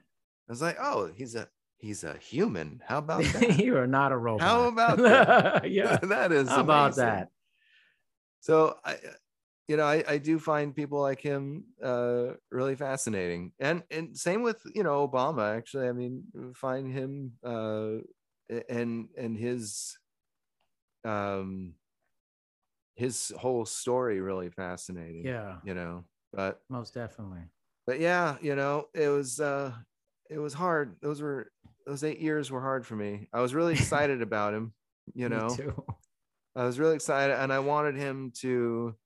I 0.48 0.52
was 0.52 0.62
like, 0.62 0.76
oh, 0.80 1.10
he's 1.12 1.34
a 1.34 1.48
he's 1.78 2.04
a 2.04 2.16
human. 2.18 2.80
How 2.86 2.98
about 2.98 3.24
that? 3.34 3.58
you 3.58 3.76
are 3.78 3.88
not 3.88 4.12
a 4.12 4.16
robot. 4.16 4.46
How 4.46 4.68
about 4.68 4.98
that? 5.02 5.68
yeah. 5.68 5.96
that 6.02 6.30
is 6.30 6.48
How 6.48 6.60
about 6.60 6.92
amazing. 6.92 7.04
that? 7.04 7.28
So 8.40 8.76
I, 8.84 8.96
you 9.66 9.76
know, 9.76 9.82
I, 9.84 10.04
I 10.06 10.18
do 10.18 10.38
find 10.38 10.72
people 10.72 11.00
like 11.00 11.20
him 11.20 11.64
uh, 11.82 12.34
really 12.52 12.76
fascinating, 12.76 13.50
and 13.58 13.82
and 13.90 14.16
same 14.16 14.44
with 14.44 14.62
you 14.72 14.84
know 14.84 15.02
Obama. 15.08 15.56
Actually, 15.56 15.88
I 15.88 15.92
mean, 15.92 16.22
find 16.54 16.92
him 16.92 17.32
uh, 17.44 18.06
and 18.68 19.08
and 19.18 19.36
his 19.36 19.98
um 21.04 21.74
his 22.96 23.32
whole 23.38 23.64
story 23.64 24.20
really 24.20 24.50
fascinating. 24.50 25.24
Yeah. 25.24 25.56
you 25.64 25.74
know, 25.74 26.04
but 26.32 26.60
Most 26.68 26.94
definitely. 26.94 27.42
but 27.86 28.00
yeah, 28.00 28.36
you 28.40 28.56
know, 28.56 28.86
it 28.94 29.08
was 29.08 29.38
uh 29.40 29.72
it 30.28 30.38
was 30.38 30.52
hard. 30.54 30.96
Those 31.00 31.22
were 31.22 31.50
those 31.86 32.02
eight 32.02 32.18
years 32.20 32.50
were 32.50 32.60
hard 32.60 32.84
for 32.84 32.96
me. 32.96 33.28
I 33.32 33.40
was 33.40 33.54
really 33.54 33.74
excited 33.80 34.20
about 34.22 34.54
him, 34.54 34.72
you 35.14 35.28
Me 35.28 35.36
know. 35.36 35.48
too. 35.50 35.84
I 36.56 36.64
was 36.64 36.78
really 36.78 36.94
excited 36.94 37.34
and 37.38 37.52
I 37.52 37.58
wanted 37.60 37.96
him 37.96 38.32
to 38.40 38.96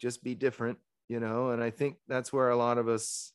just 0.00 0.22
be 0.24 0.34
different, 0.34 0.78
you 1.08 1.20
know, 1.20 1.50
and 1.50 1.62
I 1.62 1.70
think 1.70 1.96
that's 2.08 2.32
where 2.32 2.50
a 2.50 2.56
lot 2.56 2.78
of 2.78 2.88
us, 2.88 3.32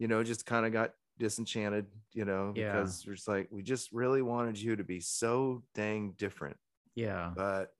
you 0.00 0.08
know, 0.08 0.22
just 0.24 0.44
kind 0.44 0.66
of 0.66 0.72
got 0.72 0.92
disenchanted, 1.18 1.86
you 2.12 2.24
know, 2.24 2.52
Yeah. 2.56 2.72
because 2.72 3.04
we're 3.06 3.14
just 3.14 3.28
like, 3.28 3.48
we 3.52 3.62
just 3.62 3.92
really 3.92 4.22
wanted 4.22 4.60
you 4.60 4.74
to 4.76 4.82
be 4.84 4.98
so 5.00 5.62
dang 5.74 6.14
different, 6.18 6.56
Yeah. 6.96 7.32
but 7.34 7.72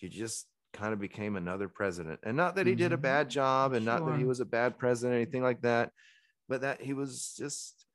you 0.00 0.08
just 0.08 0.46
kind 0.72 0.92
of 0.92 1.00
became 1.00 1.36
another 1.36 1.68
president. 1.68 2.20
And 2.22 2.36
not 2.36 2.56
that 2.56 2.66
he 2.66 2.74
did 2.74 2.92
a 2.92 2.96
Mhm. 2.96 3.02
bad 3.02 3.30
job 3.30 3.72
and 3.72 3.84
not 3.84 4.04
that 4.06 4.14
he 4.16 4.24
was 4.24 4.40
a 4.40 4.44
bad 4.46 4.78
president 4.78 5.14
or 5.14 5.20
anything 5.20 5.42
like 5.42 5.62
that, 5.62 5.92
but 6.48 6.62
that 6.62 6.80
he 6.82 6.94
was 6.94 7.34
just 7.36 7.86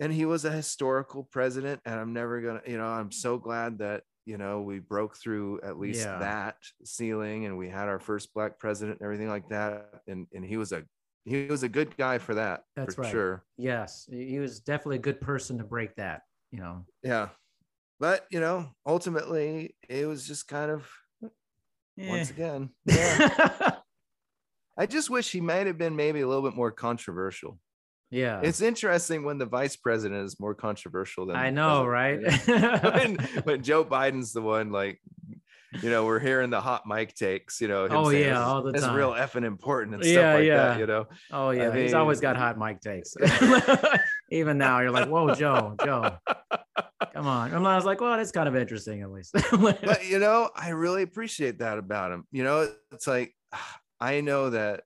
and 0.00 0.12
he 0.12 0.24
was 0.24 0.44
a 0.44 0.50
historical 0.52 1.24
president 1.24 1.80
and 1.84 1.98
i'm 1.98 2.12
never 2.12 2.40
gonna 2.40 2.62
you 2.66 2.76
know 2.76 2.86
i'm 2.86 3.10
so 3.10 3.38
glad 3.38 3.78
that 3.78 4.02
you 4.24 4.36
know 4.36 4.62
we 4.62 4.78
broke 4.78 5.16
through 5.16 5.60
at 5.62 5.78
least 5.78 6.06
Yeah. 6.06 6.18
that 6.18 6.56
ceiling 6.84 7.46
and 7.46 7.56
we 7.56 7.68
had 7.68 7.88
our 7.88 7.98
first 7.98 8.34
black 8.34 8.58
president 8.58 8.98
and 9.00 9.04
everything 9.04 9.28
like 9.28 9.48
that 9.48 10.02
and 10.06 10.26
and 10.34 10.44
he 10.44 10.56
was 10.56 10.72
a 10.72 10.84
he 11.24 11.46
was 11.46 11.62
a 11.62 11.68
good 11.68 11.96
guy 11.96 12.18
for 12.18 12.34
that 12.34 12.64
That's 12.74 12.94
for 12.94 13.02
right. 13.02 13.10
sure 13.10 13.44
Yes. 13.56 14.06
He 14.10 14.38
was 14.38 14.60
definitely 14.60 14.96
a 14.96 15.00
good 15.00 15.20
person 15.20 15.56
to 15.58 15.64
break 15.64 15.96
that, 15.96 16.22
you 16.50 16.58
know. 16.58 16.84
yeah 17.02 17.30
but 18.00 18.26
you 18.30 18.40
know 18.40 18.70
ultimately 18.86 19.76
it 19.88 20.06
was 20.06 20.26
just 20.26 20.48
kind 20.48 20.70
of 20.70 20.88
once 21.98 22.30
again 22.30 22.68
yeah 22.84 23.76
i 24.76 24.86
just 24.86 25.08
wish 25.10 25.30
he 25.30 25.40
might 25.40 25.66
have 25.66 25.78
been 25.78 25.96
maybe 25.96 26.20
a 26.20 26.26
little 26.28 26.42
bit 26.42 26.54
more 26.54 26.70
controversial 26.70 27.58
yeah. 28.10 28.40
it's 28.42 28.60
interesting 28.60 29.24
when 29.24 29.38
the 29.38 29.46
vice 29.46 29.76
president 29.76 30.24
is 30.24 30.38
more 30.38 30.54
controversial 30.54 31.26
than 31.26 31.34
I 31.36 31.50
know, 31.50 31.84
right? 31.84 32.20
when, 32.46 33.16
when 33.42 33.62
Joe 33.64 33.84
Biden's 33.84 34.32
the 34.32 34.40
one, 34.42 34.70
like, 34.70 35.00
you 35.82 35.90
know, 35.90 36.04
we're 36.06 36.20
hearing 36.20 36.50
the 36.50 36.60
hot 36.60 36.86
mic 36.86 37.14
takes, 37.16 37.60
you 37.60 37.66
know. 37.66 37.86
him 37.86 37.92
Oh, 37.92 38.10
saying, 38.10 38.26
yeah, 38.28 38.44
all 38.44 38.62
the 38.62 38.72
time." 38.72 38.94
real 38.94 39.10
effing 39.10 39.44
important 39.44 39.96
and 39.96 40.04
Yeah, 40.04 40.12
stuff 40.12 40.34
like 40.36 40.44
yeah. 40.46 40.56
that, 40.56 40.78
you 40.78 40.86
know. 40.86 41.06
oh 41.32 41.50
yeah. 41.50 41.74
He's 41.74 41.90
mean- 41.92 42.00
always 42.00 42.20
got 42.20 42.36
hot 42.36 42.56
mic 42.56 42.80
takes. 42.80 43.14
Even 44.30 44.56
now, 44.56 44.80
you're 44.80 44.92
like, 44.92 45.08
whoa, 45.08 45.34
Joe, 45.34 45.74
Joe. 45.84 46.16
Come 47.16 47.26
on. 47.28 47.54
And 47.54 47.66
I 47.66 47.76
was 47.76 47.86
like, 47.86 48.02
well, 48.02 48.14
that's 48.14 48.30
kind 48.30 48.46
of 48.46 48.54
interesting 48.54 49.00
at 49.00 49.10
least. 49.10 49.34
But 49.52 50.06
you 50.06 50.18
know, 50.18 50.50
I 50.54 50.70
really 50.70 51.02
appreciate 51.02 51.60
that 51.60 51.78
about 51.78 52.12
him. 52.12 52.26
You 52.30 52.44
know, 52.44 52.70
it's 52.92 53.06
like 53.06 53.34
I 54.00 54.20
know 54.20 54.50
that 54.50 54.82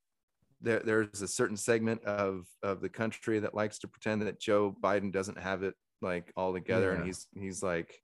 there, 0.61 0.79
there's 0.79 1.23
a 1.23 1.29
certain 1.29 1.57
segment 1.57 2.05
of 2.05 2.47
of 2.63 2.81
the 2.81 2.89
country 2.89 3.41
that 3.41 3.55
likes 3.55 3.81
to 3.81 3.89
pretend 3.89 4.23
that 4.23 4.41
Joe 4.41 4.77
Biden 4.81 5.11
doesn't 5.11 5.39
have 5.41 5.65
it 5.65 5.75
like 6.03 6.33
all 6.37 6.53
together, 6.53 6.93
and 6.93 7.05
he's 7.05 7.27
he's 7.35 7.63
like 7.65 8.01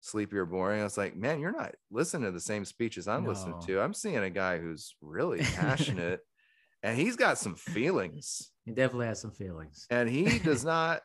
sleepy 0.00 0.36
or 0.38 0.46
boring. 0.46 0.80
I 0.80 0.84
was 0.84 0.98
like, 0.98 1.16
man, 1.16 1.38
you're 1.38 1.52
not 1.52 1.74
listening 1.90 2.24
to 2.24 2.32
the 2.32 2.40
same 2.40 2.64
speeches 2.64 3.06
I'm 3.06 3.26
listening 3.26 3.60
to. 3.66 3.80
I'm 3.80 3.94
seeing 3.94 4.16
a 4.16 4.30
guy 4.30 4.58
who's 4.58 4.96
really 5.00 5.38
passionate, 5.54 6.20
and 6.82 6.98
he's 6.98 7.14
got 7.14 7.38
some 7.38 7.54
feelings, 7.54 8.50
he 8.64 8.72
definitely 8.72 9.06
has 9.06 9.20
some 9.20 9.32
feelings. 9.32 9.86
and 9.88 10.08
he 10.08 10.40
does 10.40 10.64
not, 10.74 11.02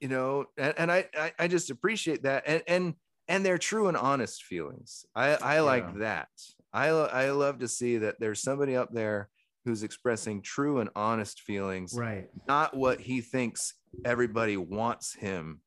you 0.00 0.08
know, 0.08 0.46
and, 0.56 0.74
and 0.78 0.92
I, 0.92 1.08
I 1.18 1.32
I 1.38 1.48
just 1.48 1.70
appreciate 1.70 2.22
that, 2.24 2.44
and 2.46 2.62
and 2.66 2.94
and 3.28 3.44
they're 3.44 3.58
true 3.58 3.88
and 3.88 3.96
honest 3.96 4.44
feelings. 4.44 5.04
I 5.14 5.34
I 5.34 5.60
like 5.60 5.84
Yeah. 5.84 5.98
that. 6.00 6.28
I 6.72 6.88
I 6.88 7.30
love 7.30 7.58
to 7.60 7.68
see 7.68 7.98
that 7.98 8.20
there's 8.20 8.42
somebody 8.42 8.76
up 8.76 8.92
there 8.92 9.28
who's 9.64 9.82
expressing 9.82 10.42
true 10.42 10.78
and 10.78 10.90
honest 10.94 11.40
feelings, 11.40 11.92
Right. 11.94 12.28
not 12.46 12.76
what 12.76 13.00
he 13.00 13.20
thinks 13.20 13.74
everybody 14.04 14.56
wants 14.56 15.14
him 15.14 15.60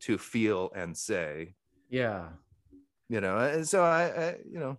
to 0.00 0.18
feel 0.18 0.72
and 0.74 0.96
say. 0.96 1.54
Yeah. 1.88 2.30
You 3.08 3.20
know, 3.20 3.38
and 3.38 3.66
so 3.68 3.82
I, 3.82 4.02
I 4.04 4.36
you 4.50 4.58
know, 4.58 4.78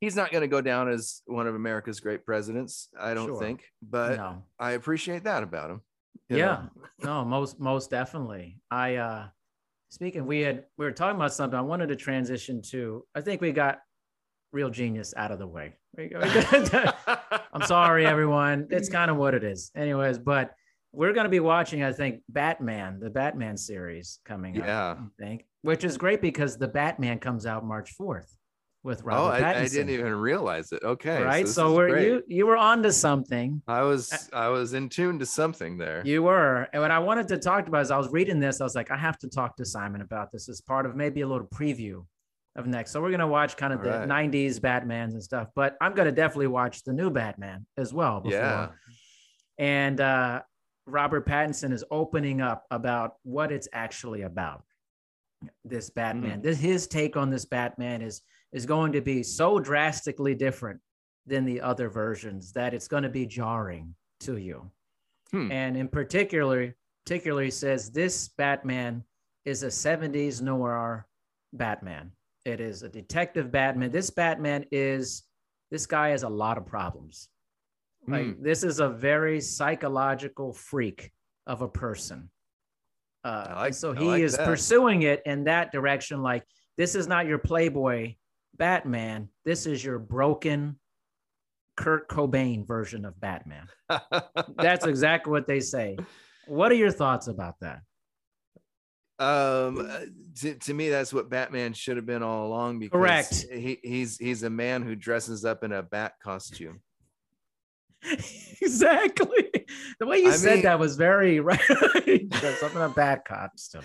he's 0.00 0.16
not 0.16 0.30
going 0.32 0.40
to 0.42 0.48
go 0.48 0.60
down 0.62 0.88
as 0.88 1.20
one 1.26 1.46
of 1.46 1.54
America's 1.54 2.00
great 2.00 2.24
presidents. 2.24 2.88
I 2.98 3.12
don't 3.14 3.26
Sure. 3.28 3.38
think, 3.40 3.64
but 3.82 4.16
no. 4.16 4.42
I 4.58 4.72
appreciate 4.72 5.24
that 5.24 5.42
about 5.42 5.70
him. 5.70 5.82
Yeah. 6.38 6.62
No, 7.02 7.24
most 7.24 7.58
most 7.60 7.90
definitely. 7.90 8.58
I 8.70 8.96
uh 8.96 9.26
speaking, 9.90 10.26
we 10.26 10.40
had 10.40 10.64
we 10.78 10.84
were 10.84 10.92
talking 10.92 11.16
about 11.16 11.32
something. 11.32 11.58
I 11.58 11.62
wanted 11.62 11.88
to 11.88 11.96
transition 11.96 12.62
to. 12.70 13.04
I 13.14 13.20
think 13.20 13.40
we 13.40 13.52
got 13.52 13.80
real 14.52 14.70
genius 14.70 15.14
out 15.16 15.30
of 15.30 15.38
the 15.38 15.46
way. 15.46 15.74
We 15.96 16.08
go- 16.08 16.20
we 16.20 16.28
got- 16.70 17.46
I'm 17.52 17.62
sorry, 17.62 18.06
everyone. 18.06 18.68
It's 18.70 18.88
kind 18.88 19.10
of 19.10 19.16
what 19.16 19.34
it 19.34 19.44
is, 19.44 19.70
anyways. 19.76 20.18
But 20.18 20.52
we're 20.92 21.12
going 21.12 21.24
to 21.24 21.30
be 21.30 21.40
watching, 21.40 21.84
I 21.84 21.92
think, 21.92 22.22
Batman, 22.28 22.98
the 23.00 23.10
Batman 23.10 23.56
series 23.56 24.18
coming 24.24 24.60
up. 24.60 24.66
Yeah. 24.66 24.96
I 24.98 25.24
think, 25.24 25.46
which 25.62 25.84
is 25.84 25.96
great 25.96 26.20
because 26.20 26.56
the 26.56 26.66
Batman 26.68 27.18
comes 27.20 27.46
out 27.46 27.64
March 27.64 27.92
4th 28.00 28.34
with 28.82 29.00
Oh, 29.02 29.06
Robert 29.06 29.44
I, 29.44 29.54
Pattinson. 29.54 29.56
I 29.60 29.68
didn't 29.68 29.90
even 29.90 30.14
realize 30.14 30.72
it. 30.72 30.82
Okay. 30.82 31.22
right. 31.22 31.46
So, 31.46 31.70
is 31.72 31.76
we're 31.76 31.88
great. 31.90 32.06
you 32.06 32.22
you 32.28 32.46
were 32.46 32.56
onto 32.56 32.90
something. 32.90 33.60
I 33.68 33.82
was 33.82 34.28
I 34.32 34.48
was 34.48 34.72
in 34.72 34.88
tune 34.88 35.18
to 35.18 35.26
something 35.26 35.76
there. 35.76 36.02
You 36.04 36.22
were. 36.22 36.66
And 36.72 36.80
what 36.82 36.90
I 36.90 36.98
wanted 36.98 37.28
to 37.28 37.38
talk 37.38 37.68
about 37.68 37.82
is 37.82 37.90
I 37.90 37.98
was 37.98 38.08
reading 38.10 38.40
this. 38.40 38.60
I 38.60 38.64
was 38.64 38.74
like, 38.74 38.90
I 38.90 38.96
have 38.96 39.18
to 39.18 39.28
talk 39.28 39.56
to 39.56 39.64
Simon 39.64 40.00
about 40.00 40.30
this 40.32 40.48
as 40.48 40.60
part 40.60 40.86
of 40.86 40.96
maybe 40.96 41.20
a 41.20 41.28
little 41.28 41.46
preview 41.46 42.04
of 42.56 42.66
next. 42.66 42.90
So 42.92 43.00
we're 43.02 43.10
gonna 43.10 43.28
watch 43.28 43.56
kind 43.56 43.72
of 43.72 43.80
All 43.80 43.84
the 43.84 44.06
right. 44.06 44.08
90s 44.08 44.58
Batmans 44.60 45.12
and 45.12 45.22
stuff, 45.22 45.48
but 45.54 45.76
I'm 45.80 45.94
gonna 45.94 46.10
definitely 46.12 46.48
watch 46.48 46.82
the 46.82 46.92
new 46.92 47.10
Batman 47.10 47.66
as 47.76 47.92
well. 47.92 48.20
Before. 48.20 48.38
Yeah. 48.38 48.68
And 49.58 50.00
uh 50.00 50.40
Robert 50.86 51.26
Pattinson 51.26 51.72
is 51.72 51.84
opening 51.90 52.40
up 52.40 52.64
about 52.70 53.14
what 53.22 53.52
it's 53.52 53.68
actually 53.72 54.22
about. 54.22 54.64
This 55.64 55.90
Batman. 55.90 56.42
This 56.42 56.58
his 56.58 56.86
take 56.86 57.16
on 57.16 57.30
this 57.30 57.44
Batman 57.44 58.02
is 58.02 58.22
is 58.52 58.66
going 58.66 58.92
to 58.92 59.00
be 59.00 59.22
so 59.22 59.58
drastically 59.58 60.34
different 60.34 60.80
than 61.26 61.44
the 61.44 61.60
other 61.60 61.88
versions 61.88 62.52
that 62.52 62.74
it's 62.74 62.88
going 62.88 63.02
to 63.02 63.08
be 63.08 63.26
jarring 63.26 63.94
to 64.20 64.36
you. 64.36 64.70
Hmm. 65.30 65.50
And 65.52 65.76
in 65.76 65.88
particular, 65.88 66.74
particularly 67.04 67.50
says 67.50 67.90
this 67.90 68.28
Batman 68.36 69.04
is 69.44 69.62
a 69.62 69.68
70s 69.68 70.42
noir 70.42 71.06
Batman. 71.52 72.12
It 72.44 72.60
is 72.60 72.82
a 72.82 72.88
detective 72.88 73.52
Batman. 73.52 73.92
This 73.92 74.10
Batman 74.10 74.64
is 74.72 75.22
this 75.70 75.86
guy 75.86 76.08
has 76.08 76.24
a 76.24 76.28
lot 76.28 76.58
of 76.58 76.66
problems. 76.66 77.28
Like 78.08 78.34
Hmm. 78.36 78.42
this 78.42 78.64
is 78.64 78.80
a 78.80 78.88
very 78.88 79.40
psychological 79.40 80.52
freak 80.52 81.12
of 81.46 81.62
a 81.62 81.68
person. 81.68 82.30
Uh, 83.22 83.52
like- 83.56 83.74
so 83.74 83.92
he 83.92 84.04
like 84.06 84.22
is 84.22 84.36
that. 84.36 84.46
pursuing 84.46 85.02
it 85.02 85.22
in 85.26 85.44
that 85.44 85.70
direction. 85.70 86.22
Like 86.22 86.42
this 86.76 86.94
is 86.94 87.06
not 87.06 87.26
your 87.26 87.38
Playboy 87.38 88.14
Batman. 88.56 89.28
This 89.44 89.66
is 89.66 89.84
your 89.84 89.98
broken 89.98 90.78
Kurt 91.76 92.08
Cobain 92.08 92.66
version 92.66 93.04
of 93.04 93.18
Batman. 93.20 93.66
That's 94.56 94.86
exactly 94.86 95.30
what 95.30 95.46
they 95.46 95.60
say. 95.60 95.96
What 96.46 96.70
are 96.72 96.76
your 96.76 96.90
thoughts 96.92 97.28
about 97.28 97.54
that? 97.60 97.80
um 99.18 99.86
uh, 99.86 99.98
to, 100.34 100.54
to 100.54 100.72
me 100.72 100.88
that's 100.88 101.12
what 101.12 101.28
batman 101.28 101.74
should 101.74 101.98
have 101.98 102.06
been 102.06 102.22
all 102.22 102.46
along 102.46 102.78
because 102.78 102.98
Correct. 102.98 103.44
he, 103.52 103.78
he's 103.82 104.16
he's 104.16 104.44
a 104.44 104.48
man 104.48 104.80
who 104.80 104.96
dresses 104.96 105.44
up 105.44 105.62
in 105.62 105.72
a 105.72 105.82
bat 105.82 106.14
costume 106.22 106.80
exactly. 108.62 109.50
The 109.98 110.06
way 110.06 110.20
you 110.20 110.30
I 110.30 110.36
said 110.36 110.54
mean- 110.54 110.62
that 110.62 110.78
was 110.78 110.96
very 110.96 111.40
right. 111.40 111.60
Something 112.32 112.76
about 112.76 112.96
bad 112.96 113.24
costume. 113.26 113.82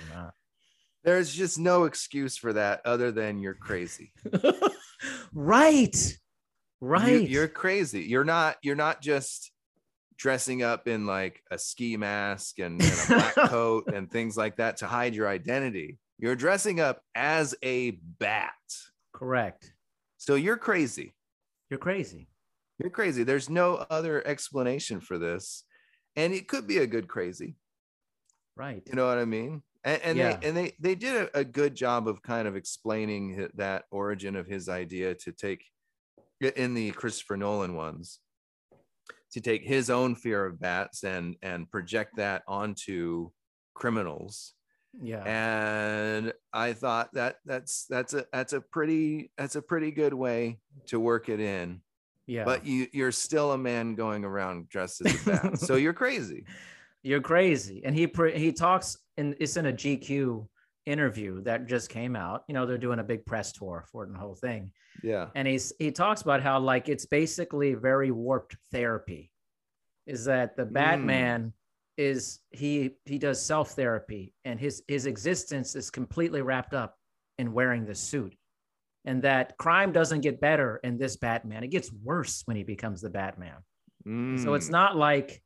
There's 1.06 1.34
just 1.34 1.58
no 1.60 1.86
excuse 1.86 2.36
for 2.38 2.52
that 2.54 2.82
other 2.86 3.12
than 3.12 3.40
you're 3.40 3.54
crazy 3.54 4.12
right. 5.34 5.96
You- 5.96 6.12
Right. 6.82 7.28
you're 7.28 7.48
crazy 7.48 8.02
you're 8.04 8.26
not 8.26 8.58
you're 8.62 8.76
not 8.76 9.02
just 9.02 9.52
dressing 10.18 10.62
up 10.62 10.88
in 10.88 11.06
like 11.08 11.42
a 11.50 11.58
ski 11.58 11.96
mask 11.98 12.60
and, 12.60 12.82
and 12.82 12.92
a 12.92 13.08
black 13.08 13.36
coat 13.50 13.88
and 13.94 14.12
things 14.12 14.36
like 14.38 14.58
that 14.58 14.78
to 14.78 14.86
hide 14.86 15.16
your 15.16 15.28
identity 15.28 15.98
you're 16.20 16.36
dressing 16.36 16.80
up 16.82 17.02
as 17.16 17.56
a 17.64 17.92
bat 18.20 18.52
correct. 19.14 19.74
so 20.18 20.36
you're 20.36 20.58
crazy 20.58 21.16
You're 21.72 21.80
crazy. 21.80 22.28
You're 22.78 22.92
crazy. 22.92 23.24
There's 23.24 23.50
no 23.50 23.86
other 23.90 24.22
explanation 24.28 25.00
for 25.00 25.18
this. 25.18 25.64
And 26.18 26.34
it 26.34 26.48
could 26.50 26.68
be 26.68 26.80
a 26.80 26.86
good 26.88 27.08
crazy. 27.08 27.56
Right. 28.58 28.84
You 28.86 28.96
know 28.96 29.08
what 29.08 29.18
I 29.18 29.24
mean? 29.26 29.64
And, 29.86 30.02
and 30.02 30.18
Yeah. 30.18 30.36
they 30.38 30.48
and 30.48 30.58
they 30.58 30.76
they 30.80 30.96
did 30.96 31.16
a, 31.16 31.40
a 31.40 31.44
good 31.46 31.76
job 31.76 32.08
of 32.10 32.22
kind 32.22 32.48
of 32.48 32.56
explaining 32.58 33.48
that 33.56 33.86
origin 33.92 34.36
of 34.36 34.48
his 34.48 34.68
idea 34.68 35.16
to 35.16 35.32
take 35.32 35.64
in 36.42 36.74
the 36.74 36.92
Christopher 36.92 37.38
Nolan 37.38 37.76
ones 37.76 38.20
to 39.32 39.42
take 39.42 39.64
his 39.64 39.90
own 39.90 40.16
fear 40.16 40.46
of 40.46 40.60
bats 40.60 41.04
and 41.04 41.36
and 41.42 41.70
project 41.70 42.16
that 42.18 42.42
onto 42.48 43.30
criminals 43.74 44.54
Yeah. 45.02 45.24
and 45.26 46.34
i 46.54 46.72
thought 46.72 47.14
that 47.14 47.36
that's 47.46 47.86
that's 47.90 48.14
a 48.14 48.26
that's 48.32 48.54
a 48.54 48.62
pretty 48.62 49.32
that's 49.38 49.56
a 49.58 49.62
pretty 49.62 49.92
good 49.92 50.14
way 50.14 50.60
to 50.88 51.00
work 51.02 51.28
it 51.28 51.42
in 51.42 51.82
yeah. 52.28 52.46
but 52.46 52.66
you 52.66 52.88
you're 52.94 53.12
still 53.12 53.52
a 53.52 53.58
man 53.58 53.96
going 53.96 54.24
around 54.24 54.70
dressed 54.70 55.06
as 55.06 55.22
a 55.28 55.30
bat 55.30 55.60
so 55.60 55.76
you're 55.84 55.94
crazy 55.94 56.46
You're 57.06 57.22
crazy. 57.22 57.84
And 57.86 57.96
he 57.96 58.08
he 58.36 58.52
talks 58.52 58.98
in 59.18 59.36
it's 59.40 59.58
in 59.58 59.68
a 59.68 59.74
GQ 59.74 60.48
interview 60.86 61.42
that 61.44 61.68
just 61.68 61.90
came 61.90 62.16
out. 62.16 62.44
You 62.48 62.54
know, 62.56 62.66
they're 62.66 62.78
doing 62.88 63.00
a 63.00 63.04
big 63.04 63.26
press 63.26 63.52
tour 63.52 63.86
for 63.92 64.04
it 64.04 64.08
and 64.08 64.16
the 64.16 64.20
whole 64.20 64.36
thing. 64.36 64.72
yeah 65.04 65.28
and 65.36 65.48
he's 65.48 65.72
he 65.80 65.92
talks 65.92 66.22
about 66.22 66.42
how 66.42 66.60
like 66.60 66.90
it's 66.90 67.06
basically 67.06 67.74
very 67.76 68.12
warped 68.12 68.56
therapy 68.72 69.30
is 70.08 70.26
that 70.26 70.56
the 70.56 70.66
Mm. 70.66 70.74
batman 70.74 71.54
is 71.98 72.40
he 72.52 72.92
he 73.06 73.18
does 73.18 73.42
self 73.42 73.72
therapy 73.72 74.34
and 74.46 74.60
his 74.60 74.84
his 74.88 75.06
existence 75.06 75.76
is 75.76 75.90
completely 76.00 76.42
wrapped 76.42 76.74
up 76.74 76.92
in 77.42 77.52
wearing 77.58 77.86
the 77.86 77.96
suit 77.96 78.34
and 79.06 79.22
that 79.22 79.58
crime 79.58 79.92
doesn't 80.00 80.22
get 80.22 80.40
better 80.40 80.80
in 80.88 80.98
this 80.98 81.16
batman 81.18 81.64
it 81.64 81.72
gets 81.78 81.90
worse 82.12 82.42
when 82.46 82.58
he 82.58 82.64
becomes 82.64 83.00
the 83.02 83.10
batman 83.22 83.60
so 84.44 84.54
it's 84.58 84.70
Mm. 84.70 84.78
not 84.80 84.96
like 84.98 85.42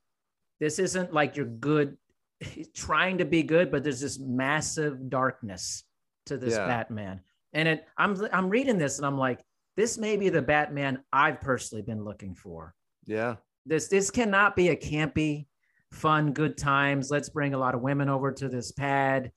this 0.59 0.79
isn't 0.79 1.13
like 1.13 1.35
you're 1.35 1.45
good 1.45 1.97
trying 2.75 3.17
to 3.17 3.25
be 3.25 3.43
good 3.43 3.71
but 3.71 3.83
there's 3.83 4.01
this 4.01 4.19
massive 4.19 5.09
darkness 5.09 5.83
to 6.25 6.37
this 6.37 6.55
Yeah. 6.55 6.67
batman. 6.67 7.21
And 7.53 7.67
it 7.67 7.85
i'm 7.97 8.15
i'm 8.31 8.49
reading 8.49 8.77
this 8.77 8.97
and 8.97 9.05
i'm 9.05 9.17
like 9.17 9.43
this 9.75 9.97
may 9.97 10.17
be 10.17 10.29
the 10.29 10.41
batman 10.41 11.03
i've 11.13 11.41
personally 11.41 11.81
been 11.81 12.03
looking 12.03 12.35
for. 12.35 12.73
Yeah. 13.05 13.35
This 13.65 13.87
this 13.87 14.11
cannot 14.11 14.55
be 14.55 14.69
a 14.69 14.75
campy 14.75 15.47
fun 15.91 16.33
good 16.33 16.57
times. 16.57 17.09
Let's 17.09 17.29
bring 17.29 17.53
a 17.53 17.57
lot 17.57 17.73
of 17.75 17.81
women 17.81 18.09
over 18.09 18.31
to 18.31 18.47
this 18.49 18.71
pad. 18.71 19.31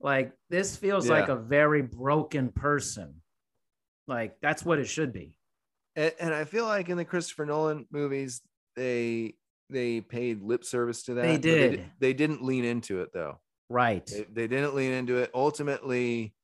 Like 0.00 0.32
this 0.50 0.76
feels 0.76 1.08
like 1.08 1.28
a 1.28 1.36
very 1.36 1.80
broken 1.82 2.50
person. 2.50 3.22
Like 4.06 4.36
that's 4.42 4.64
what 4.64 4.78
it 4.78 4.86
should 4.86 5.12
be. 5.12 5.36
And, 5.96 6.12
and 6.20 6.34
i 6.34 6.44
feel 6.44 6.64
like 6.64 6.88
in 6.88 6.96
the 6.96 7.04
christopher 7.04 7.46
nolan 7.46 7.86
movies 7.92 8.42
they 8.74 9.36
they 9.70 10.00
paid 10.00 10.42
lip 10.42 10.64
service 10.64 11.02
to 11.04 11.14
that 11.14 11.22
They 11.22 11.38
did. 11.38 11.84
they 11.98 12.12
didn't 12.12 12.42
lean 12.42 12.64
into 12.64 13.00
it 13.00 13.10
though. 13.12 13.40
Right. 13.68 14.06
They, 14.06 14.26
they 14.32 14.46
didn't 14.46 14.74
lean 14.74 14.92
into 14.92 15.16
it. 15.18 15.30
Ultimately 15.34 16.34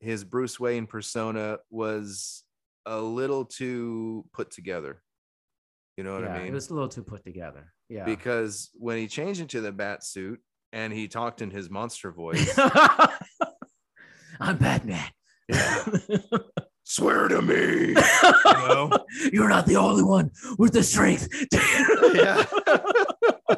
his 0.00 0.24
bruce 0.24 0.58
wayne 0.58 0.86
persona 0.86 1.58
was 1.70 2.42
a 2.86 3.00
little 3.00 3.44
too 3.44 4.24
put 4.32 4.50
together. 4.50 5.02
You 5.96 6.04
know 6.04 6.14
what 6.14 6.22
yeah, 6.22 6.34
i 6.34 6.38
mean? 6.38 6.46
it 6.48 6.52
was 6.52 6.70
a 6.70 6.74
little 6.74 6.88
too 6.88 7.02
put 7.02 7.24
together. 7.24 7.72
Yeah. 7.88 8.04
Because 8.04 8.70
when 8.74 8.96
he 8.96 9.06
changed 9.06 9.40
into 9.40 9.60
the 9.60 9.72
bat 9.72 10.04
suit 10.04 10.40
and 10.72 10.92
he 10.92 11.08
talked 11.08 11.42
in 11.42 11.50
his 11.50 11.68
monster 11.68 12.10
voice 12.16 12.58
I'm 14.40 14.56
Batman. 14.56 15.04
Yeah. 15.48 15.84
swear 16.90 17.28
to 17.28 17.40
me 17.40 17.94
know? 18.70 18.90
You're 19.32 19.48
not 19.48 19.66
the 19.66 19.76
only 19.76 20.02
one 20.02 20.30
with 20.58 20.72
the 20.72 20.82
strength. 20.82 21.28
yeah 22.14 22.44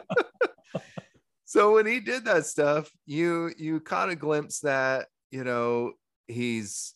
so 1.44 1.74
when 1.74 1.86
he 1.86 2.00
did 2.00 2.24
that 2.24 2.46
stuff 2.46 2.90
you 3.06 3.52
you 3.56 3.80
caught 3.80 4.10
a 4.10 4.16
glimpse 4.16 4.60
that 4.60 5.06
you 5.30 5.44
know 5.44 5.92
he's 6.28 6.94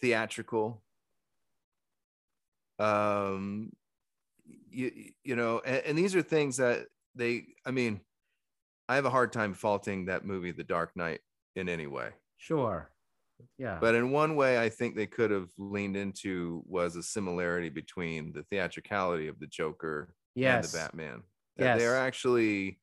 theatrical 0.00 0.82
um 2.78 3.70
you 4.70 5.12
you 5.24 5.36
know 5.36 5.60
and, 5.64 5.82
and 5.86 5.98
these 5.98 6.14
are 6.14 6.22
things 6.22 6.56
that 6.56 6.86
they 7.14 7.44
i 7.64 7.70
mean 7.70 8.00
i 8.88 8.96
have 8.96 9.04
a 9.04 9.10
hard 9.10 9.32
time 9.32 9.54
faulting 9.54 10.06
that 10.06 10.24
movie 10.24 10.52
the 10.52 10.64
dark 10.64 10.96
knight 10.96 11.20
in 11.56 11.68
any 11.68 11.86
way 11.86 12.10
Sure. 12.42 12.91
Yeah. 13.58 13.78
but 13.80 13.94
in 13.94 14.10
one 14.10 14.36
way 14.36 14.58
i 14.58 14.68
think 14.68 14.94
they 14.96 15.06
could 15.06 15.30
have 15.30 15.48
leaned 15.58 15.96
into 15.96 16.62
was 16.66 16.96
a 16.96 17.02
similarity 17.02 17.68
between 17.68 18.32
the 18.32 18.42
theatricality 18.44 19.28
of 19.28 19.38
the 19.38 19.46
joker 19.46 20.14
yes. 20.34 20.64
and 20.64 20.72
the 20.72 20.78
batman 20.84 21.22
that 21.56 21.78
they're 21.78 21.96
actually 21.98 22.78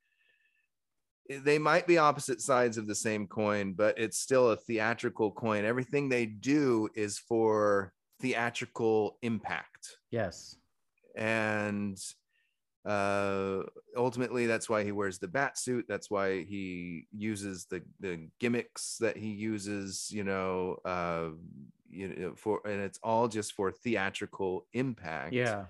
eh, 1.30 1.40
they 1.44 1.58
might 1.60 1.88
be 1.88 1.98
opposite 1.98 2.42
sides 2.42 2.78
of 2.78 2.88
the 2.88 2.96
same 2.96 3.28
coin 3.28 3.74
but 3.74 3.98
it's 3.98 4.20
still 4.20 4.52
a 4.52 4.56
theatrical 4.58 5.32
coin 5.32 5.66
everything 5.66 6.10
they 6.10 6.26
do 6.26 6.88
is 6.96 7.18
for 7.20 7.94
theatrical 8.22 9.18
impact 9.22 9.98
Yes. 10.12 10.56
and 11.16 11.98
uh 12.90 13.62
ultimately 13.96 14.48
that's 14.48 14.68
why 14.68 14.84
he 14.84 14.92
wears 14.92 15.20
the 15.20 15.28
bat 15.28 15.58
suit 15.60 15.86
that's 15.88 16.10
why 16.10 16.44
he 16.44 17.06
uses 17.12 17.66
the 17.66 17.84
the 18.00 18.28
gimmicks 18.40 18.98
that 19.00 19.16
he 19.16 19.30
uses 19.30 20.10
you 20.12 20.24
know 20.24 20.76
uh 20.86 21.30
you 21.90 22.08
know 22.08 22.34
for 22.36 22.62
and 22.66 22.82
it's 22.82 23.00
all 23.04 23.28
just 23.28 23.54
for 23.54 23.72
theatrical 23.72 24.66
impact 24.74 25.34
Yeah. 25.34 25.66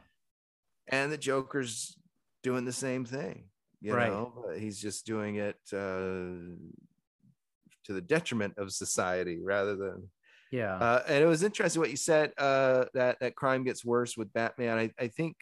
and 0.88 1.12
the 1.12 1.18
joker's 1.18 1.98
doing 2.42 2.64
the 2.66 2.72
same 2.74 3.04
thing 3.06 3.50
you 3.82 3.94
Right. 3.94 4.10
know 4.12 4.32
but 4.46 4.58
he's 4.60 4.80
just 4.80 5.06
doing 5.06 5.36
it 5.36 5.60
uh 5.74 6.56
to 7.86 7.94
the 7.94 8.02
detriment 8.02 8.54
of 8.58 8.72
society 8.72 9.40
rather 9.42 9.76
than 9.76 10.10
Yeah. 10.52 10.76
uh, 10.76 11.04
and 11.08 11.24
it 11.24 11.28
was 11.28 11.44
interesting 11.44 11.80
what 11.82 11.90
you 11.92 11.98
said 11.98 12.34
uh, 12.38 12.86
that 12.94 13.20
that 13.20 13.36
crime 13.36 13.64
gets 13.64 13.84
worse 13.86 14.18
with 14.18 14.32
Batman. 14.34 14.78
I, 14.78 14.92
I 14.98 15.08
think 15.08 15.36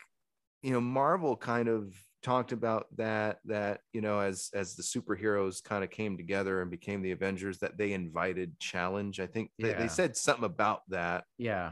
you 0.68 0.74
know 0.74 0.82
Marvel 0.82 1.38
kind 1.38 1.70
of 1.70 1.96
talked 2.22 2.52
about 2.52 2.88
that 2.98 3.40
that 3.46 3.80
you 3.94 4.02
know 4.02 4.20
as 4.20 4.50
as 4.54 4.76
the 4.76 4.84
superheroes 4.84 5.64
kind 5.64 5.82
of 5.82 5.90
came 5.90 6.18
together 6.18 6.62
and 6.62 6.70
became 6.70 7.02
the 7.02 7.12
Avengers 7.12 7.60
that 7.60 7.78
they 7.78 7.94
invited 7.94 8.60
challenge. 8.60 9.22
I 9.22 9.28
think 9.28 9.50
they, 9.58 9.70
Yeah. 9.70 9.80
they 9.80 9.88
said 9.88 10.18
something 10.18 10.44
about 10.44 10.82
that. 10.90 11.24
yeah. 11.38 11.72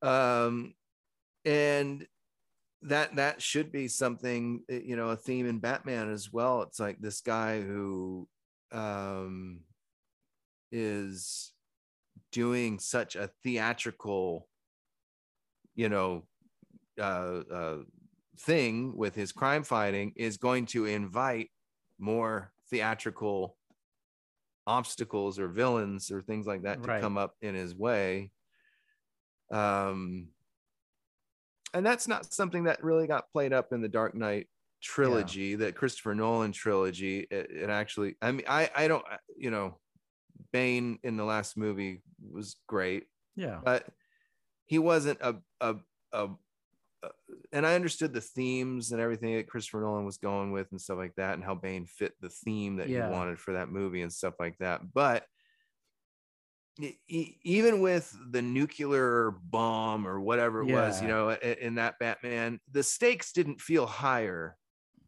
Um, 0.00 0.72
and 1.44 2.06
that 2.80 3.16
that 3.16 3.42
should 3.42 3.70
be 3.70 3.86
something 3.88 4.62
uh, 4.72 4.76
you 4.76 4.96
know 4.96 5.10
a 5.10 5.16
theme 5.16 5.46
in 5.46 5.58
Batman 5.58 6.10
as 6.10 6.32
well. 6.32 6.62
It's 6.62 6.80
like 6.80 6.98
this 7.00 7.20
guy 7.20 7.60
who 7.60 8.26
um 8.72 9.60
is 10.72 11.52
doing 12.32 12.78
such 12.78 13.14
a 13.14 13.28
theatrical 13.44 14.48
you 15.74 15.90
know 15.90 16.24
uh, 16.98 17.42
uh 17.52 17.78
thing 18.38 18.96
with 18.96 19.14
his 19.14 19.32
crime 19.32 19.64
fighting 19.64 20.12
is 20.16 20.36
going 20.36 20.66
to 20.66 20.86
invite 20.86 21.50
more 21.98 22.52
theatrical 22.70 23.56
obstacles 24.66 25.38
or 25.38 25.48
villains 25.48 26.10
or 26.10 26.22
things 26.22 26.46
like 26.46 26.62
that 26.62 26.82
to 26.82 26.88
Right. 26.88 27.00
come 27.00 27.18
up 27.18 27.34
in 27.40 27.54
his 27.54 27.74
way 27.74 28.30
um 29.50 30.28
and 31.74 31.84
that's 31.84 32.06
not 32.06 32.32
something 32.32 32.64
that 32.64 32.84
really 32.84 33.06
got 33.06 33.30
played 33.32 33.52
up 33.52 33.72
in 33.72 33.80
the 33.80 33.88
dark 33.88 34.14
knight 34.14 34.46
trilogy 34.82 35.54
that 35.56 35.74
christopher 35.74 36.14
nolan 36.14 36.52
trilogy 36.52 37.26
it, 37.30 37.50
it 37.50 37.70
actually 37.70 38.14
i 38.22 38.30
mean 38.30 38.44
i 38.46 38.70
i 38.76 38.86
don't 38.86 39.04
you 39.36 39.50
know 39.50 39.78
bane 40.52 40.98
in 41.02 41.16
the 41.16 41.24
last 41.24 41.56
movie 41.56 42.02
was 42.30 42.56
great 42.68 43.06
Yeah. 43.36 43.60
but 43.64 43.88
he 44.66 44.78
wasn't 44.78 45.18
a, 45.20 45.36
a, 45.60 45.76
a 46.12 46.28
and 47.52 47.66
I 47.66 47.74
understood 47.74 48.12
the 48.12 48.20
themes 48.20 48.92
and 48.92 49.00
everything 49.00 49.36
that 49.36 49.48
Christopher 49.48 49.80
Nolan 49.80 50.04
was 50.04 50.18
going 50.18 50.52
with 50.52 50.68
and 50.70 50.80
stuff 50.80 50.98
like 50.98 51.14
that, 51.16 51.34
and 51.34 51.44
how 51.44 51.54
Bane 51.54 51.86
fit 51.86 52.12
the 52.20 52.28
theme 52.28 52.76
that 52.76 52.88
Yeah. 52.88 53.06
he 53.06 53.12
wanted 53.12 53.38
for 53.38 53.54
that 53.54 53.70
movie 53.70 54.02
and 54.02 54.12
stuff 54.12 54.34
like 54.38 54.56
that. 54.58 54.92
But 54.92 55.24
even 57.08 57.80
with 57.80 58.14
the 58.30 58.40
nuclear 58.42 59.32
bomb 59.42 60.06
or 60.06 60.20
whatever 60.20 60.60
it 60.62 60.72
was, 60.72 61.02
you 61.02 61.08
know, 61.08 61.30
in 61.30 61.74
that 61.74 61.98
Batman, 61.98 62.60
the 62.70 62.84
stakes 62.84 63.32
didn't 63.32 63.60
feel 63.60 63.84
higher. 63.86 64.56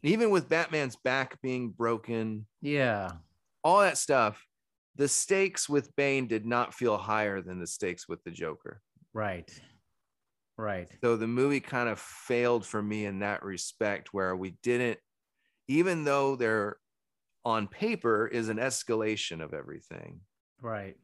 Even 0.03 0.31
with 0.31 0.49
Batman's 0.49 0.97
back 0.97 1.41
being 1.43 1.71
broken, 1.71 2.49
Yeah. 2.61 3.13
all 3.63 3.81
that 3.83 3.99
stuff, 3.99 4.45
the 4.97 5.07
stakes 5.07 5.69
with 5.69 5.95
Bane 5.95 6.27
did 6.27 6.45
not 6.45 6.75
feel 6.75 6.97
higher 6.97 7.41
than 7.41 7.61
the 7.61 7.67
stakes 7.69 8.09
with 8.09 8.25
the 8.25 8.33
Joker. 8.33 8.83
Right. 9.13 9.49
Right. 10.61 10.89
So 11.03 11.17
the 11.17 11.27
movie 11.27 11.61
kind 11.61 11.89
of 11.89 11.99
failed 11.99 12.67
for 12.67 12.83
me 12.83 13.07
in 13.07 13.21
that 13.21 13.43
respect, 13.43 14.13
where 14.13 14.37
we 14.37 14.51
didn't, 14.63 14.99
even 15.69 16.05
though 16.05 16.37
there 16.37 16.77
on 17.45 17.67
paper 17.67 18.27
is 18.27 18.49
an 18.51 18.59
escalation 18.59 19.43
of 19.43 19.55
everything, 19.55 20.21
Right. 20.61 20.97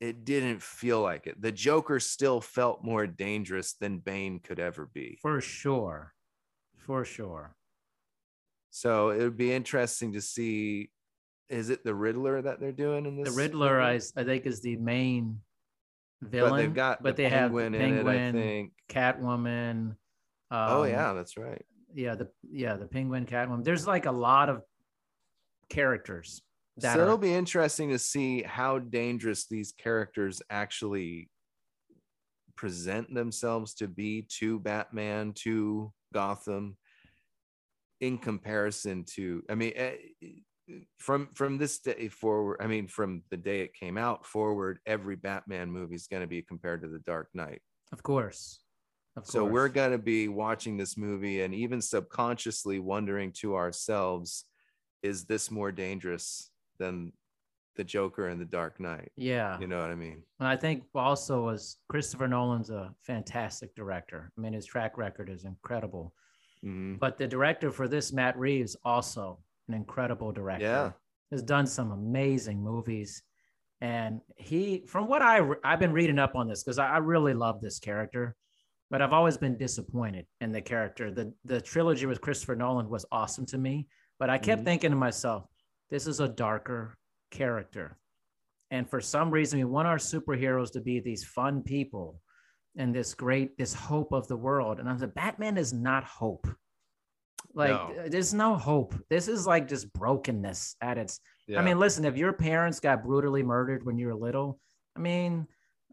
it 0.00 0.24
didn't 0.24 0.62
feel 0.62 1.02
like 1.02 1.26
it. 1.26 1.40
The 1.40 1.52
Joker 1.52 2.00
still 2.00 2.40
felt 2.40 2.82
more 2.82 3.06
dangerous 3.06 3.74
than 3.74 3.98
Bane 3.98 4.40
could 4.40 4.58
ever 4.58 4.86
be. 4.86 5.18
For 5.20 5.40
sure. 5.42 6.14
For 6.78 7.04
sure. 7.04 7.54
So 8.70 9.10
it 9.10 9.18
would 9.18 9.36
be 9.36 9.52
interesting 9.52 10.12
to 10.14 10.22
see. 10.22 10.90
Is 11.50 11.68
it 11.68 11.84
the 11.84 11.94
Riddler 11.94 12.40
that 12.40 12.60
they're 12.60 12.72
doing 12.72 13.04
in 13.04 13.16
this? 13.16 13.28
The 13.28 13.36
Riddler, 13.36 13.80
movie? 13.80 14.04
I, 14.16 14.20
I 14.20 14.24
think, 14.24 14.46
is 14.46 14.60
the 14.62 14.76
main 14.76 15.40
but 16.20 16.30
villain. 16.30 16.56
they've 16.56 16.74
got 16.74 17.02
but 17.02 17.16
the 17.16 17.24
they 17.24 17.28
have 17.28 17.50
penguin, 17.50 17.72
Penguin, 17.72 18.16
in 18.16 18.36
it. 18.36 18.38
I 18.38 18.42
think. 18.42 18.72
Catwoman. 18.88 19.96
oh 20.50 20.82
um, 20.82 20.88
yeah, 20.88 21.12
that's 21.12 21.36
right. 21.36 21.64
yeah. 21.94 22.14
The 22.14 22.28
yeah 22.50 22.76
the 22.76 22.86
Penguin, 22.86 23.26
Catwoman. 23.26 23.64
There's 23.64 23.86
like 23.86 24.06
a 24.06 24.12
lot 24.12 24.48
of 24.48 24.62
characters 25.68 26.42
that 26.78 26.96
so 26.96 27.02
it'll 27.02 27.18
be 27.18 27.34
interesting 27.34 27.90
to 27.90 27.98
see 27.98 28.42
how 28.42 28.78
dangerous 28.78 29.46
these 29.46 29.72
characters 29.72 30.42
actually 30.50 31.28
present 32.56 33.12
themselves 33.14 33.74
to 33.74 33.88
be 33.88 34.26
to 34.38 34.60
Batman, 34.60 35.32
to 35.34 35.92
Gotham, 36.12 36.76
in 38.00 38.18
comparison 38.18 39.04
to, 39.14 39.42
I 39.48 39.54
mean, 39.54 39.72
eh, 39.76 39.94
from 40.98 41.28
from 41.34 41.58
this 41.58 41.78
day 41.78 42.08
forward, 42.08 42.58
I 42.60 42.66
mean, 42.66 42.86
from 42.88 43.22
the 43.30 43.36
day 43.36 43.60
it 43.60 43.74
came 43.74 43.96
out 43.98 44.24
forward, 44.26 44.78
every 44.86 45.16
Batman 45.16 45.70
movie 45.70 45.94
is 45.96 46.06
going 46.06 46.22
to 46.22 46.26
be 46.28 46.42
compared 46.42 46.82
to 46.82 46.88
The 46.88 47.00
Dark 47.00 47.28
Knight. 47.34 47.60
of 47.92 48.02
course. 48.02 48.60
Of 49.16 49.26
So 49.26 49.40
course. 49.40 49.52
we're 49.52 49.68
going 49.68 49.90
to 49.90 49.98
be 49.98 50.28
watching 50.28 50.76
this 50.76 50.96
movie 50.96 51.42
and 51.42 51.52
even 51.54 51.80
subconsciously 51.80 52.78
wondering 52.78 53.32
to 53.40 53.56
ourselves, 53.56 54.44
is 55.02 55.24
this 55.24 55.50
more 55.50 55.72
dangerous 55.72 56.50
than 56.78 57.12
the 57.76 57.82
Joker 57.84 58.28
and 58.28 58.40
the 58.40 58.44
Dark 58.44 58.78
Knight? 58.78 59.10
yeah. 59.16 59.58
You 59.58 59.66
know 59.66 59.80
what 59.80 59.90
I 59.90 59.94
mean? 59.96 60.22
And 60.38 60.46
I 60.48 60.56
think 60.56 60.84
also 60.94 61.48
as 61.48 61.76
Christopher 61.88 62.28
Nolan's 62.28 62.70
a 62.70 62.94
fantastic 63.02 63.74
director. 63.74 64.30
I 64.36 64.40
mean, 64.40 64.52
his 64.52 64.66
track 64.66 64.96
record 64.96 65.28
is 65.28 65.44
incredible. 65.44 66.14
Mhm. 66.64 66.98
But 67.00 67.16
the 67.18 67.26
director 67.26 67.70
for 67.72 67.88
this, 67.88 68.12
Matt 68.12 68.38
Reeves, 68.38 68.76
also 68.84 69.42
an 69.68 69.74
incredible 69.74 70.32
director. 70.32 70.64
Yeah. 70.64 70.90
has 71.30 71.42
done 71.42 71.66
some 71.66 71.92
amazing 71.92 72.62
movies, 72.62 73.22
and 73.80 74.20
he, 74.36 74.84
from 74.88 75.06
what 75.08 75.22
I 75.22 75.38
re- 75.38 75.56
I've 75.64 75.78
been 75.78 75.92
reading 75.92 76.18
up 76.18 76.34
on 76.34 76.48
this 76.48 76.62
because 76.62 76.78
I, 76.78 76.88
I 76.88 76.98
really 76.98 77.34
love 77.34 77.60
this 77.60 77.78
character, 77.78 78.34
but 78.90 79.00
I've 79.00 79.12
always 79.12 79.36
been 79.36 79.56
disappointed 79.56 80.26
in 80.40 80.52
the 80.52 80.60
character. 80.60 81.10
the 81.12 81.32
The 81.44 81.60
trilogy 81.60 82.06
with 82.06 82.20
Christopher 82.20 82.56
Nolan 82.56 82.88
was 82.90 83.06
awesome 83.12 83.46
to 83.46 83.58
me, 83.58 83.86
but 84.18 84.28
I 84.28 84.38
kept 84.38 84.62
Mhm. 84.62 84.64
thinking 84.64 84.90
to 84.90 84.96
myself, 84.96 85.44
this 85.88 86.06
is 86.06 86.20
a 86.20 86.28
darker 86.28 86.96
character. 87.30 87.96
And 88.72 88.88
for 88.88 89.00
some 89.00 89.30
reason, 89.30 89.58
we 89.58 89.64
want 89.64 89.88
our 89.88 89.98
superheroes 89.98 90.70
to 90.72 90.80
be 90.80 91.00
these 91.00 91.24
fun 91.24 91.62
people 91.62 92.20
and 92.76 92.94
this 92.94 93.14
great, 93.14 93.56
this 93.58 93.74
hope 93.74 94.12
of 94.12 94.28
the 94.28 94.36
world. 94.36 94.78
And 94.78 94.88
I 94.88 94.92
like, 94.94 95.14
Batman 95.14 95.56
is 95.56 95.72
not 95.72 96.04
hope. 96.04 96.46
Like, 97.54 97.70
No. 97.70 98.08
there's 98.08 98.32
no 98.34 98.54
hope. 98.56 98.94
This 99.08 99.26
is 99.28 99.46
like 99.46 99.68
just 99.68 99.92
brokenness 99.92 100.76
at 100.80 100.98
its. 100.98 101.20
Yeah. 101.46 101.60
I 101.60 101.64
mean, 101.64 101.78
listen, 101.78 102.04
if 102.04 102.16
your 102.16 102.32
parents 102.32 102.78
got 102.80 103.02
brutally 103.02 103.42
murdered 103.42 103.84
when 103.84 103.98
you 103.98 104.06
were 104.06 104.14
little, 104.14 104.60
I 104.96 105.00
mean, 105.00 105.46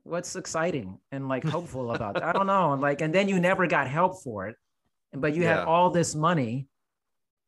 what's 0.03 0.35
exciting 0.35 0.99
and 1.11 1.27
like 1.27 1.43
hopeful 1.55 1.93
about 1.93 2.13
that? 2.13 2.23
I 2.23 2.31
don't 2.31 2.47
know. 2.47 2.73
And 2.73 2.81
like, 2.81 3.01
and 3.01 3.13
then 3.13 3.27
you 3.27 3.39
never 3.39 3.65
got 3.67 3.87
help 3.87 4.21
for 4.23 4.47
it, 4.47 4.55
but 5.13 5.33
you 5.35 5.43
Yeah. 5.43 5.57
had 5.59 5.65
all 5.65 5.89
this 5.89 6.13
money. 6.15 6.67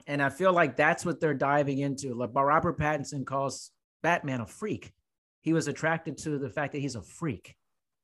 And 0.08 0.24
I 0.24 0.30
feel 0.30 0.54
like 0.54 0.76
that's 0.76 1.06
what 1.06 1.20
they're 1.20 1.36
diving 1.36 1.78
into. 1.80 2.16
Like 2.16 2.32
Robert 2.34 2.80
Pattinson 2.80 3.26
calls 3.26 3.70
Batman 4.02 4.42
a 4.42 4.48
freak. 4.48 4.92
He 5.42 5.54
was 5.54 5.68
attracted 5.68 6.18
to 6.20 6.40
the 6.40 6.50
fact 6.50 6.74
that 6.74 6.80
he's 6.80 6.96
a 6.96 7.02
freak. 7.04 7.56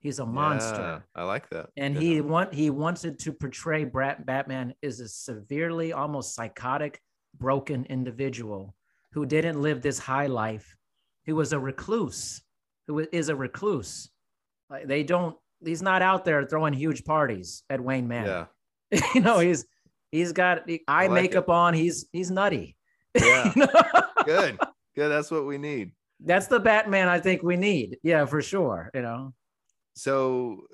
He's 0.05 0.19
a 0.19 0.25
monster 0.25 0.79
Yeah, 1.15 1.21
I 1.21 1.23
like 1.23 1.49
that. 1.49 1.69
and 1.77 1.95
Yeah. 1.95 2.01
he 2.01 2.21
want 2.21 2.53
he 2.53 2.69
wanted 2.69 3.17
to 3.23 3.33
portray 3.33 3.85
Brat, 3.85 4.23
Batman 4.23 4.75
as 4.83 4.99
a 4.99 5.07
severely 5.07 5.93
almost 5.93 6.35
psychotic 6.35 7.01
broken 7.39 7.85
individual 7.89 8.75
who 9.13 9.25
didn't 9.25 9.59
live 9.67 9.81
this 9.81 9.97
high 9.97 10.27
life 10.27 10.67
who 11.25 11.33
was 11.35 11.53
a 11.53 11.59
recluse 11.59 12.43
who 12.87 12.99
is 13.11 13.29
a 13.29 13.35
recluse 13.35 14.11
like 14.69 14.85
they 14.87 15.01
don't 15.01 15.35
he's 15.69 15.81
not 15.81 16.01
out 16.03 16.23
there 16.23 16.45
throwing 16.45 16.73
huge 16.73 17.03
parties 17.03 17.63
at 17.71 17.81
Wayne 17.81 18.07
Manor 18.07 18.47
Yeah. 18.91 19.01
you 19.15 19.21
know 19.21 19.39
he's 19.39 19.65
he's 20.11 20.31
got 20.33 20.69
eye 20.87 21.07
like 21.07 21.11
makeup 21.19 21.49
on 21.49 21.73
he's 21.73 22.05
he's 22.11 22.29
nutty 22.29 22.77
Yeah. 23.15 23.51
You 23.55 23.65
know? 23.65 24.01
Good. 24.23 24.59
Good. 24.95 25.09
That's 25.09 25.31
what 25.31 25.45
we 25.47 25.57
need. 25.57 25.87
that's 26.31 26.47
the 26.47 26.59
Batman 26.59 27.07
I 27.09 27.19
think 27.19 27.41
we 27.41 27.57
need 27.57 27.97
yeah 28.03 28.23
for 28.27 28.41
sure 28.41 28.91
you 28.93 29.01
know 29.01 29.33
So, 29.95 30.67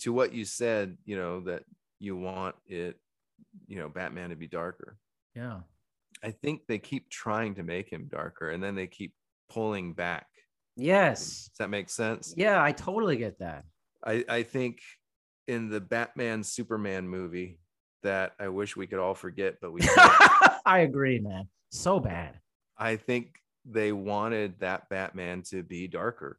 to 0.00 0.12
what 0.12 0.32
you 0.32 0.44
said, 0.44 0.96
you 1.04 1.16
know, 1.16 1.40
that 1.40 1.62
you 1.98 2.16
want 2.16 2.56
it, 2.66 2.96
you 3.66 3.78
know, 3.78 3.88
Batman 3.88 4.30
to 4.30 4.36
be 4.36 4.46
darker. 4.46 4.96
yeah 5.34 5.60
I 6.22 6.32
think 6.32 6.66
they 6.66 6.78
keep 6.78 7.08
trying 7.08 7.54
to 7.54 7.62
make 7.62 7.90
him 7.90 8.08
darker 8.10 8.50
and 8.50 8.62
then 8.62 8.74
they 8.74 8.86
keep 8.86 9.14
pulling 9.48 9.94
back. 9.94 10.26
yes 10.76 11.48
Does 11.48 11.58
that 11.58 11.70
make 11.70 11.88
sense? 11.88 12.34
yeah 12.36 12.62
I 12.62 12.72
totally 12.72 13.16
get 13.16 13.38
that 13.38 13.64
I, 14.04 14.24
I 14.28 14.42
think 14.42 14.80
in 15.48 15.68
the 15.68 15.80
Batman 15.80 16.42
Superman 16.44 17.08
movie, 17.08 17.58
that 18.02 18.32
I 18.38 18.48
wish 18.48 18.76
we 18.76 18.86
could 18.86 18.98
all 18.98 19.14
forget, 19.14 19.56
but 19.60 19.72
we 19.72 19.80
I 20.64 20.80
agree, 20.80 21.18
man. 21.18 21.48
So 21.70 22.00
bad. 22.00 22.38
I 22.78 22.96
think 22.96 23.34
they 23.66 23.92
wanted 23.92 24.60
that 24.60 24.88
Batman 24.88 25.42
to 25.50 25.62
be 25.62 25.86
darker. 25.86 26.38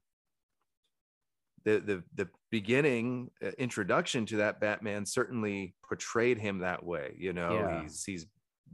The 1.63 1.79
the 1.79 2.03
the 2.15 2.29
beginning 2.49 3.29
uh, 3.43 3.51
introduction 3.57 4.25
to 4.27 4.37
that 4.37 4.59
Batman 4.59 5.05
certainly 5.05 5.75
portrayed 5.87 6.37
him 6.37 6.59
that 6.59 6.83
way. 6.83 7.15
You 7.17 7.33
know, 7.33 7.53
Yeah. 7.53 7.81
he's 7.83 8.03
he's 8.03 8.25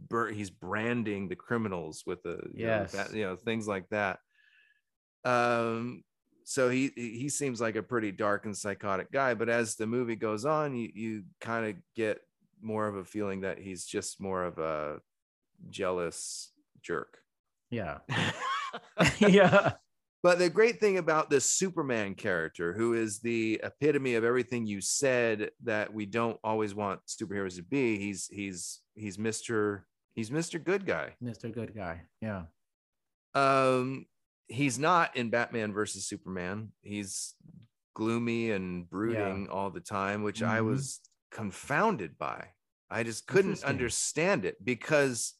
bur- 0.09 0.31
he's 0.31 0.49
branding 0.49 1.27
the 1.27 1.35
criminals 1.35 2.03
with 2.05 2.23
the 2.23 2.39
you 2.53 2.65
know, 2.67 2.88
you 3.13 3.23
know 3.25 3.35
things 3.35 3.67
like 3.67 3.89
that. 3.89 4.19
Um, 5.25 6.03
so 6.45 6.69
he 6.69 6.91
he 6.95 7.27
seems 7.29 7.59
like 7.59 7.75
a 7.75 7.83
pretty 7.83 8.11
dark 8.13 8.45
and 8.45 8.55
psychotic 8.55 9.11
guy, 9.11 9.33
but 9.33 9.49
as 9.49 9.75
the 9.75 9.88
movie 9.88 10.15
goes 10.15 10.45
on, 10.45 10.75
you 10.75 10.89
you 10.93 11.23
kind 11.41 11.65
of 11.65 11.75
get 11.95 12.21
more 12.61 12.88
of 12.88 12.95
a 12.95 13.03
feeling 13.03 13.41
that 13.41 13.59
he's 13.59 13.85
just 13.85 14.21
more 14.21 14.43
of 14.45 14.57
a 14.57 14.99
jealous 15.69 16.51
jerk. 16.81 17.19
Yeah. 17.69 17.97
yeah. 19.19 19.73
But 20.28 20.39
the 20.39 20.49
great 20.49 20.82
thing 20.82 20.97
about 20.97 21.30
this 21.30 21.49
Superman 21.49 22.13
character, 22.13 22.73
who 22.73 22.95
is 22.95 23.19
the 23.19 23.61
epitome 23.63 24.15
of 24.15 24.25
everything 24.25 24.67
you 24.67 24.82
said 24.82 25.51
that 25.63 25.93
we 25.93 26.05
don't 26.05 26.38
always 26.43 26.75
want 26.75 26.99
superheroes 27.07 27.55
to 27.55 27.63
be, 27.63 27.97
he's 27.97 28.28
he's 28.30 28.82
he's 28.93 29.15
Mr. 29.15 29.84
He's 30.15 30.30
Mr. 30.30 30.61
Good 30.61 30.86
Guy. 30.86 31.15
Mr. 31.23 31.49
Good 31.49 31.73
Guy. 31.73 32.01
Yeah. 32.21 32.41
Um, 33.36 34.05
he's 34.49 34.78
not 34.78 35.15
in 35.15 35.30
Batman 35.30 35.71
versus 35.71 36.05
Superman. 36.05 36.73
He's 36.82 37.34
gloomy 37.95 38.51
and 38.51 38.89
brooding 38.89 39.47
all 39.47 39.69
the 39.69 39.80
time, 39.80 40.23
which 40.23 40.43
I 40.43 40.59
Mhm. 40.59 40.65
was 40.65 40.99
confounded 41.32 42.17
by. 42.17 42.49
I 42.89 43.03
just 43.03 43.28
couldn't 43.28 43.63
understand 43.63 44.43
it 44.43 44.57
because 44.61 45.36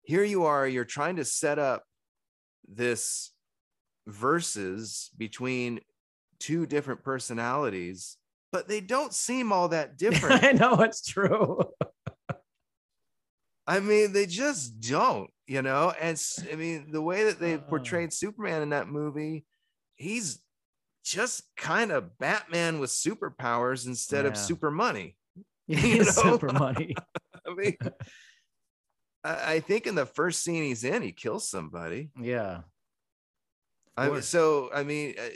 here 0.00 0.24
you 0.24 0.44
are, 0.44 0.66
you're 0.66 0.86
trying 0.86 1.16
to 1.16 1.24
set 1.26 1.58
up 1.58 1.84
this 2.66 3.31
verses 4.06 5.10
between 5.16 5.80
two 6.40 6.66
different 6.66 7.04
personalities, 7.04 8.16
but 8.50 8.68
they 8.68 8.80
don't 8.80 9.14
seem 9.14 9.52
all 9.52 9.68
that 9.68 9.96
different. 9.98 10.42
I 10.44 10.52
know 10.52 10.80
it's 10.80 11.06
true. 11.06 11.60
I 13.66 13.80
mean, 13.80 14.12
they 14.12 14.26
just 14.26 14.80
don't, 14.80 15.30
you 15.46 15.62
know. 15.62 15.92
And 16.00 16.20
I 16.50 16.56
mean, 16.56 16.90
the 16.90 17.02
way 17.02 17.24
that 17.24 17.38
they 17.38 17.54
Uh. 17.54 17.58
portrayed 17.58 18.12
Superman 18.12 18.62
in 18.62 18.70
that 18.70 18.88
movie, 18.88 19.44
he's 19.94 20.40
just 21.04 21.44
kind 21.56 21.92
of 21.92 22.18
Batman 22.18 22.80
with 22.80 22.90
superpowers 22.90 23.86
instead 23.86 24.26
of 24.26 24.36
super 24.36 24.70
money. 24.70 25.16
He's 25.66 26.16
know? 26.16 26.22
super 26.22 26.52
money. 26.52 26.94
I 27.46 27.54
mean, 27.54 27.76
I 29.24 29.60
think 29.60 29.86
in 29.86 29.94
the 29.94 30.06
first 30.06 30.42
scene 30.44 30.62
he's 30.64 30.84
in, 30.84 31.02
he 31.02 31.12
kills 31.12 31.48
somebody. 31.48 32.10
Yeah. 32.20 32.60
I 33.96 34.08
mean, 34.08 34.22
so 34.22 34.70
I 34.72 34.82
mean, 34.84 35.14
uh, 35.18 35.28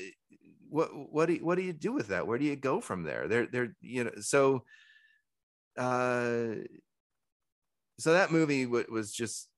what 0.68 0.88
what 0.92 1.26
do 1.26 1.34
you, 1.34 1.44
what 1.44 1.56
do 1.56 1.62
you 1.62 1.72
do 1.72 1.92
with 1.92 2.08
that? 2.08 2.26
Where 2.26 2.38
do 2.38 2.44
you 2.44 2.56
go 2.56 2.80
from 2.80 3.02
there? 3.02 3.28
There, 3.28 3.46
there, 3.46 3.76
you 3.80 4.04
know. 4.04 4.12
So, 4.20 4.64
uh, 5.76 6.54
so 7.98 8.12
that 8.12 8.30
movie 8.32 8.66
wa- 8.66 8.84
was 8.90 9.12
just. 9.12 9.48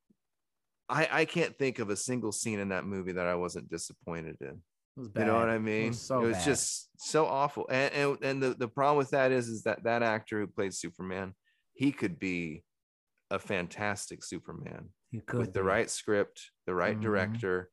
I 0.88 1.08
I 1.10 1.24
can't 1.26 1.56
think 1.58 1.78
of 1.80 1.90
a 1.90 1.96
single 1.96 2.32
scene 2.32 2.60
in 2.60 2.70
that 2.70 2.84
movie 2.86 3.12
that 3.12 3.26
I 3.26 3.34
wasn't 3.34 3.70
disappointed 3.70 4.36
in. 4.40 4.48
It 4.96 5.00
was 5.00 5.10
You 5.14 5.24
know 5.24 5.34
what. 5.34 5.48
I 5.50 5.56
It 5.56 5.60
mean? 5.60 5.88
was 5.88 6.00
so 6.00 6.22
it 6.22 6.26
was 6.26 6.44
just 6.44 6.88
so 6.98 7.26
awful. 7.26 7.66
And 7.70 7.92
and, 7.94 8.18
and 8.22 8.42
the, 8.42 8.54
the 8.54 8.68
problem 8.68 8.96
with 8.98 9.10
that 9.10 9.30
is 9.32 9.48
is 9.48 9.62
that 9.64 9.84
that 9.84 10.02
actor 10.02 10.40
who 10.40 10.46
played 10.46 10.74
Superman, 10.74 11.34
he 11.74 11.92
could 11.92 12.18
be 12.18 12.64
a 13.30 13.38
fantastic 13.38 14.24
Superman 14.24 14.88
with 15.34 15.52
the 15.52 15.62
right 15.62 15.90
script, 15.90 16.50
the 16.66 16.74
right 16.74 16.96
Mhm. 16.96 17.02
director. 17.02 17.70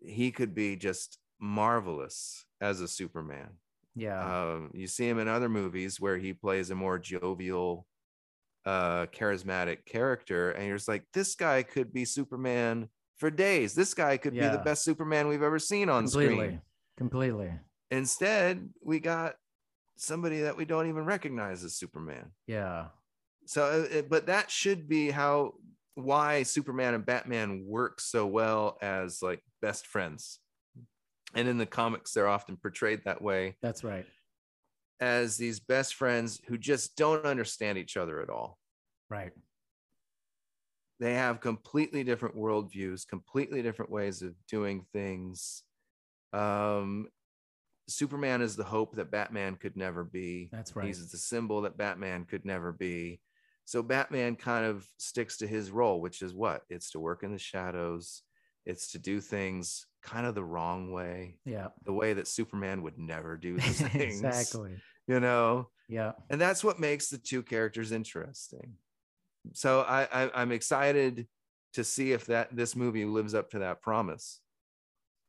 He 0.00 0.30
could 0.30 0.54
be 0.54 0.76
just 0.76 1.18
marvelous 1.40 2.44
as 2.60 2.80
a 2.80 2.88
Superman. 2.88 3.50
Yeah. 3.94 4.50
Um, 4.50 4.70
you 4.74 4.86
see 4.86 5.08
him 5.08 5.18
in 5.18 5.28
other 5.28 5.48
movies 5.48 6.00
where 6.00 6.18
he 6.18 6.32
plays 6.32 6.70
a 6.70 6.74
more 6.74 6.98
jovial, 6.98 7.86
uh, 8.64 9.06
charismatic 9.06 9.86
character, 9.86 10.50
and 10.50 10.66
you're 10.66 10.76
just 10.76 10.88
like, 10.88 11.04
this 11.12 11.34
guy 11.34 11.62
could 11.62 11.92
be 11.92 12.04
Superman 12.04 12.88
for 13.16 13.30
days. 13.30 13.74
This 13.74 13.94
guy 13.94 14.18
could 14.18 14.34
be 14.34 14.40
the 14.40 14.58
best 14.58 14.84
Superman 14.84 15.28
we've 15.28 15.42
ever 15.42 15.58
seen 15.58 15.88
on 15.88 16.04
completely. 16.04 16.36
screen. 16.36 16.60
Completely. 16.98 17.52
Instead, 17.90 18.68
we 18.82 19.00
got 19.00 19.36
somebody 19.96 20.42
that 20.42 20.56
we 20.56 20.64
don't 20.64 20.88
even 20.88 21.04
recognize 21.04 21.64
as 21.64 21.74
Superman. 21.74 22.32
Yeah. 22.46 22.88
So, 23.46 23.86
uh, 23.90 24.02
but 24.02 24.26
that 24.26 24.50
should 24.50 24.88
be 24.88 25.10
how 25.10 25.54
why 25.94 26.42
Superman 26.42 26.94
and 26.94 27.06
Batman 27.06 27.64
work 27.66 28.00
so 28.00 28.26
well 28.26 28.76
as 28.82 29.22
like 29.22 29.40
best 29.60 29.86
friends. 29.86 30.38
And 31.34 31.48
in 31.48 31.58
the 31.58 31.66
comics, 31.66 32.12
they're 32.12 32.28
often 32.28 32.56
portrayed 32.56 33.02
that 33.04 33.20
way 33.20 33.56
That's 33.60 33.84
right. 33.84 34.06
as 35.00 35.36
these 35.36 35.60
best 35.60 35.94
friends 35.94 36.40
who 36.46 36.56
just 36.56 36.96
don't 36.96 37.24
understand 37.24 37.78
each 37.78 37.96
other 37.96 38.20
at 38.20 38.30
all. 38.30 38.58
Right. 39.10 39.32
They 40.98 41.14
have 41.14 41.40
completely 41.40 42.04
different 42.04 42.36
worldviews, 42.36 43.06
completely 43.06 43.62
different 43.62 43.90
ways 43.90 44.22
of 44.22 44.34
doing 44.46 44.86
things. 44.92 45.62
Um, 46.32 47.08
Superman 47.88 48.40
is 48.40 48.56
the 48.56 48.64
hope 48.64 48.96
that 48.96 49.10
Batman 49.10 49.56
could 49.56 49.76
never 49.76 50.04
be. 50.04 50.48
That's 50.50 50.74
right. 50.74 50.86
He's 50.86 51.10
the 51.10 51.18
symbol 51.18 51.62
that 51.62 51.76
Batman 51.76 52.24
could 52.24 52.44
never 52.44 52.72
be. 52.72 53.20
So 53.64 53.82
Batman 53.82 54.36
kind 54.36 54.64
of 54.64 54.88
sticks 54.98 55.38
to 55.38 55.46
his 55.46 55.70
role, 55.70 56.00
which 56.00 56.22
is 56.22 56.32
what? 56.32 56.62
It's 56.70 56.90
to 56.92 57.00
work 57.00 57.22
in 57.22 57.32
the 57.32 57.38
shadows. 57.38 58.22
It's 58.66 58.92
to 58.92 58.98
do 58.98 59.20
things 59.20 59.86
kind 60.02 60.26
of 60.26 60.34
the 60.34 60.44
wrong 60.44 60.90
way, 60.92 61.38
Yeah. 61.44 61.68
the 61.84 61.92
way 61.92 62.12
that 62.14 62.26
Superman 62.28 62.82
would 62.82 62.98
never 62.98 63.36
do 63.36 63.54
these 63.60 63.80
things. 63.80 64.00
exactly. 64.22 64.76
You 65.06 65.20
know, 65.20 65.70
Yeah. 65.88 66.12
and 66.30 66.40
that's 66.40 66.64
what 66.64 66.80
makes 66.80 67.08
the 67.08 67.18
two 67.18 67.42
characters 67.42 67.92
interesting. 67.92 68.74
So 69.52 69.82
I, 69.82 70.02
I 70.12 70.30
I'm 70.42 70.50
excited 70.50 71.28
to 71.74 71.84
see 71.84 72.10
if 72.12 72.26
that 72.26 72.54
this 72.56 72.74
movie 72.74 73.04
lives 73.04 73.34
up 73.34 73.50
to 73.50 73.60
that 73.60 73.80
promise. 73.80 74.40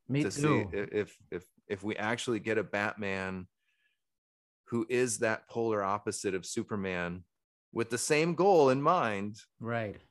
Me 0.10 0.24
to 0.24 0.32
too. 0.32 0.68
see 0.72 0.78
if 0.78 1.16
if 1.30 1.46
if 1.68 1.84
we 1.84 1.96
actually 1.98 2.40
get 2.40 2.58
a 2.58 2.64
Batman 2.64 3.48
who 4.70 4.86
is 4.90 5.20
that 5.20 5.48
polar 5.48 5.84
opposite 5.84 6.34
of 6.34 6.46
Superman 6.46 7.24
with 7.72 7.90
the 7.92 7.98
same 7.98 8.34
goal 8.34 8.70
in 8.70 8.82
mind 8.82 9.38
Right. 9.60 10.02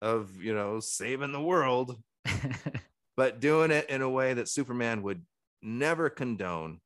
of 0.00 0.36
you 0.36 0.54
know 0.54 0.80
saving 0.80 1.32
the 1.32 1.42
world 1.42 2.00
but 3.16 3.40
doing 3.40 3.70
it 3.70 3.88
in 3.90 4.02
a 4.02 4.10
way 4.10 4.34
that 4.34 4.48
Superman 4.48 5.02
would 5.02 5.22
never 5.62 6.10
condone 6.10 6.80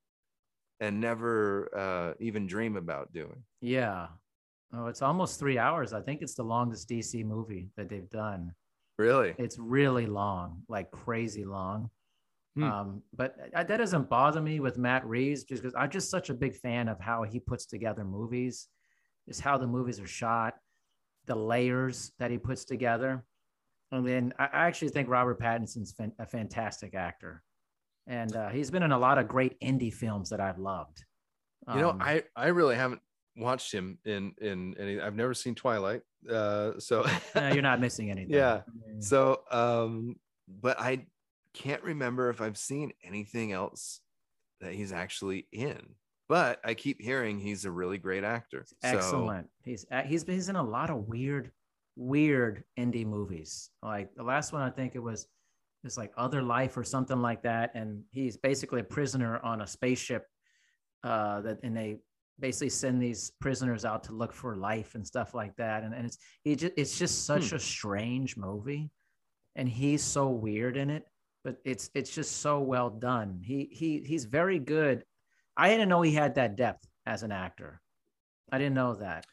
and 0.80 1.00
never 1.00 1.70
uh, 1.74 2.14
even 2.20 2.46
dream 2.46 2.76
about 2.76 3.12
doing. 3.12 3.42
yeah. 3.60 4.08
Oh, 4.72 4.86
it's 4.88 5.00
almost 5.00 5.38
three 5.38 5.58
hours. 5.58 5.92
I 5.92 6.00
think 6.00 6.22
it's 6.22 6.34
the 6.34 6.42
longest 6.42 6.88
DC 6.88 7.24
movie 7.24 7.70
that 7.76 7.88
they've 7.88 8.10
done. 8.10 8.52
Really? 8.98 9.34
It's 9.38 9.58
really 9.58 10.06
long, 10.06 10.62
like 10.68 10.90
crazy 10.90 11.44
long. 11.44 11.88
Hmm. 12.56 12.64
Um, 12.64 13.02
but 13.14 13.36
uh, 13.54 13.62
that 13.62 13.76
doesn't 13.76 14.08
bother 14.10 14.40
me 14.40 14.60
with 14.60 14.76
Matt 14.76 15.06
Reeves 15.06 15.44
just 15.44 15.62
because 15.62 15.74
I'm 15.76 15.90
just 15.90 16.10
such 16.10 16.30
a 16.30 16.34
big 16.34 16.56
fan 16.56 16.88
of 16.88 16.98
how 16.98 17.22
he 17.22 17.38
puts 17.38 17.66
together 17.66 18.04
movies, 18.04 18.68
just 19.28 19.40
how 19.40 19.56
the 19.56 19.66
movies 19.66 20.00
are 20.00 20.06
shot, 20.06 20.54
the 21.26 21.36
layers 21.36 22.12
that 22.18 22.30
he 22.30 22.38
puts 22.38 22.64
together. 22.64 23.24
And 23.92 24.06
then 24.06 24.34
I 24.38 24.48
actually 24.52 24.88
think 24.88 25.08
Robert 25.08 25.38
Pattinson's 25.40 25.92
fan- 25.92 26.12
a 26.18 26.26
fantastic 26.26 26.94
actor. 26.94 27.42
And 28.06 28.34
uh, 28.34 28.48
he's 28.48 28.70
been 28.70 28.82
in 28.82 28.92
a 28.92 28.98
lot 28.98 29.18
of 29.18 29.28
great 29.28 29.58
indie 29.60 29.92
films 29.92 30.30
that 30.30 30.40
I've 30.40 30.58
loved. 30.58 31.04
You 31.68 31.80
know, 31.80 31.90
Um, 31.90 31.98
I 32.00 32.22
I 32.36 32.48
really 32.48 32.76
haven't 32.76 33.00
watched 33.36 33.72
him 33.72 33.98
in 34.04 34.34
in 34.40 34.76
any. 34.78 35.00
I've 35.00 35.16
never 35.16 35.34
seen 35.34 35.54
Twilight, 35.56 36.02
uh, 36.30 36.78
so 36.78 37.04
uh, 37.34 37.50
you're 37.52 37.62
not 37.62 37.80
missing 37.80 38.10
anything. 38.10 38.32
Yeah. 38.32 38.62
So, 39.00 39.42
um, 39.50 40.16
but 40.48 40.78
I 40.78 41.06
can't 41.52 41.82
remember 41.82 42.30
if 42.30 42.40
I've 42.40 42.58
seen 42.58 42.92
anything 43.02 43.50
else 43.52 44.00
that 44.60 44.72
he's 44.74 44.92
actually 44.92 45.48
in. 45.52 45.94
But 46.28 46.60
I 46.64 46.74
keep 46.74 47.00
hearing 47.00 47.38
he's 47.38 47.64
a 47.64 47.70
really 47.70 47.98
great 47.98 48.24
actor. 48.24 48.64
So, 48.66 48.74
Excellent. 48.82 49.48
He's 49.64 49.86
uh, 49.90 50.02
he's 50.02 50.24
been 50.24 50.34
he's 50.36 50.48
in 50.48 50.56
a 50.56 50.62
lot 50.62 50.90
of 50.90 51.08
weird, 51.08 51.52
weird 51.96 52.64
indie 52.78 53.06
movies. 53.06 53.70
Like 53.82 54.14
the 54.14 54.22
last 54.22 54.52
one, 54.52 54.62
I 54.62 54.70
think 54.70 54.94
it 54.94 55.02
was 55.02 55.26
it's 55.84 55.96
like 55.96 56.12
Other 56.16 56.42
Life 56.42 56.76
or 56.76 56.84
something 56.84 57.20
like 57.20 57.42
that, 57.42 57.72
and 57.74 58.02
he's 58.10 58.36
basically 58.36 58.80
a 58.80 58.84
prisoner 58.84 59.38
on 59.42 59.60
a 59.62 59.66
spaceship. 59.66 60.24
Uh, 61.04 61.40
that 61.42 61.58
and 61.62 61.76
they 61.76 61.96
basically 62.40 62.68
send 62.68 63.00
these 63.00 63.30
prisoners 63.40 63.84
out 63.84 64.02
to 64.04 64.12
look 64.12 64.32
for 64.32 64.56
life 64.56 64.94
and 64.94 65.06
stuff 65.06 65.34
like 65.34 65.54
that, 65.56 65.84
and, 65.84 65.94
and 65.94 66.06
it's 66.06 66.18
he 66.42 66.56
just 66.56 66.72
it's 66.76 66.98
just 66.98 67.24
such 67.24 67.50
Hmm. 67.50 67.56
a 67.56 67.58
strange 67.60 68.36
movie, 68.36 68.90
and 69.54 69.68
he's 69.68 70.02
so 70.02 70.28
weird 70.28 70.76
in 70.76 70.90
it, 70.90 71.04
but 71.44 71.56
it's 71.64 71.90
it's 71.94 72.12
just 72.14 72.40
so 72.40 72.60
well 72.60 72.90
done. 72.90 73.40
He 73.44 73.68
he 73.70 74.00
he's 74.04 74.24
very 74.24 74.58
good. 74.58 75.04
I 75.56 75.68
didn't 75.70 75.88
know 75.88 76.02
he 76.02 76.12
had 76.12 76.34
that 76.34 76.56
depth 76.56 76.86
as 77.06 77.22
an 77.22 77.32
actor. 77.32 77.80
I 78.50 78.58
didn't 78.58 78.74
know 78.74 78.94
that. 78.96 79.24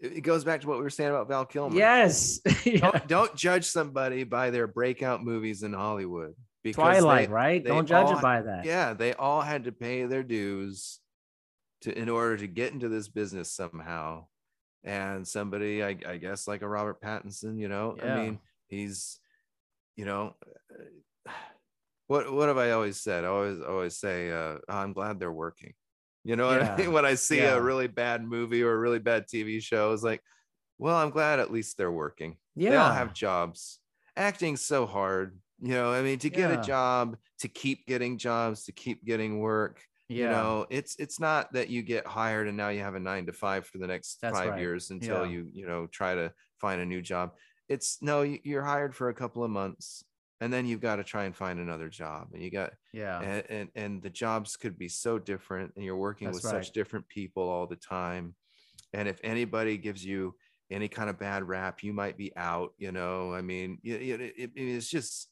It 0.00 0.20
goes 0.22 0.44
back 0.44 0.60
to 0.62 0.68
what 0.68 0.76
we 0.78 0.82
were 0.82 0.90
saying 0.90 1.10
about 1.10 1.28
Val 1.28 1.44
Kilmer. 1.46 1.76
Yes. 1.76 2.40
Yeah. 2.64 2.78
Don't, 2.90 3.08
don't 3.08 3.36
judge 3.36 3.64
somebody 3.66 4.24
by 4.24 4.50
their 4.50 4.66
breakout 4.66 5.22
movies 5.22 5.62
in 5.62 5.72
Hollywood. 5.72 6.34
Because 6.62 6.74
Twilight, 6.98 7.28
they- 7.28 7.34
right? 7.34 7.62
they 7.64 7.68
Don't 7.70 7.86
judge 7.86 8.06
all- 8.06 8.18
it 8.18 8.22
by 8.22 8.40
that. 8.42 8.64
Yeah, 8.64 8.94
they 8.94 9.12
all 9.14 9.42
had 9.42 9.64
to 9.64 9.72
pay 9.72 10.04
their 10.06 10.22
dues 10.22 10.98
to 11.82 11.96
in 11.96 12.08
order 12.08 12.38
to 12.38 12.46
get 12.46 12.72
into 12.72 12.88
this 12.88 13.08
business 13.08 13.50
somehow. 13.52 14.26
And 14.82 15.26
somebody, 15.28 15.82
I, 15.84 15.96
I 16.06 16.16
guess, 16.18 16.46
like 16.48 16.62
a 16.62 16.68
Robert 16.68 17.00
Pattinson, 17.02 17.58
you 17.58 17.68
know, 17.68 17.96
Yeah. 17.98 18.14
I 18.14 18.22
mean, 18.22 18.38
he's, 18.68 19.18
you 19.96 20.04
know, 20.06 20.34
what 22.06 22.32
what 22.32 22.48
have 22.48 22.58
I 22.58 22.70
always 22.72 23.00
said? 23.00 23.24
I 23.24 23.28
always 23.28 23.60
always 23.60 23.96
say, 23.96 24.30
uh, 24.32 24.56
I'm 24.68 24.92
glad 24.92 25.18
they're 25.20 25.32
working. 25.32 25.74
You 26.24 26.36
know 26.36 26.46
what 26.46 26.62
I 26.62 26.76
mean? 26.76 26.92
When 26.96 27.04
I 27.04 27.14
see 27.14 27.36
Yeah. 27.38 27.54
a 27.54 27.60
really 27.60 27.86
bad 27.86 28.24
movie 28.24 28.62
or 28.62 28.72
a 28.72 28.78
really 28.78 28.98
bad 28.98 29.26
TV 29.28 29.62
show, 29.62 29.92
it's 29.92 30.02
like, 30.02 30.22
well, 30.78 30.96
I'm 30.96 31.10
glad 31.10 31.38
at 31.38 31.52
least 31.52 31.76
they're 31.76 31.92
working 31.92 32.36
Yeah. 32.56 32.70
they 32.70 32.76
all 32.76 32.92
have 32.92 33.12
jobs 33.14 33.78
acting's 34.16 34.60
so 34.64 34.86
hard 34.86 35.36
you 35.60 35.70
know 35.74 35.90
i 35.92 36.00
mean 36.00 36.20
to 36.20 36.30
get 36.30 36.50
Yeah. 36.50 36.60
a 36.60 36.64
job 36.64 37.16
to 37.40 37.48
keep 37.48 37.84
getting 37.84 38.16
jobs 38.16 38.64
to 38.66 38.72
keep 38.72 39.04
getting 39.04 39.40
work 39.40 39.82
yeah. 40.08 40.16
you 40.24 40.30
know 40.30 40.66
it's 40.70 40.94
it's 41.00 41.18
not 41.18 41.52
that 41.54 41.68
you 41.68 41.82
get 41.82 42.06
hired 42.06 42.46
and 42.46 42.56
now 42.56 42.68
you 42.68 42.78
have 42.80 42.94
a 42.94 43.00
nine 43.00 43.26
to 43.26 43.32
five 43.32 43.66
for 43.66 43.78
the 43.78 43.88
next 43.88 44.18
That's 44.22 44.38
five 44.38 44.50
right. 44.50 44.60
years 44.60 44.90
until 44.90 45.24
Yeah. 45.26 45.32
you 45.32 45.48
you 45.52 45.66
know 45.66 45.88
try 45.88 46.14
to 46.14 46.32
find 46.60 46.80
a 46.80 46.86
new 46.86 47.02
job 47.02 47.32
it's 47.68 47.98
no 48.02 48.22
you're 48.22 48.62
hired 48.62 48.94
for 48.94 49.08
a 49.08 49.14
couple 49.14 49.42
of 49.42 49.50
months 49.50 50.04
and 50.40 50.52
then 50.52 50.66
you've 50.66 50.80
got 50.80 50.96
to 50.96 51.04
try 51.04 51.24
and 51.24 51.36
find 51.36 51.58
another 51.60 51.88
job 51.88 52.28
and 52.32 52.42
you 52.42 52.50
got 52.50 52.72
yeah. 52.92 53.20
and, 53.20 53.44
and 53.50 53.68
and 53.74 54.02
the 54.02 54.10
jobs 54.10 54.56
could 54.56 54.76
be 54.78 54.88
so 54.88 55.18
different 55.18 55.72
and 55.76 55.84
you're 55.84 55.96
working 55.96 56.28
That's 56.30 56.44
with 56.44 56.52
right. 56.52 56.64
such 56.64 56.72
different 56.72 57.08
people 57.08 57.48
all 57.48 57.66
the 57.66 57.76
time 57.76 58.34
and 58.92 59.08
if 59.08 59.20
anybody 59.24 59.76
gives 59.78 60.04
you 60.04 60.34
any 60.70 60.88
kind 60.88 61.08
of 61.10 61.18
bad 61.18 61.46
rap 61.46 61.82
you 61.82 61.92
might 61.92 62.16
be 62.16 62.34
out 62.36 62.72
you 62.78 62.90
know 62.92 63.32
i 63.32 63.40
mean 63.42 63.78
it, 63.84 64.20
it- 64.36 64.50
it's 64.56 64.88
just 64.88 65.28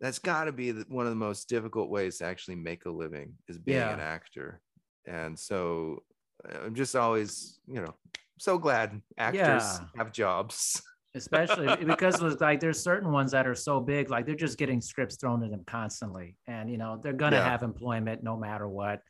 that's 0.00 0.18
got 0.18 0.44
to 0.44 0.52
be 0.52 0.70
the, 0.72 0.84
one 0.88 1.06
of 1.06 1.10
the 1.10 1.16
most 1.16 1.48
difficult 1.48 1.88
ways 1.88 2.18
to 2.18 2.24
actually 2.24 2.56
make 2.56 2.84
a 2.84 2.90
living 2.90 3.34
is 3.48 3.58
being 3.58 3.78
Yeah. 3.78 3.92
an 3.94 4.00
actor 4.00 4.60
and 5.06 5.38
so 5.38 6.02
uh, 6.48 6.58
i'm 6.64 6.74
just 6.74 6.96
always 6.96 7.58
you 7.66 7.80
know 7.80 7.94
so 8.38 8.58
glad 8.58 9.00
actors 9.18 9.46
Yeah. 9.46 9.80
have 9.96 10.12
jobs 10.12 10.82
especially 11.14 11.84
because 11.84 12.20
it's 12.22 12.40
like 12.40 12.60
there's 12.60 12.80
certain 12.82 13.12
ones 13.12 13.30
that 13.32 13.46
are 13.46 13.54
so 13.54 13.80
big 13.80 14.10
like 14.10 14.26
they're 14.26 14.34
just 14.34 14.58
getting 14.58 14.80
scripts 14.80 15.16
thrown 15.16 15.42
at 15.44 15.50
them 15.50 15.62
constantly 15.66 16.36
and 16.46 16.68
you 16.70 16.76
know 16.76 16.98
they're 17.02 17.12
gonna 17.12 17.36
Yeah. 17.36 17.48
have 17.48 17.62
employment 17.62 18.22
no 18.22 18.36
matter 18.36 18.68
what 18.68 19.00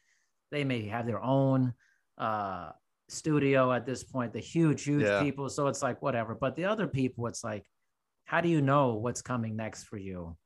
they 0.50 0.64
may 0.64 0.86
have 0.88 1.06
their 1.06 1.22
own 1.22 1.72
uh 2.18 2.70
studio 3.08 3.72
at 3.72 3.86
this 3.86 4.04
point 4.04 4.32
the 4.32 4.40
huge 4.40 4.84
huge 4.84 5.02
Yeah. 5.02 5.20
people 5.22 5.48
so 5.48 5.66
it's 5.68 5.82
like 5.82 6.00
whatever 6.02 6.34
but 6.34 6.56
the 6.56 6.64
other 6.66 6.86
people 6.86 7.26
it's 7.26 7.42
like 7.44 7.64
how 8.24 8.40
do 8.40 8.48
you 8.48 8.60
know 8.60 8.94
what's 8.94 9.22
coming 9.22 9.56
next 9.56 9.84
for 9.84 9.96
you 9.98 10.36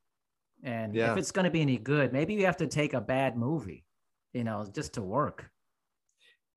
and 0.62 0.94
Yeah. 0.94 1.12
if 1.12 1.18
it's 1.18 1.30
going 1.32 1.44
to 1.44 1.50
be 1.50 1.60
any 1.60 1.78
good 1.78 2.12
maybe 2.12 2.34
you 2.34 2.46
have 2.46 2.56
to 2.58 2.66
take 2.66 2.94
a 2.94 3.00
bad 3.00 3.36
movie 3.36 3.84
you 4.32 4.44
know 4.44 4.66
just 4.74 4.94
to 4.94 5.02
work 5.02 5.50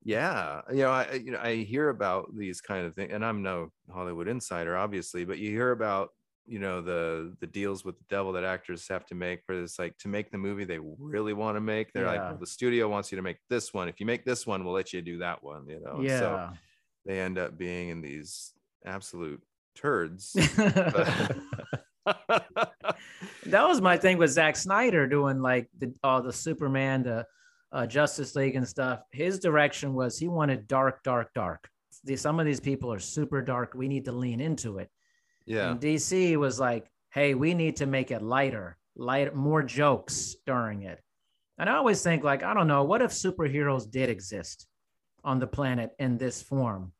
Yeah, 0.04 0.62
you 0.70 0.78
know, 0.78 0.90
I 0.90 1.12
you 1.12 1.30
know 1.32 1.40
I 1.40 1.56
hear 1.56 1.88
about 1.88 2.36
these 2.36 2.60
kind 2.60 2.86
of 2.86 2.94
things, 2.94 3.12
and 3.12 3.24
I'm 3.24 3.42
no 3.42 3.70
Hollywood 3.90 4.28
insider, 4.28 4.76
obviously, 4.76 5.24
but 5.24 5.38
you 5.38 5.50
hear 5.50 5.70
about 5.70 6.10
you 6.46 6.58
know 6.58 6.82
the 6.82 7.34
the 7.40 7.46
deals 7.46 7.84
with 7.84 7.96
the 7.98 8.04
devil 8.10 8.32
that 8.32 8.44
actors 8.44 8.88
have 8.88 9.06
to 9.06 9.14
make 9.14 9.44
for 9.46 9.60
this 9.60 9.78
like 9.78 9.96
to 9.98 10.08
make 10.08 10.32
the 10.32 10.38
movie 10.38 10.64
they 10.64 10.80
really 10.80 11.32
want 11.32 11.56
to 11.56 11.60
make. 11.60 11.92
They're 11.92 12.06
like, 12.06 12.20
well, 12.20 12.36
the 12.38 12.46
studio 12.46 12.88
wants 12.88 13.12
you 13.12 13.16
to 13.16 13.22
make 13.22 13.38
this 13.48 13.72
one. 13.72 13.88
If 13.88 14.00
you 14.00 14.06
make 14.06 14.24
this 14.24 14.46
one, 14.46 14.64
we'll 14.64 14.74
let 14.74 14.92
you 14.92 15.02
do 15.02 15.18
that 15.18 15.42
one. 15.42 15.68
You 15.68 15.80
know, 15.80 16.00
yeah 16.02 16.18
So 16.18 16.50
they 17.06 17.20
end 17.20 17.38
up 17.38 17.56
being 17.56 17.90
in 17.90 18.00
these 18.00 18.52
absolute 18.84 19.40
turds. 19.76 20.32
that 23.46 23.68
was 23.68 23.80
my 23.80 23.96
thing 23.96 24.18
with 24.18 24.30
Zack 24.30 24.56
Snyder 24.56 25.06
doing 25.06 25.40
like 25.40 25.68
the 25.78 25.94
all 26.02 26.22
the 26.22 26.32
Superman, 26.32 27.04
the 27.04 27.26
uh, 27.72 27.86
Justice 27.86 28.34
League 28.34 28.56
and 28.56 28.66
stuff. 28.68 29.00
His 29.12 29.38
direction 29.38 29.94
was 29.94 30.18
he 30.18 30.28
wanted 30.28 30.68
dark, 30.68 31.02
dark, 31.02 31.32
dark. 31.34 31.68
Some 32.16 32.40
of 32.40 32.46
these 32.46 32.60
people 32.60 32.92
are 32.92 32.98
super 32.98 33.42
dark. 33.42 33.74
We 33.74 33.88
need 33.88 34.04
to 34.06 34.12
lean 34.12 34.40
into 34.40 34.78
it. 34.78 34.88
yeah, 35.46 35.70
And 35.70 35.80
DC 35.80 36.36
was 36.36 36.58
like, 36.60 36.90
hey, 37.10 37.34
we 37.34 37.54
need 37.54 37.76
to 37.76 37.86
make 37.86 38.10
it 38.10 38.22
lighter, 38.22 38.76
light, 38.96 39.34
more 39.34 39.62
jokes 39.62 40.34
during 40.46 40.82
it. 40.82 40.98
And 41.58 41.68
I 41.68 41.74
always 41.76 42.02
think 42.02 42.24
like, 42.24 42.42
I 42.42 42.54
don't 42.54 42.66
know, 42.66 42.84
what 42.84 43.02
if 43.02 43.10
superheroes 43.10 43.88
did 43.90 44.08
exist 44.08 44.66
on 45.22 45.38
the 45.38 45.46
planet 45.46 45.90
in 45.98 46.18
this 46.18 46.42
form? 46.42 46.92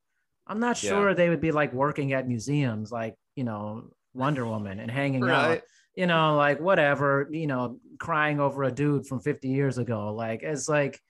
I'm 0.46 0.60
not 0.60 0.80
Yeah. 0.82 0.90
sure 0.90 1.14
they 1.14 1.28
would 1.28 1.40
be 1.40 1.52
like 1.52 1.72
working 1.72 2.12
at 2.12 2.28
museums, 2.28 2.92
like 2.92 3.14
you 3.36 3.44
know 3.44 3.90
Wonder 4.14 4.44
Woman 4.46 4.78
and 4.80 4.90
hanging 4.90 5.22
out 5.24 5.48
right. 5.48 5.62
You 5.94 6.06
know, 6.06 6.36
like 6.36 6.60
whatever, 6.60 7.28
you 7.30 7.46
know, 7.46 7.78
crying 7.98 8.40
over 8.40 8.64
a 8.64 8.72
dude 8.72 9.06
from 9.06 9.20
50 9.20 9.48
years 9.48 9.78
ago. 9.78 10.12
Like 10.14 10.42
it's 10.42 10.68
like 10.68 11.00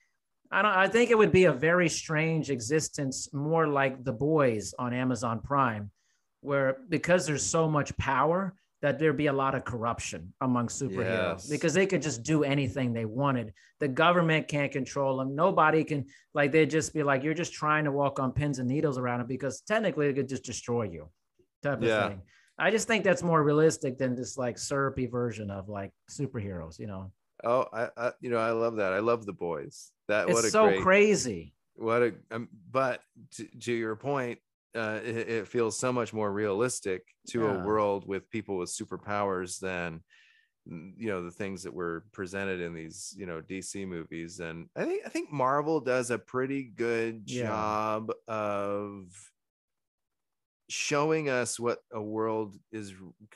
I 0.51 0.61
don't 0.61 0.71
I 0.71 0.87
think 0.87 1.09
it 1.09 1.17
would 1.17 1.31
be 1.31 1.45
a 1.45 1.53
very 1.53 1.89
strange 1.89 2.49
existence, 2.49 3.33
more 3.33 3.67
like 3.67 4.03
the 4.03 4.13
boys 4.13 4.73
on 4.77 4.93
Amazon 4.93 5.39
Prime, 5.41 5.89
where 6.41 6.77
because 6.89 7.25
there's 7.25 7.43
so 7.45 7.67
much 7.69 7.95
power 7.97 8.53
that 8.81 8.99
there'd 8.99 9.15
be 9.15 9.27
a 9.27 9.33
lot 9.33 9.55
of 9.55 9.63
corruption 9.63 10.33
among 10.41 10.67
superheroes 10.67 11.35
Yes. 11.45 11.49
because 11.49 11.73
they 11.73 11.85
could 11.85 12.01
just 12.01 12.21
do 12.21 12.43
anything 12.43 12.91
they 12.91 13.05
wanted. 13.05 13.53
The 13.79 13.87
government 13.87 14.49
can't 14.49 14.73
control 14.73 15.17
them. 15.17 15.35
Nobody 15.35 15.85
can 15.85 16.05
like 16.33 16.51
they'd 16.51 16.69
just 16.69 16.93
be 16.93 17.01
like, 17.01 17.23
you're 17.23 17.33
just 17.33 17.53
trying 17.53 17.85
to 17.85 17.91
walk 17.93 18.19
on 18.19 18.33
pins 18.33 18.59
and 18.59 18.67
needles 18.67 18.97
around 18.97 19.21
it 19.21 19.27
because 19.29 19.61
technically 19.61 20.07
it 20.07 20.13
could 20.15 20.27
just 20.27 20.43
destroy 20.43 20.83
you. 20.83 21.09
Type 21.63 21.77
of 21.77 21.83
Yeah. 21.85 22.09
thing. 22.09 22.21
I 22.57 22.71
just 22.71 22.87
think 22.87 23.03
that's 23.03 23.23
more 23.23 23.43
realistic 23.43 23.97
than 23.97 24.15
this 24.15 24.37
like 24.37 24.57
syrupy 24.57 25.07
version 25.07 25.49
of 25.49 25.69
like 25.69 25.91
superheroes, 26.09 26.79
you 26.79 26.87
know. 26.87 27.11
Oh, 27.43 27.67
I, 27.73 27.89
I 27.97 28.11
you 28.21 28.29
know 28.29 28.37
I 28.37 28.51
love 28.51 28.77
that. 28.77 28.93
I 28.93 28.99
love 28.99 29.25
the 29.25 29.33
boys. 29.33 29.91
That 30.07 30.29
It's 30.29 30.39
what 30.39 30.45
a 30.45 30.51
so 30.51 30.65
great 30.65 30.81
crazy. 30.81 31.53
what 31.75 32.03
a 32.03 32.15
um, 32.31 32.49
but 32.71 33.01
to, 33.31 33.45
to 33.59 33.73
your 33.73 33.95
point 33.95 34.39
uh 34.75 34.99
it, 35.03 35.17
it 35.29 35.47
feels 35.47 35.77
so 35.77 35.91
much 35.93 36.13
more 36.13 36.31
realistic 36.31 37.07
to 37.29 37.41
Yeah. 37.41 37.49
a 37.49 37.53
world 37.65 38.07
with 38.07 38.29
people 38.29 38.57
with 38.57 38.69
superpowers 38.69 39.59
than 39.59 40.03
mm, 40.69 40.93
you 40.97 41.09
know 41.09 41.23
the 41.23 41.31
things 41.31 41.63
that 41.63 41.73
were 41.73 42.05
presented 42.13 42.61
in 42.61 42.73
these 42.73 43.15
you 43.17 43.25
know 43.25 43.41
dc 43.41 43.87
movies 43.87 44.39
and 44.39 44.69
i 44.75 44.85
think 44.85 45.05
i 45.05 45.09
think 45.09 45.31
marvel 45.31 45.79
does 45.81 46.11
a 46.11 46.19
pretty 46.19 46.63
good 46.65 47.25
Yeah. 47.25 47.39
job 47.39 48.11
of 48.27 49.32
showing 50.73 51.29
us 51.29 51.59
what 51.59 51.79
a 51.91 52.01
world 52.01 52.57
is 52.71 52.93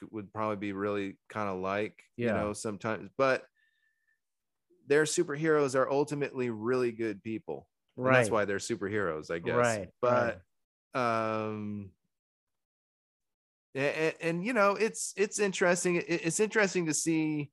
would 0.10 0.34
probably 0.34 0.56
be 0.56 0.74
really 0.74 1.18
kind 1.30 1.48
of 1.48 1.60
like 1.60 2.04
you 2.16 2.34
know 2.34 2.52
sometimes 2.52 3.10
but 3.16 3.46
their 4.88 5.04
superheroes 5.04 5.76
are 5.76 5.88
ultimately 5.92 6.50
really 6.50 6.92
good 6.92 7.22
people 7.22 7.68
and 7.96 8.06
Right. 8.08 8.18
that's 8.18 8.32
why 8.32 8.46
they're 8.46 8.58
superheroes 8.58 9.30
i 9.30 9.38
guess 9.38 9.56
Right. 9.56 9.90
but 10.02 10.42
um 11.00 11.92
and, 13.76 14.16
and 14.20 14.44
you 14.46 14.54
know 14.54 14.72
it's 14.72 15.14
it's 15.16 15.38
interesting 15.40 16.02
it's 16.08 16.40
interesting 16.40 16.88
to 16.88 16.94
see 16.94 17.52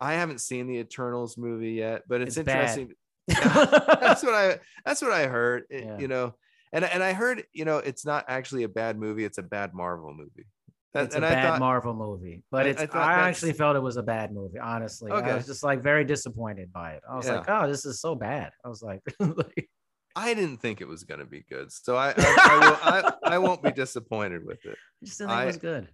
i 0.00 0.12
haven't 0.14 0.40
seen 0.40 0.68
the 0.68 0.78
eternals 0.78 1.36
movie 1.36 1.72
yet 1.72 2.02
but 2.06 2.20
it's, 2.20 2.36
It's 2.36 2.38
interesting 2.38 2.92
that's 3.26 4.22
what 4.22 4.34
i 4.34 4.60
that's 4.84 5.02
what 5.02 5.10
i 5.12 5.26
heard 5.26 5.64
It- 5.70 5.84
Yeah. 5.84 5.98
you 5.98 6.06
know 6.08 6.34
and 6.72 6.84
and 6.84 7.02
i 7.02 7.12
heard 7.12 7.44
you 7.52 7.64
know 7.64 7.78
it's 7.78 8.04
not 8.04 8.24
actually 8.28 8.62
a 8.62 8.68
bad 8.68 8.98
movie 8.98 9.24
it's 9.24 9.38
a 9.38 9.42
bad 9.42 9.74
marvel 9.74 10.12
movie 10.14 10.46
That- 10.94 11.06
it's 11.06 11.14
a 11.16 11.20
bad 11.20 11.42
thought, 11.42 11.60
Marvel 11.60 11.94
movie, 11.94 12.42
but 12.50 12.66
I- 12.66 12.70
it's. 12.70 12.94
I 12.94 13.14
I, 13.14 13.28
actually 13.28 13.54
felt 13.54 13.76
it 13.76 13.82
was 13.82 13.96
a 13.96 14.02
bad 14.02 14.30
movie. 14.30 14.58
Honestly, 14.58 15.10
I 15.10 15.34
was 15.34 15.46
just 15.46 15.62
like 15.64 15.82
very 15.82 16.04
disappointed 16.04 16.70
by 16.70 16.92
it. 16.92 17.02
I 17.10 17.16
was 17.16 17.26
like, 17.26 17.48
oh, 17.48 17.66
this 17.66 17.86
is 17.86 17.98
so 17.98 18.14
bad. 18.14 18.52
I 18.62 18.68
was 18.68 18.82
like, 18.82 19.00
like, 19.18 19.70
i 20.16 20.34
didn't 20.34 20.58
think 20.58 20.80
it 20.80 20.88
was 20.88 21.04
going 21.04 21.20
to 21.20 21.26
be 21.26 21.42
good 21.48 21.72
so 21.72 21.96
i 21.96 22.10
I, 22.10 22.14
I, 22.18 22.58
will, 22.58 22.78
I, 22.82 23.34
I 23.34 23.38
won't 23.38 23.62
be 23.62 23.72
disappointed 23.72 24.44
with 24.44 24.64
it 24.66 24.76
I 25.02 25.06
just 25.06 25.18
didn't 25.18 25.30
think 25.30 25.42
it 25.42 25.46
was 25.46 25.56
good. 25.56 25.88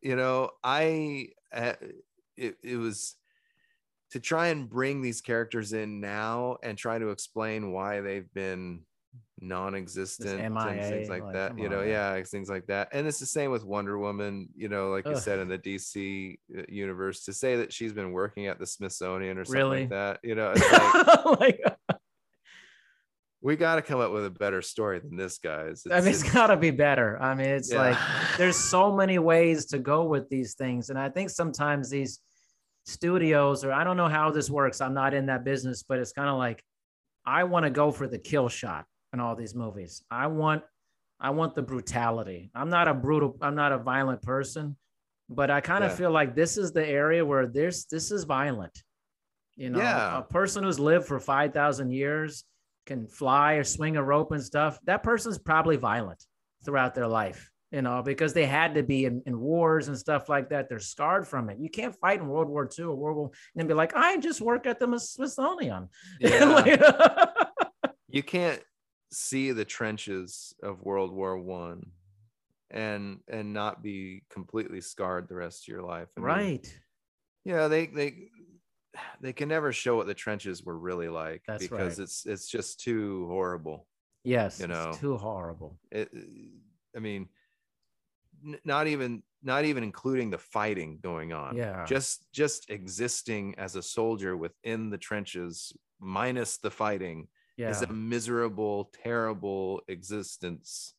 you 0.00 0.16
know 0.16 0.50
i 0.64 1.28
uh, 1.52 1.74
it, 2.36 2.56
it 2.62 2.76
was 2.76 3.16
to 4.12 4.20
try 4.20 4.48
and 4.48 4.70
bring 4.70 5.02
these 5.02 5.20
characters 5.20 5.74
in 5.74 6.00
now 6.00 6.56
and 6.62 6.78
try 6.78 6.98
to 6.98 7.10
explain 7.10 7.72
why 7.72 8.00
they've 8.00 8.32
been 8.32 8.80
non-existent 9.40 10.52
MIA, 10.52 10.82
things 10.82 11.08
like 11.08 11.22
like, 11.22 11.32
that 11.32 11.58
you 11.58 11.68
know 11.68 11.80
on. 11.80 11.88
yeah 11.88 12.20
things 12.24 12.48
like 12.50 12.66
that 12.66 12.88
and 12.92 13.06
it's 13.06 13.20
the 13.20 13.26
same 13.26 13.50
with 13.52 13.64
wonder 13.64 13.96
woman 13.96 14.48
you 14.56 14.68
know 14.68 14.90
like 14.90 15.06
you 15.06 15.14
said 15.16 15.38
in 15.38 15.46
the 15.48 15.58
dc 15.58 16.38
uh, 16.58 16.62
universe 16.68 17.24
to 17.24 17.32
say 17.32 17.56
that 17.56 17.72
she's 17.72 17.92
been 17.92 18.10
working 18.10 18.46
at 18.46 18.58
the 18.58 18.66
smithsonian 18.66 19.38
or 19.38 19.44
something 19.44 19.58
Really? 19.60 19.80
like 19.82 19.90
that 19.90 20.18
you 20.24 20.34
know 20.34 20.52
it's 20.56 20.72
like 20.72 21.40
like, 21.40 21.98
we 23.40 23.54
got 23.54 23.76
to 23.76 23.82
come 23.82 24.00
up 24.00 24.10
with 24.10 24.26
a 24.26 24.30
better 24.30 24.60
story 24.60 24.98
than 24.98 25.16
this 25.16 25.38
guys 25.38 25.84
I 25.90 26.00
mean, 26.00 26.08
it's 26.10 26.24
got 26.24 26.48
to 26.48 26.56
be 26.56 26.72
better. 26.72 27.22
I 27.22 27.34
mean, 27.36 27.46
it's 27.46 27.72
Yeah. 27.72 27.90
like 27.90 27.98
there's 28.36 28.56
so 28.56 28.92
many 28.96 29.20
ways 29.20 29.66
to 29.66 29.78
go 29.78 30.04
with 30.04 30.28
these 30.28 30.54
things, 30.54 30.90
and 30.90 30.98
I 30.98 31.08
think 31.08 31.30
sometimes 31.30 31.88
these 31.88 32.18
studios, 32.84 33.64
or 33.64 33.72
I 33.72 33.84
don't 33.84 33.96
know 33.96 34.08
how 34.08 34.32
this 34.32 34.50
works. 34.50 34.80
I'm 34.80 34.94
not 34.94 35.14
in 35.14 35.26
that 35.26 35.44
business, 35.44 35.84
but 35.84 36.00
it's 36.00 36.12
kind 36.12 36.28
of 36.28 36.36
like 36.36 36.64
I 37.24 37.44
want 37.44 37.64
to 37.64 37.70
go 37.70 37.92
for 37.92 38.08
the 38.08 38.18
kill 38.18 38.48
shot 38.48 38.86
in 39.12 39.20
all 39.20 39.34
these 39.36 39.54
movies. 39.54 40.02
I 40.10 40.26
want 40.26 40.62
I 41.20 41.30
want 41.30 41.56
the 41.56 41.62
brutality. 41.62 42.50
I'm 42.54 42.68
not 42.70 42.86
a 42.86 42.94
brutal, 42.94 43.36
I'm 43.42 43.56
not 43.56 43.72
a 43.72 43.78
violent 43.78 44.22
person, 44.22 44.76
but 45.28 45.50
I 45.50 45.60
kind 45.60 45.82
of 45.82 45.90
Yeah. 45.90 45.96
feel 45.96 46.10
like 46.12 46.36
this 46.36 46.56
is 46.56 46.70
the 46.72 46.86
area 46.86 47.24
where 47.24 47.46
there's 47.48 47.86
this 47.86 48.12
is 48.12 48.22
violent. 48.24 48.82
You 49.56 49.70
know, 49.70 49.80
Yeah. 49.80 50.18
a 50.18 50.22
person 50.22 50.62
who's 50.62 50.78
lived 50.78 51.06
for 51.06 51.18
5,000 51.18 51.90
years 51.90 52.44
can 52.86 53.08
fly 53.08 53.54
or 53.54 53.64
swing 53.64 53.96
a 53.96 54.02
rope 54.02 54.30
and 54.30 54.42
stuff. 54.42 54.78
That 54.84 55.02
person's 55.02 55.38
probably 55.38 55.76
violent 55.76 56.24
throughout 56.64 56.94
their 56.94 57.08
life, 57.08 57.50
you 57.72 57.82
know, 57.82 58.00
because 58.00 58.32
they 58.32 58.46
had 58.46 58.74
to 58.76 58.84
be 58.84 59.04
in, 59.04 59.20
in 59.26 59.40
wars 59.40 59.88
and 59.88 59.98
stuff 59.98 60.28
like 60.28 60.50
that. 60.50 60.68
They're 60.68 60.78
scarred 60.78 61.26
from 61.26 61.50
it. 61.50 61.58
You 61.58 61.68
can't 61.68 61.96
fight 61.96 62.20
in 62.20 62.28
World 62.28 62.48
War 62.48 62.68
II 62.78 62.84
or 62.84 62.94
World 62.94 63.16
War 63.16 63.30
and 63.56 63.66
be 63.66 63.74
like, 63.74 63.92
I 63.96 64.18
just 64.18 64.40
work 64.40 64.66
at 64.66 64.78
the 64.78 64.98
Smithsonian. 65.00 65.88
Yeah. 66.20 66.44
Like- 66.44 66.80
you 68.08 68.22
can't 68.22 68.62
see 69.12 69.52
the 69.52 69.64
trenches 69.64 70.54
of 70.62 70.82
World 70.82 71.12
War 71.12 71.38
One 71.38 71.92
and 72.70 73.20
and 73.28 73.52
not 73.52 73.82
be 73.82 74.22
completely 74.30 74.80
scarred 74.80 75.28
the 75.28 75.34
rest 75.36 75.64
of 75.64 75.68
your 75.68 75.82
life. 75.82 76.08
I 76.16 76.20
mean, 76.20 76.26
right. 76.26 76.80
Yeah, 77.44 77.68
they 77.68 77.86
they 77.86 78.28
they 79.20 79.32
can 79.32 79.48
never 79.48 79.72
show 79.72 79.96
what 79.96 80.06
the 80.06 80.14
trenches 80.14 80.64
were 80.64 80.78
really 80.78 81.08
like 81.08 81.42
That's 81.46 81.62
because 81.62 81.98
right. 81.98 82.04
it's 82.04 82.26
it's 82.26 82.48
just 82.48 82.80
too 82.80 83.26
horrible. 83.28 83.86
Yes. 84.24 84.58
You 84.58 84.66
it's 84.66 84.74
know. 84.74 84.92
too 84.92 85.16
horrible. 85.16 85.78
It, 85.90 86.10
I 86.94 86.98
mean, 86.98 87.28
n- 88.44 88.58
not 88.64 88.86
even 88.86 89.22
not 89.42 89.64
even 89.64 89.82
including 89.82 90.30
the 90.30 90.38
fighting 90.38 90.98
going 91.02 91.32
on. 91.32 91.56
Yeah. 91.56 91.84
Just 91.86 92.26
just 92.32 92.70
existing 92.70 93.54
as 93.56 93.76
a 93.76 93.82
soldier 93.82 94.36
within 94.36 94.90
the 94.90 94.98
trenches 94.98 95.72
minus 96.00 96.58
the 96.58 96.70
fighting 96.70 97.28
Yeah. 97.58 97.70
is 97.70 97.82
a 97.82 97.92
miserable, 97.92 98.90
terrible 99.02 99.82
existence. 99.88 100.94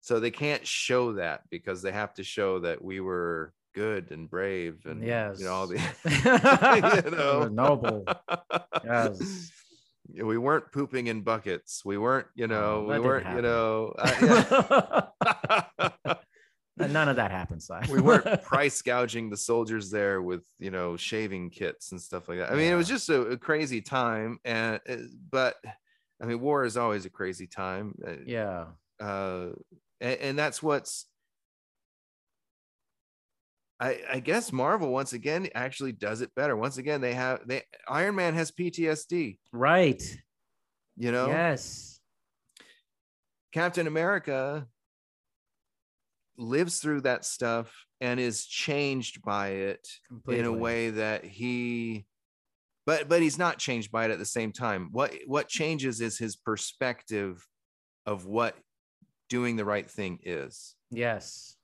So 0.00 0.20
they 0.20 0.30
can't 0.30 0.64
show 0.66 1.14
that 1.14 1.42
because 1.50 1.82
they 1.82 1.90
have 1.92 2.14
to 2.14 2.22
show 2.22 2.60
that 2.60 2.82
we 2.84 3.00
were 3.00 3.52
good 3.74 4.10
and 4.10 4.28
brave 4.30 4.86
and 4.86 5.04
yes. 5.04 5.38
you 5.38 5.44
know 5.44 5.52
all 5.52 5.66
the 5.66 5.76
you 7.04 7.10
know. 7.10 7.48
noble. 7.48 8.04
Yes. 8.84 9.50
We 10.10 10.38
weren't 10.38 10.72
pooping 10.72 11.08
in 11.08 11.20
buckets. 11.20 11.84
We 11.84 11.98
weren't, 11.98 12.28
you 12.34 12.46
know, 12.46 12.86
Oh, 12.86 12.90
we 12.90 12.98
weren't, 12.98 13.26
you 13.36 13.42
know, 13.42 13.92
uh, 13.98 15.02
yeah. 15.20 16.14
None 16.78 17.08
of 17.08 17.16
that 17.16 17.30
happened, 17.30 17.62
Si. 17.62 17.74
we 17.90 18.00
weren't 18.00 18.42
price 18.44 18.80
gouging 18.82 19.30
the 19.30 19.36
soldiers 19.36 19.90
there 19.90 20.22
with 20.22 20.44
you 20.58 20.70
know 20.70 20.96
shaving 20.96 21.50
kits 21.50 21.92
and 21.92 22.00
stuff 22.00 22.28
like 22.28 22.38
that. 22.38 22.50
I 22.52 22.54
mean, 22.54 22.72
it 22.72 22.76
was 22.76 22.88
just 22.88 23.08
a, 23.08 23.20
a 23.22 23.36
crazy 23.36 23.80
time, 23.80 24.38
and 24.44 24.80
uh, 24.88 24.96
but 25.30 25.56
I 26.22 26.26
mean, 26.26 26.40
war 26.40 26.64
is 26.64 26.76
always 26.76 27.04
a 27.06 27.10
crazy 27.10 27.46
time. 27.46 27.94
uh, 28.06 28.12
yeah. 28.26 28.64
uh, 29.00 29.48
and, 30.00 30.20
and 30.20 30.38
that's 30.38 30.62
what's. 30.62 31.06
I, 33.80 34.00
I 34.10 34.18
guess 34.18 34.52
Marvel 34.52 34.90
once 34.90 35.12
again 35.12 35.48
actually 35.54 35.92
does 35.92 36.20
it 36.20 36.34
better. 36.34 36.56
Once 36.56 36.78
again, 36.78 37.00
they 37.00 37.14
have 37.14 37.46
they 37.46 37.62
Iron 37.88 38.16
Man 38.16 38.34
has 38.34 38.50
PTSD. 38.50 39.38
Right. 39.52 40.02
You 40.96 41.12
know, 41.12 41.28
Yes. 41.28 42.00
Captain 43.52 43.86
America 43.86 44.66
lives 46.38 46.78
through 46.78 47.02
that 47.02 47.24
stuff 47.24 47.72
and 48.00 48.18
is 48.20 48.46
changed 48.46 49.20
by 49.22 49.48
it 49.48 49.86
Completely. 50.08 50.40
in 50.40 50.46
a 50.46 50.52
way 50.52 50.90
that 50.90 51.24
he 51.24 52.06
but 52.86 53.08
but 53.08 53.20
he's 53.20 53.36
not 53.38 53.58
changed 53.58 53.90
by 53.90 54.04
it 54.06 54.10
at 54.12 54.18
the 54.18 54.24
same 54.24 54.52
time 54.52 54.88
what 54.92 55.12
what 55.26 55.48
changes 55.48 56.00
is 56.00 56.16
his 56.16 56.36
perspective 56.36 57.44
of 58.06 58.24
what 58.24 58.56
doing 59.28 59.56
the 59.56 59.64
right 59.64 59.90
thing 59.90 60.18
is 60.22 60.74
Yes. 60.90 61.56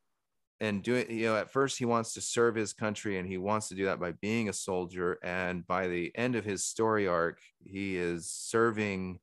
and 0.60 0.82
doing 0.82 1.08
you 1.10 1.26
know 1.26 1.36
at 1.36 1.50
first 1.52 1.78
he 1.78 1.84
wants 1.84 2.12
to 2.14 2.20
serve 2.20 2.54
his 2.56 2.72
country 2.72 3.18
and 3.18 3.28
he 3.28 3.38
wants 3.38 3.68
to 3.68 3.74
do 3.76 3.84
that 3.86 4.00
by 4.00 4.12
being 4.20 4.48
a 4.48 4.52
soldier 4.52 5.18
and 5.22 5.66
by 5.66 5.86
the 5.88 6.10
end 6.16 6.34
of 6.34 6.44
his 6.44 6.64
story 6.64 7.06
arc 7.06 7.38
he 7.64 7.96
is 7.96 8.28
serving 8.28 9.20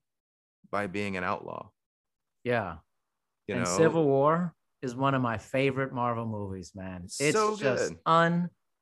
by 0.71 0.87
being 0.87 1.17
an 1.17 1.23
outlaw 1.25 1.67
Yeah. 2.45 2.77
you 3.47 3.55
and 3.55 3.65
know 3.65 3.77
Civil 3.77 4.05
War 4.05 4.55
is 4.81 4.95
one 4.95 5.13
of 5.13 5.21
my 5.21 5.37
favorite 5.37 5.93
Marvel 5.93 6.25
movies, 6.25 6.71
man. 6.75 7.01
It's 7.05 7.19
It's 7.21 7.37
so 7.37 7.55
just 7.55 7.93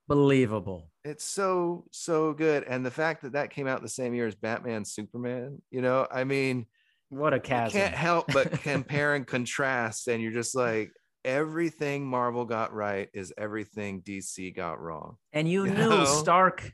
unbelievable. 0.08 0.90
it's 1.04 1.24
so 1.24 1.86
so 1.92 2.34
good 2.34 2.64
and 2.64 2.86
the 2.86 2.92
fact 2.92 3.22
that 3.22 3.34
that 3.34 3.50
came 3.52 3.68
out 3.68 3.82
the 3.82 3.88
same 3.90 4.14
year 4.14 4.28
as 4.28 4.36
batman 4.36 4.84
superman 4.84 5.62
you 5.72 5.82
know 5.82 6.06
i 6.12 6.24
mean 6.24 6.66
What 7.10 7.34
a 7.34 7.40
chasm. 7.40 7.80
can't 7.80 7.94
help 7.94 8.26
but 8.34 8.52
compare 8.64 9.16
and 9.16 9.26
contrast 9.26 10.08
and 10.08 10.22
you're 10.22 10.32
just 10.34 10.56
like 10.56 10.92
everything 11.26 12.06
marvel 12.08 12.44
got 12.46 12.74
right 12.74 13.08
is 13.14 13.32
everything 13.38 14.02
dc 14.02 14.56
got 14.56 14.80
wrong 14.80 15.16
and 15.32 15.48
you 15.50 15.66
you 15.68 15.72
knew 15.74 15.90
know? 15.90 16.06
Stark 16.06 16.72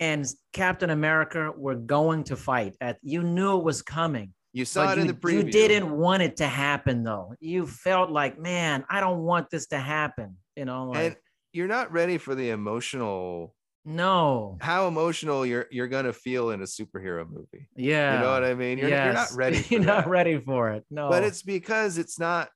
and 0.00 0.26
Captain 0.52 0.90
America 0.90 1.52
were 1.56 1.74
going 1.74 2.24
to 2.24 2.36
fight. 2.36 2.74
At 2.82 2.98
you 3.02 3.22
knew 3.22 3.56
it 3.58 3.64
was 3.64 3.80
coming. 3.80 4.34
You 4.56 4.64
saw 4.64 4.86
but 4.86 4.96
it 4.96 5.02
in 5.02 5.06
you, 5.06 5.12
the 5.12 5.18
preview 5.18 5.44
you 5.44 5.50
didn't 5.50 5.90
want 5.90 6.22
it 6.22 6.36
to 6.36 6.46
happen 6.46 7.02
though. 7.02 7.34
You 7.40 7.66
felt 7.66 8.10
like, 8.10 8.38
man, 8.38 8.86
I 8.88 9.00
don't 9.00 9.18
want 9.18 9.50
this 9.50 9.66
to 9.66 9.78
happen. 9.78 10.38
You 10.56 10.64
know, 10.64 10.86
like 10.86 10.98
and 10.98 11.16
you're 11.52 11.68
not 11.68 11.92
ready 11.92 12.16
for 12.16 12.34
the 12.34 12.48
emotional 12.50 13.54
no. 13.84 14.56
how 14.62 14.88
emotional 14.88 15.44
you're 15.44 15.66
you're 15.70 15.88
gonna 15.88 16.12
feel 16.12 16.50
in 16.50 16.62
a 16.62 16.64
superhero 16.64 17.28
movie 17.28 17.68
Yeah. 17.76 18.14
you 18.14 18.24
know 18.24 18.32
what 18.32 18.42
i 18.42 18.52
mean 18.52 18.78
you're, 18.78 18.88
you're 18.88 19.12
not 19.12 19.30
ready 19.32 19.64
you're 19.70 19.80
not 19.80 20.08
ready 20.08 20.40
for 20.40 20.70
it. 20.70 20.84
No. 20.90 21.08
but 21.08 21.22
it's 21.22 21.42
because 21.42 21.96
it's 21.96 22.18
not 22.18 22.48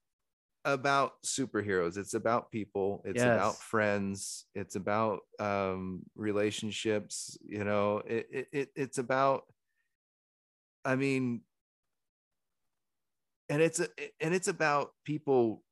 about 0.64 1.12
superheroes 1.24 1.96
it's 1.96 2.14
about 2.14 2.50
people 2.50 3.00
it's 3.04 3.22
about 3.22 3.56
friends 3.56 4.44
it's 4.56 4.74
about 4.74 5.20
um 5.38 6.02
relationships 6.16 7.38
you 7.46 7.62
know 7.62 8.02
it, 8.04 8.26
it, 8.32 8.46
it 8.52 8.68
it's 8.74 8.98
about 8.98 9.44
i 10.84 10.96
mean 10.96 11.42
and 13.50 13.60
it's 13.60 13.80
a, 13.80 13.88
and 14.20 14.34
it's 14.34 14.48
about 14.48 14.92
people 15.04 15.62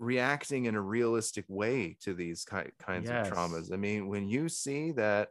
reacting 0.00 0.64
in 0.64 0.74
a 0.74 0.80
realistic 0.80 1.44
way 1.46 1.96
to 2.00 2.12
these 2.14 2.44
ki- 2.44 2.72
kinds 2.80 3.08
Yes. 3.08 3.28
of 3.28 3.32
traumas 3.32 3.72
i 3.72 3.76
mean 3.76 4.08
when 4.08 4.26
you 4.28 4.48
see 4.48 4.90
that 4.92 5.28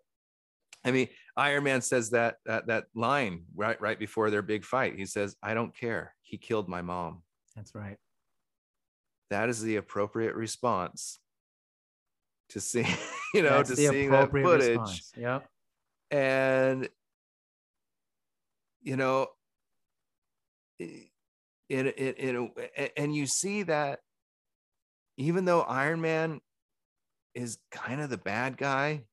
i 0.85 0.91
mean 0.91 1.09
iron 1.35 1.65
man 1.65 1.81
says 1.81 2.11
that 2.11 2.37
that 2.45 2.67
that 2.67 2.85
line 2.95 3.43
right 3.53 3.81
right 3.81 3.99
before 3.99 4.29
their 4.29 4.41
big 4.41 4.63
fight 4.63 4.95
he 4.97 5.05
says 5.05 5.35
i 5.43 5.53
don't 5.53 5.75
care 5.75 6.15
he 6.21 6.37
killed 6.37 6.69
my 6.69 6.81
mom 6.81 7.21
that's 7.55 7.75
right. 7.75 7.97
that 9.29 9.49
is 9.49 9.61
the 9.61 9.75
appropriate 9.75 10.35
response 10.35 11.19
to 12.47 12.61
see 12.61 12.85
you 13.33 13.41
know 13.41 13.49
That's 13.49 13.71
to 13.71 13.75
seeing 13.75 14.09
that 14.11 14.31
footage 14.31 14.69
response. 14.69 15.11
Yep. 15.17 15.45
and 16.11 16.87
you 18.81 18.95
know 18.95 19.27
it, 20.79 21.10
it, 21.71 21.99
it, 21.99 22.15
it 22.19 22.93
and 22.97 23.15
you 23.15 23.25
see 23.25 23.63
that 23.63 23.99
even 25.17 25.45
though 25.45 25.61
iron 25.61 26.01
man 26.01 26.39
is 27.33 27.57
kind 27.71 28.01
of 28.01 28.09
the 28.09 28.17
bad 28.17 28.57
guy 28.57 29.03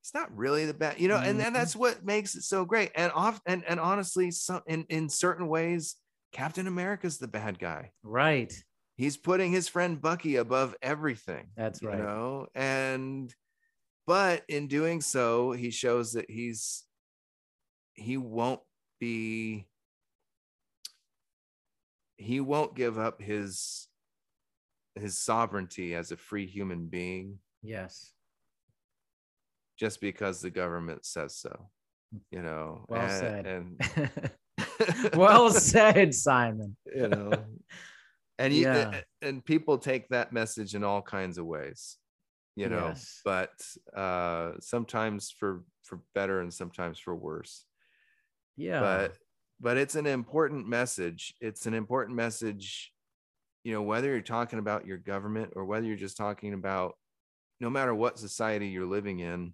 he's 0.00 0.14
not 0.14 0.34
really 0.36 0.66
the 0.66 0.74
bad 0.74 0.98
you 1.00 1.08
know 1.08 1.16
and, 1.16 1.26
and 1.26 1.40
mm-hmm. 1.40 1.54
that's 1.54 1.74
what 1.76 2.04
makes 2.04 2.34
it 2.34 2.42
so 2.42 2.64
great 2.64 2.90
and 2.94 3.12
off 3.12 3.40
and, 3.46 3.64
and 3.66 3.80
honestly 3.80 4.30
some 4.30 4.62
in, 4.66 4.84
in 4.88 5.08
certain 5.08 5.48
ways 5.48 5.96
captain 6.32 6.66
america's 6.66 7.18
the 7.18 7.28
bad 7.28 7.58
guy 7.58 7.90
Right. 8.02 8.52
he's 8.96 9.16
putting 9.16 9.52
his 9.52 9.68
friend 9.68 10.00
Bucky 10.00 10.36
above 10.36 10.74
everything. 10.82 11.48
That's 11.56 11.82
right. 11.82 11.98
you 11.98 12.02
know, 12.04 12.46
and 12.54 13.34
but 14.06 14.42
in 14.48 14.66
doing 14.66 15.00
so, 15.00 15.52
he 15.52 15.70
shows 15.70 16.12
that 16.12 16.30
he's 16.30 16.84
he 17.94 18.16
won't 18.16 18.60
be 19.00 19.66
he 22.22 22.40
won't 22.40 22.74
give 22.74 22.98
up 22.98 23.20
his 23.20 23.88
his 24.94 25.16
sovereignty 25.18 25.94
as 25.94 26.12
a 26.12 26.16
free 26.16 26.46
human 26.46 26.86
being 26.86 27.38
Yes. 27.62 28.12
just 29.78 30.00
because 30.00 30.40
the 30.40 30.50
government 30.50 31.04
says 31.06 31.36
so. 31.36 31.70
You 32.30 32.42
know, 32.42 32.84
Well 32.88 33.00
and, 33.00 33.10
said. 33.10 33.46
and 33.46 35.10
well 35.16 35.50
said, 35.50 36.14
Simon. 36.14 36.76
you 36.94 37.08
know 37.08 37.32
and 38.38 38.52
you 38.52 38.62
Yeah. 38.62 39.00
and 39.22 39.44
people 39.44 39.78
take 39.78 40.08
that 40.08 40.32
message 40.32 40.74
in 40.74 40.84
all 40.84 41.02
kinds 41.02 41.38
of 41.38 41.46
ways 41.46 41.96
you 42.56 42.68
know 42.68 42.88
Yes. 42.88 43.20
but 43.24 43.52
uh 43.96 44.52
sometimes 44.60 45.30
for 45.30 45.64
for 45.84 46.00
better 46.14 46.40
and 46.40 46.52
sometimes 46.52 46.98
for 46.98 47.14
worse 47.14 47.64
Yeah. 48.56 48.80
but 48.80 49.16
but 49.62 49.78
it's 49.78 49.94
an 49.94 50.06
important 50.06 50.68
message 50.68 51.34
it's 51.40 51.66
an 51.66 51.72
important 51.72 52.16
message 52.16 52.92
you 53.64 53.72
know 53.72 53.82
whether 53.82 54.08
you're 54.08 54.20
talking 54.20 54.58
about 54.58 54.86
your 54.86 54.98
government 54.98 55.52
or 55.56 55.64
whether 55.64 55.86
you're 55.86 55.96
just 55.96 56.18
talking 56.18 56.52
about 56.52 56.96
no 57.60 57.70
matter 57.70 57.94
what 57.94 58.18
society 58.18 58.68
you're 58.68 58.84
living 58.84 59.20
in 59.20 59.52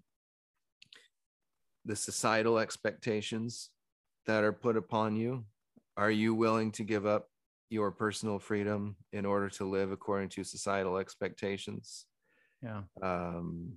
the 1.85 1.95
societal 1.95 2.59
expectations 2.59 3.71
that 4.27 4.43
are 4.43 4.53
put 4.53 4.77
upon 4.77 5.15
you 5.15 5.45
are 5.99 6.11
you 6.11 6.35
willing 6.35 6.71
to 6.73 6.85
give 6.85 7.07
up 7.07 7.29
your 7.71 7.91
personal 7.91 8.39
freedom 8.39 8.97
in 9.13 9.27
order 9.27 9.49
to 9.51 9.65
live 9.65 9.91
according 9.91 10.29
to 10.31 10.45
societal 10.45 10.97
expectations? 10.97 12.07
Yeah. 12.63 12.83
Um, 13.03 13.75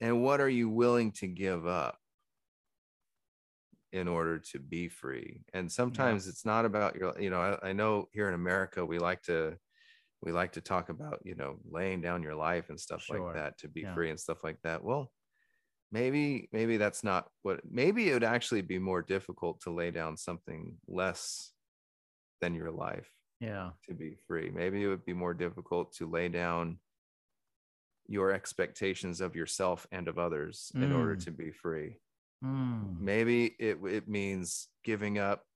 and 0.00 0.22
what 0.22 0.40
are 0.40 0.48
you 0.48 0.68
willing 0.68 1.12
to 1.12 1.26
give 1.26 1.66
up 1.66 1.98
in 3.92 4.08
order 4.08 4.38
to 4.38 4.58
be 4.58 4.88
free? 4.88 5.44
And 5.52 5.70
sometimes 5.70 6.28
it's 6.28 6.44
not 6.44 6.64
about 6.64 6.96
your, 6.96 7.18
you 7.20 7.30
know, 7.30 7.40
I, 7.40 7.70
I 7.70 7.72
know 7.72 8.08
here 8.12 8.28
in 8.28 8.34
America 8.34 8.84
we 8.86 8.98
like 8.98 9.22
to 9.24 9.58
we 10.22 10.32
like 10.32 10.52
to 10.52 10.60
talk 10.62 10.88
about, 10.90 11.20
you 11.24 11.34
know, 11.36 11.60
laying 11.64 12.00
down 12.02 12.22
your 12.22 12.36
life 12.36 12.70
and 12.70 12.80
stuff 12.80 13.04
Sure. 13.06 13.10
like 13.10 13.26
that 13.34 13.58
to 13.58 13.68
be 13.68 13.84
Yeah. 13.84 13.90
free 13.94 14.10
and 14.10 14.20
stuff 14.20 14.44
like 14.44 14.60
that. 14.62 14.84
Well, 14.84 15.12
maybe 15.92 16.48
maybe 16.52 16.76
that's 16.78 17.04
not 17.04 17.30
what 17.42 17.60
maybe 17.70 18.10
it 18.10 18.14
would 18.14 18.24
actually 18.24 18.62
be 18.62 18.78
more 18.78 19.02
difficult 19.02 19.60
to 19.62 19.70
lay 19.72 19.90
down 19.90 20.16
something 20.16 20.78
less 20.88 21.52
than 22.40 22.54
your 22.54 22.70
life 22.72 23.10
Yeah. 23.40 23.72
to 23.88 23.94
be 23.94 24.16
free. 24.28 24.50
Maybe 24.50 24.82
it 24.84 24.88
would 24.88 25.04
be 25.04 25.14
more 25.14 25.34
difficult 25.34 25.92
to 25.94 26.10
lay 26.10 26.28
down 26.28 26.80
your 28.06 28.32
expectations 28.32 29.20
of 29.20 29.36
yourself 29.36 29.86
and 29.92 30.08
of 30.08 30.18
others 30.18 30.72
in 30.80 30.92
order 30.92 31.14
Mm. 31.14 31.16
to 31.16 31.30
be 31.30 31.50
free. 31.52 31.98
Mm. 32.42 32.98
Maybe 32.98 33.46
it 33.58 33.78
it 33.84 34.08
means 34.08 34.68
giving 34.84 35.18
up 35.18 35.46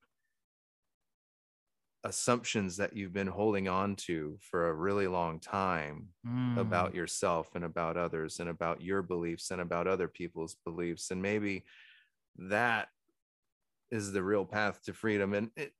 assumptions 2.04 2.76
that 2.76 2.92
you've 2.94 3.12
been 3.12 3.26
holding 3.26 3.66
on 3.68 3.96
to 3.96 4.38
for 4.40 4.68
a 4.68 4.74
really 4.74 5.08
long 5.08 5.40
time 5.40 6.14
Mm. 6.24 6.60
about 6.60 6.94
yourself 6.94 7.54
and 7.54 7.64
about 7.64 7.96
others 7.96 8.38
and 8.38 8.48
about 8.48 8.80
your 8.80 9.02
beliefs 9.02 9.50
and 9.50 9.60
about 9.60 9.86
other 9.88 10.06
people's 10.08 10.54
beliefs 10.54 11.10
and 11.10 11.20
maybe 11.20 11.64
that 12.36 12.88
is 13.90 14.12
the 14.12 14.22
real 14.22 14.44
path 14.44 14.82
to 14.82 14.92
freedom 14.92 15.32
and 15.34 15.50
it 15.56 15.72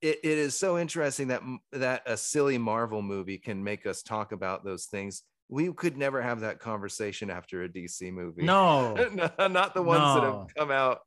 it, 0.00 0.18
it 0.22 0.24
is 0.24 0.56
so 0.56 0.78
interesting 0.78 1.28
that 1.28 1.42
that 1.72 2.02
a 2.06 2.16
silly 2.16 2.58
marvel 2.58 3.02
movie 3.02 3.38
can 3.38 3.62
make 3.64 3.86
us 3.86 4.02
talk 4.02 4.32
about 4.32 4.64
those 4.64 4.86
things 4.86 5.24
we 5.48 5.72
could 5.72 5.96
never 5.96 6.20
have 6.20 6.40
that 6.40 6.58
conversation 6.58 7.30
after 7.30 7.62
a 7.64 7.68
dc 7.68 8.12
movie 8.12 8.42
No. 8.44 8.94
No, 9.12 9.48
not 9.48 9.74
the 9.74 9.82
ones 9.82 10.14
that 10.14 10.22
have 10.24 10.46
come 10.56 10.70
out 10.70 11.00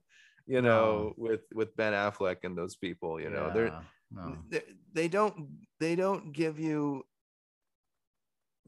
you 0.48 0.62
know 0.62 0.70
No. 1.10 1.14
with 1.18 1.42
with 1.54 1.76
ben 1.76 1.94
affleck 1.94 2.38
and 2.44 2.58
those 2.58 2.76
people 2.76 3.20
you 3.22 3.30
know 3.30 3.52
they're 3.54 3.72
no. 4.12 4.38
they, 4.50 4.62
they 4.94 5.08
don't 5.08 5.48
they 5.80 5.96
don't 5.96 6.34
give 6.34 6.60
you 6.60 7.04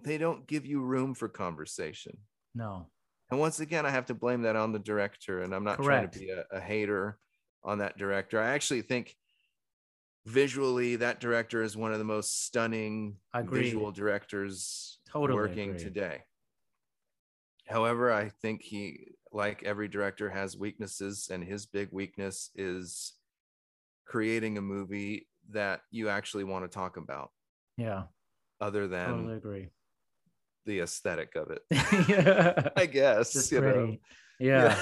they 0.01 0.17
don't 0.17 0.45
give 0.47 0.65
you 0.65 0.81
room 0.81 1.13
for 1.15 1.27
conversation 1.27 2.17
No. 2.55 2.87
and 3.31 3.39
once 3.39 3.59
again 3.59 3.85
i 3.85 3.89
have 3.89 4.05
to 4.07 4.13
blame 4.13 4.43
that 4.43 4.55
on 4.55 4.71
the 4.71 4.79
director 4.79 5.41
and 5.41 5.53
i'm 5.55 5.63
not 5.63 5.81
trying 5.81 6.09
to 6.09 6.19
be 6.19 6.29
a, 6.29 6.45
a 6.51 6.59
hater 6.59 7.17
on 7.63 7.79
that 7.79 7.97
director 7.97 8.39
i 8.39 8.53
actually 8.53 8.81
think 8.83 9.15
visually 10.25 10.95
that 10.97 11.19
director 11.19 11.61
is 11.63 11.75
one 11.75 11.91
of 11.91 11.99
the 11.99 12.05
most 12.05 12.45
stunning 12.45 13.17
visual 13.63 13.91
directors 13.91 14.99
Totally 15.13 15.37
working 15.39 15.69
agree. 15.71 15.83
today 15.83 16.21
however 17.67 18.11
i 18.11 18.29
think 18.41 18.61
he 18.61 19.07
like 19.31 19.63
every 19.63 19.87
director 19.87 20.29
has 20.29 20.57
weaknesses 20.57 21.29
and 21.31 21.43
his 21.43 21.65
big 21.65 21.89
weakness 21.91 22.49
is 22.55 23.13
creating 24.05 24.57
a 24.57 24.61
movie 24.61 25.27
that 25.51 25.81
you 25.91 26.09
actually 26.09 26.43
want 26.43 26.63
to 26.63 26.67
talk 26.69 26.97
about 26.97 27.31
Yeah. 27.77 28.03
other 28.59 28.87
than 28.87 29.07
Totally 29.09 29.35
agree. 29.37 29.69
the 30.65 30.81
aesthetic 30.81 31.35
of 31.35 31.51
it 31.51 31.61
yeah. 32.09 32.69
i 32.75 32.85
guess 32.85 33.33
Just 33.33 33.51
you 33.51 33.61
know. 33.61 33.71
pretty. 33.73 34.01
Yeah. 34.39 34.75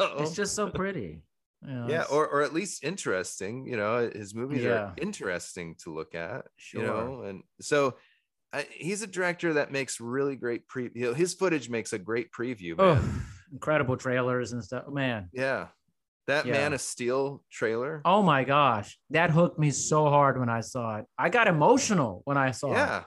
Yeah. 0.00 0.12
It's 0.20 0.34
just 0.34 0.54
so 0.54 0.70
pretty. 0.70 1.22
You 1.62 1.68
know, 1.74 1.86
yeah 1.88 1.94
it's- 2.02 2.10
or, 2.10 2.26
or 2.28 2.42
at 2.42 2.54
least 2.54 2.84
interesting 2.84 3.66
you 3.66 3.76
know 3.76 4.08
his 4.14 4.34
movies 4.34 4.62
Yeah. 4.62 4.70
are 4.70 4.94
interesting 4.96 5.74
to 5.84 5.92
look 5.92 6.14
at 6.14 6.46
Sure. 6.56 6.80
you 6.80 6.86
know 6.86 7.22
and 7.22 7.42
so 7.60 7.96
I, 8.52 8.66
he's 8.72 9.02
a 9.02 9.06
director 9.06 9.54
that 9.54 9.70
makes 9.70 10.00
really 10.00 10.34
great 10.36 10.66
pre 10.66 10.90
his 10.94 11.34
footage 11.34 11.68
makes 11.70 11.92
a 11.92 11.98
great 11.98 12.32
preview 12.32 12.76
man. 12.76 12.98
oh, 13.02 13.22
incredible 13.52 13.96
trailers 13.96 14.52
and 14.52 14.62
stuff. 14.64 14.84
Man. 14.88 15.28
yeah 15.32 15.68
that 16.26 16.46
Yeah. 16.46 16.52
man 16.52 16.72
of 16.72 16.80
steel 16.80 17.42
trailer 17.50 18.02
Oh 18.04 18.22
my 18.22 18.44
gosh. 18.44 18.98
That 19.10 19.30
hooked 19.30 19.58
me 19.58 19.70
so 19.70 20.08
hard 20.08 20.38
when 20.38 20.48
I 20.48 20.60
saw 20.60 20.98
it. 20.98 21.04
I 21.18 21.28
got 21.28 21.48
emotional 21.48 22.22
when 22.24 22.36
I 22.36 22.50
saw 22.52 22.70
it. 22.72 22.74
yeah 22.76 23.02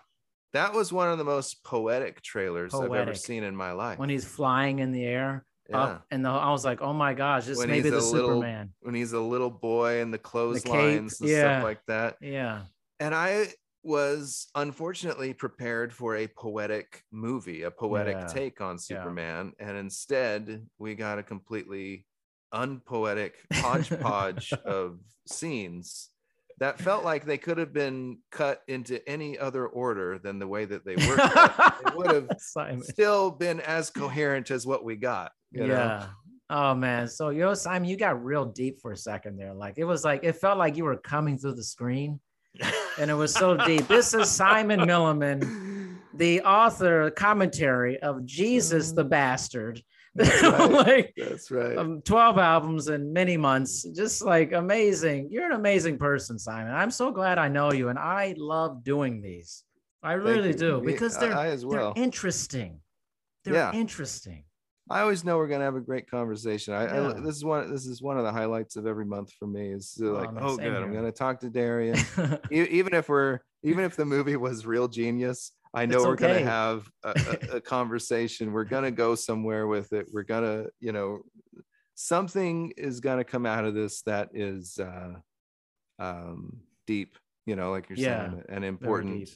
that 0.53 0.73
was 0.73 0.93
one 0.93 1.09
of 1.09 1.17
the 1.17 1.23
most 1.23 1.63
poetic 1.63 2.21
trailers 2.21 2.75
i've 2.75 2.93
ever 2.93 3.15
seen 3.15 3.43
in 3.43 3.55
my 3.55 3.71
life 3.71 3.97
When 3.97 4.09
he's 4.09 4.23
flying 4.25 4.79
in 4.79 4.91
the 4.91 5.03
air 5.03 5.45
yeah 5.69 5.77
up 5.81 6.05
and 6.11 6.23
the, 6.25 6.29
I 6.29 6.51
was 6.51 6.63
like, 6.65 6.81
oh 6.81 6.93
my 6.93 7.13
gosh, 7.13 7.45
this 7.45 7.57
When 7.57 7.69
may 7.69 7.81
be 7.81 7.89
the 7.89 7.95
little- 8.01 8.11
Superman. 8.11 8.73
when 8.81 8.93
he's 8.95 9.13
a 9.13 9.19
little 9.19 9.49
boy 9.49 10.01
and 10.01 10.13
the 10.13 10.17
clotheslines 10.19 11.19
and 11.21 11.29
yeah. 11.29 11.39
stuff 11.57 11.63
like 11.63 11.79
that 11.87 12.17
Yeah. 12.21 12.63
and 12.99 13.15
I 13.15 13.47
was 13.83 14.47
unfortunately 14.55 15.33
prepared 15.33 15.93
for 15.93 16.15
a 16.17 16.27
poetic 16.27 17.03
movie, 17.11 17.63
a 17.63 17.71
poetic 17.71 18.15
Yeah. 18.17 18.27
take 18.27 18.61
on 18.61 18.77
Superman, 18.79 19.53
and 19.59 19.77
instead 19.77 20.67
we 20.77 20.95
got 20.95 21.19
a 21.19 21.23
completely 21.23 22.05
unpoetic 22.51 23.35
hodgepodge 23.53 24.53
of 24.65 24.99
scenes 25.27 26.09
that 26.59 26.79
felt 26.79 27.03
like 27.03 27.25
they 27.25 27.37
could 27.37 27.57
have 27.57 27.73
been 27.73 28.19
cut 28.31 28.61
into 28.67 29.07
any 29.09 29.37
other 29.39 29.65
order 29.67 30.19
than 30.19 30.37
the 30.39 30.47
way 30.47 30.65
that 30.65 30.85
they 30.85 30.95
were. 30.95 31.17
It 31.87 31.95
would 31.97 32.11
have 32.11 32.27
Simon. 32.37 32.83
still 32.83 33.31
been 33.31 33.59
as 33.61 33.89
coherent 33.89 34.51
as 34.51 34.65
what 34.65 34.83
we 34.85 34.95
got. 34.95 35.31
You 35.51 35.61
know? 35.61 35.73
yeah. 35.73 36.07
Oh 36.49 36.75
man. 36.75 37.07
So 37.07 37.29
yo, 37.29 37.55
Simon, 37.55 37.89
you 37.89 37.97
got 37.97 38.23
real 38.23 38.45
deep 38.45 38.79
for 38.81 38.91
a 38.91 38.97
second 38.97 39.37
there. 39.37 39.53
Like 39.53 39.75
it 39.77 39.83
was 39.85 40.03
like 40.05 40.23
it 40.23 40.33
felt 40.35 40.59
like 40.59 40.77
you 40.77 40.83
were 40.83 40.97
coming 40.97 41.37
through 41.39 41.55
the 41.55 41.63
screen, 41.63 42.19
and 42.99 43.09
it 43.09 43.13
was 43.15 43.33
so 43.33 43.55
deep. 43.57 43.87
This 43.87 44.13
is 44.13 44.29
Simon 44.29 44.81
Milliman, 44.81 45.97
the 46.13 46.41
author 46.41 47.09
commentary 47.11 47.99
of 48.01 48.25
Jesus 48.25 48.91
the 48.91 49.03
Bastard. 49.03 49.81
That's 50.15 50.43
right. 50.43 50.71
like 50.71 51.13
That's 51.17 51.49
right. 51.49 51.75
um, 51.77 52.01
12 52.03 52.37
albums 52.37 52.87
in 52.87 53.11
many 53.13 53.35
months. 53.35 53.83
Just 53.95 54.23
like 54.23 54.51
amazing. 54.51 55.29
You're 55.31 55.45
an 55.47 55.53
amazing 55.53 55.97
person, 55.97 56.37
Simon. 56.37 56.73
I'm 56.73 56.91
so 56.91 57.11
glad 57.11 57.39
I 57.39 57.47
know 57.47 57.71
you, 57.71 57.89
and 57.89 57.97
I 57.97 58.35
love 58.37 58.83
doing 58.83 59.21
these. 59.21 59.63
I 60.03 60.13
really 60.13 60.53
do 60.53 60.81
because 60.85 61.17
they're 61.17 61.33
well. 61.65 61.93
they're 61.93 62.03
interesting. 62.03 62.79
They're 63.43 63.53
Yeah. 63.55 63.71
interesting. 63.73 64.43
I 64.93 65.01
always 65.01 65.25
know 65.25 65.37
we're 65.37 65.47
gonna 65.47 65.63
have 65.63 65.75
a 65.75 65.81
great 65.81 66.07
conversation. 66.07 66.75
I, 66.75 66.83
I 66.83 67.13
this 67.21 67.35
is 67.35 67.43
one 67.43 67.71
this 67.71 67.87
is 67.87 67.99
one 67.99 68.19
of 68.19 68.23
the 68.23 68.31
highlights 68.31 68.75
of 68.75 68.85
every 68.85 69.05
month 69.05 69.33
for 69.39 69.47
me. 69.47 69.71
Is 69.71 69.97
like, 69.99 70.29
oh, 70.39 70.55
same 70.57 70.65
good, 70.71 70.83
I'm 70.83 70.93
gonna 70.93 71.11
talk 71.11 71.39
to 71.39 71.49
Darian. 71.49 71.97
Even 72.51 72.93
if 72.93 73.09
we're 73.09 73.39
even 73.63 73.83
if 73.85 73.95
the 73.95 74.05
movie 74.05 74.35
was 74.35 74.67
real 74.67 74.87
genius, 74.87 75.53
I 75.73 75.87
know 75.87 75.95
It's 75.95 76.05
we're 76.05 76.13
okay. 76.13 76.27
gonna 76.27 76.45
have 76.45 76.87
a, 77.03 77.09
a, 77.09 77.55
a 77.55 77.61
conversation. 77.75 78.51
We're 78.53 78.65
gonna 78.65 78.91
go 78.91 79.15
somewhere 79.15 79.65
with 79.65 79.93
it. 79.93 80.05
We're 80.13 80.21
gonna, 80.23 80.65
you 80.79 80.91
know, 80.91 81.21
something 81.95 82.71
is 82.77 82.99
gonna 82.99 83.23
come 83.23 83.47
out 83.47 83.65
of 83.65 83.73
this 83.73 84.03
that 84.03 84.29
is 84.35 84.77
uh 84.77 85.13
um 85.97 86.57
deep, 86.85 87.17
you 87.47 87.55
know, 87.55 87.71
like 87.71 87.89
you're 87.89 87.97
Yeah, 87.97 88.27
saying, 88.29 88.43
and 88.47 88.63
important 88.63 89.31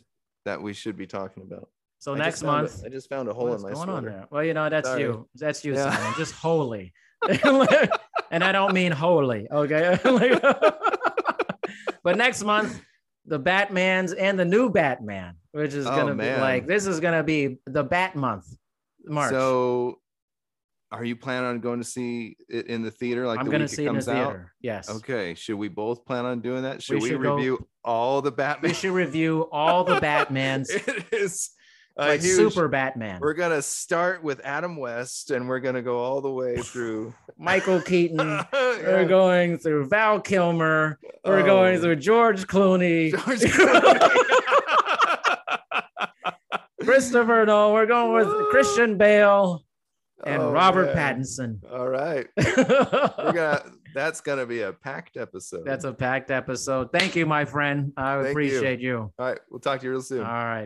that 0.45 0.61
we 0.61 0.73
should 0.73 0.97
be 0.97 1.07
talking 1.07 1.41
about. 1.41 1.69
So 1.99 2.13
I 2.13 2.17
next 2.17 2.41
found 2.41 2.49
a- 2.59 2.61
month, 2.69 2.83
I 2.85 2.89
just 2.89 3.09
found 3.09 3.27
a 3.29 3.33
hole 3.33 3.53
in 3.53 3.61
my 3.61 3.71
going 3.71 3.89
on 3.89 4.05
there? 4.05 4.27
Well, 4.31 4.43
you 4.43 4.53
know, 4.53 4.69
that's 4.69 4.87
Sorry. 4.87 5.01
you. 5.01 5.27
That's 5.35 5.63
you, 5.65 5.73
Yeah. 5.73 5.95
Simon. 5.95 6.13
Just 6.17 6.33
holy. 6.41 6.93
and 8.31 8.43
I 8.43 8.51
don't 8.51 8.73
mean 8.73 8.91
holy. 8.91 9.47
Okay. 9.51 9.97
but 12.03 12.17
next 12.17 12.43
month, 12.43 12.79
the 13.25 13.39
Batmans 13.39 14.13
and 14.17 14.37
the 14.39 14.45
new 14.45 14.69
Batman, 14.69 15.35
which 15.51 15.73
is 15.73 15.85
Oh, 15.85 15.95
gonna 15.95 16.15
be 16.15 16.29
like 16.39 16.67
this 16.67 16.85
is 16.85 16.99
gonna 16.99 17.23
be 17.23 17.57
the 17.65 17.83
Bat 17.83 18.15
month, 18.15 18.45
March. 19.05 19.31
So, 19.31 19.99
are 20.91 21.03
you 21.03 21.15
planning 21.17 21.49
on 21.49 21.59
going 21.59 21.79
to 21.79 21.83
see 21.85 22.37
it 22.47 22.67
in 22.67 22.81
the 22.81 22.91
theater 22.91 23.27
like 23.27 23.39
I'm 23.39 23.45
the 23.45 23.51
gonna 23.51 23.67
see 23.67 23.83
it 23.83 23.87
it 23.87 23.89
in 23.89 23.95
the 23.95 23.99
comes 24.05 24.07
out? 24.07 24.27
theater. 24.31 24.53
Yes. 24.61 24.89
Okay. 24.89 25.33
Should 25.33 25.57
we 25.57 25.67
both 25.67 26.05
plan 26.05 26.23
on 26.25 26.39
doing 26.39 26.63
that? 26.63 26.81
Should 26.81 27.01
we, 27.01 27.09
should 27.09 27.21
go- 27.21 27.35
review 27.35 27.67
all 27.83 28.21
the 28.21 28.31
Batman? 28.31 28.69
We 28.69 28.75
should 28.75 28.93
review 28.93 29.49
all 29.51 29.83
the 29.83 29.95
Batmans, 29.99 30.69
it 30.69 31.05
is 31.11 31.49
Uh, 31.99 32.05
like 32.09 32.21
huge- 32.21 32.35
Super 32.35 32.67
Batman. 32.67 33.19
We're 33.21 33.33
gonna 33.33 33.61
start 33.61 34.21
with 34.23 34.39
Adam 34.43 34.77
West, 34.77 35.31
and 35.31 35.47
we're 35.49 35.59
gonna 35.59 35.81
go 35.81 35.97
all 35.97 36.21
the 36.21 36.31
way 36.31 36.57
through. 36.57 37.13
Michael 37.37 37.81
Keaton. 37.81 38.19
Yeah. 38.53 38.83
We're 38.93 39.05
going 39.07 39.57
through 39.57 39.87
Val 39.87 40.19
Kilmer. 40.21 40.99
We're 41.25 41.43
going 41.43 41.77
Oh. 41.77 41.81
through 41.81 41.95
George 41.95 42.45
Clooney. 42.45 43.09
George 43.25 43.39
Clooney. 43.39 44.23
Christopher 46.83 47.45
Nolan. 47.45 47.73
We're 47.73 47.85
going 47.87 48.13
with 48.13 48.49
Christian 48.49 48.97
Bale 48.97 49.63
and 50.25 50.41
Oh, 50.41 50.51
Robert 50.51 50.93
man. 50.95 51.19
Pattinson. 51.21 51.59
All 51.71 51.89
right, 51.89 52.27
we're 52.37 53.33
gonna. 53.33 53.63
That's 53.95 54.21
gonna 54.21 54.45
be 54.45 54.61
a 54.61 54.73
packed 54.73 55.17
episode. 55.17 55.65
That's 55.65 55.83
a 55.85 55.93
packed 55.93 56.29
episode. 56.29 56.91
Thank 56.91 57.15
you, 57.15 57.25
my 57.25 57.45
friend. 57.45 57.93
I 57.97 58.15
Thank 58.15 58.25
you. 58.25 58.31
appreciate 58.31 58.79
you. 58.79 58.97
all 59.17 59.25
right. 59.25 59.39
We'll 59.49 59.59
talk 59.59 59.79
to 59.79 59.85
you 59.85 59.91
real 59.91 60.01
soon. 60.01 60.19
All 60.19 60.25
right. 60.25 60.65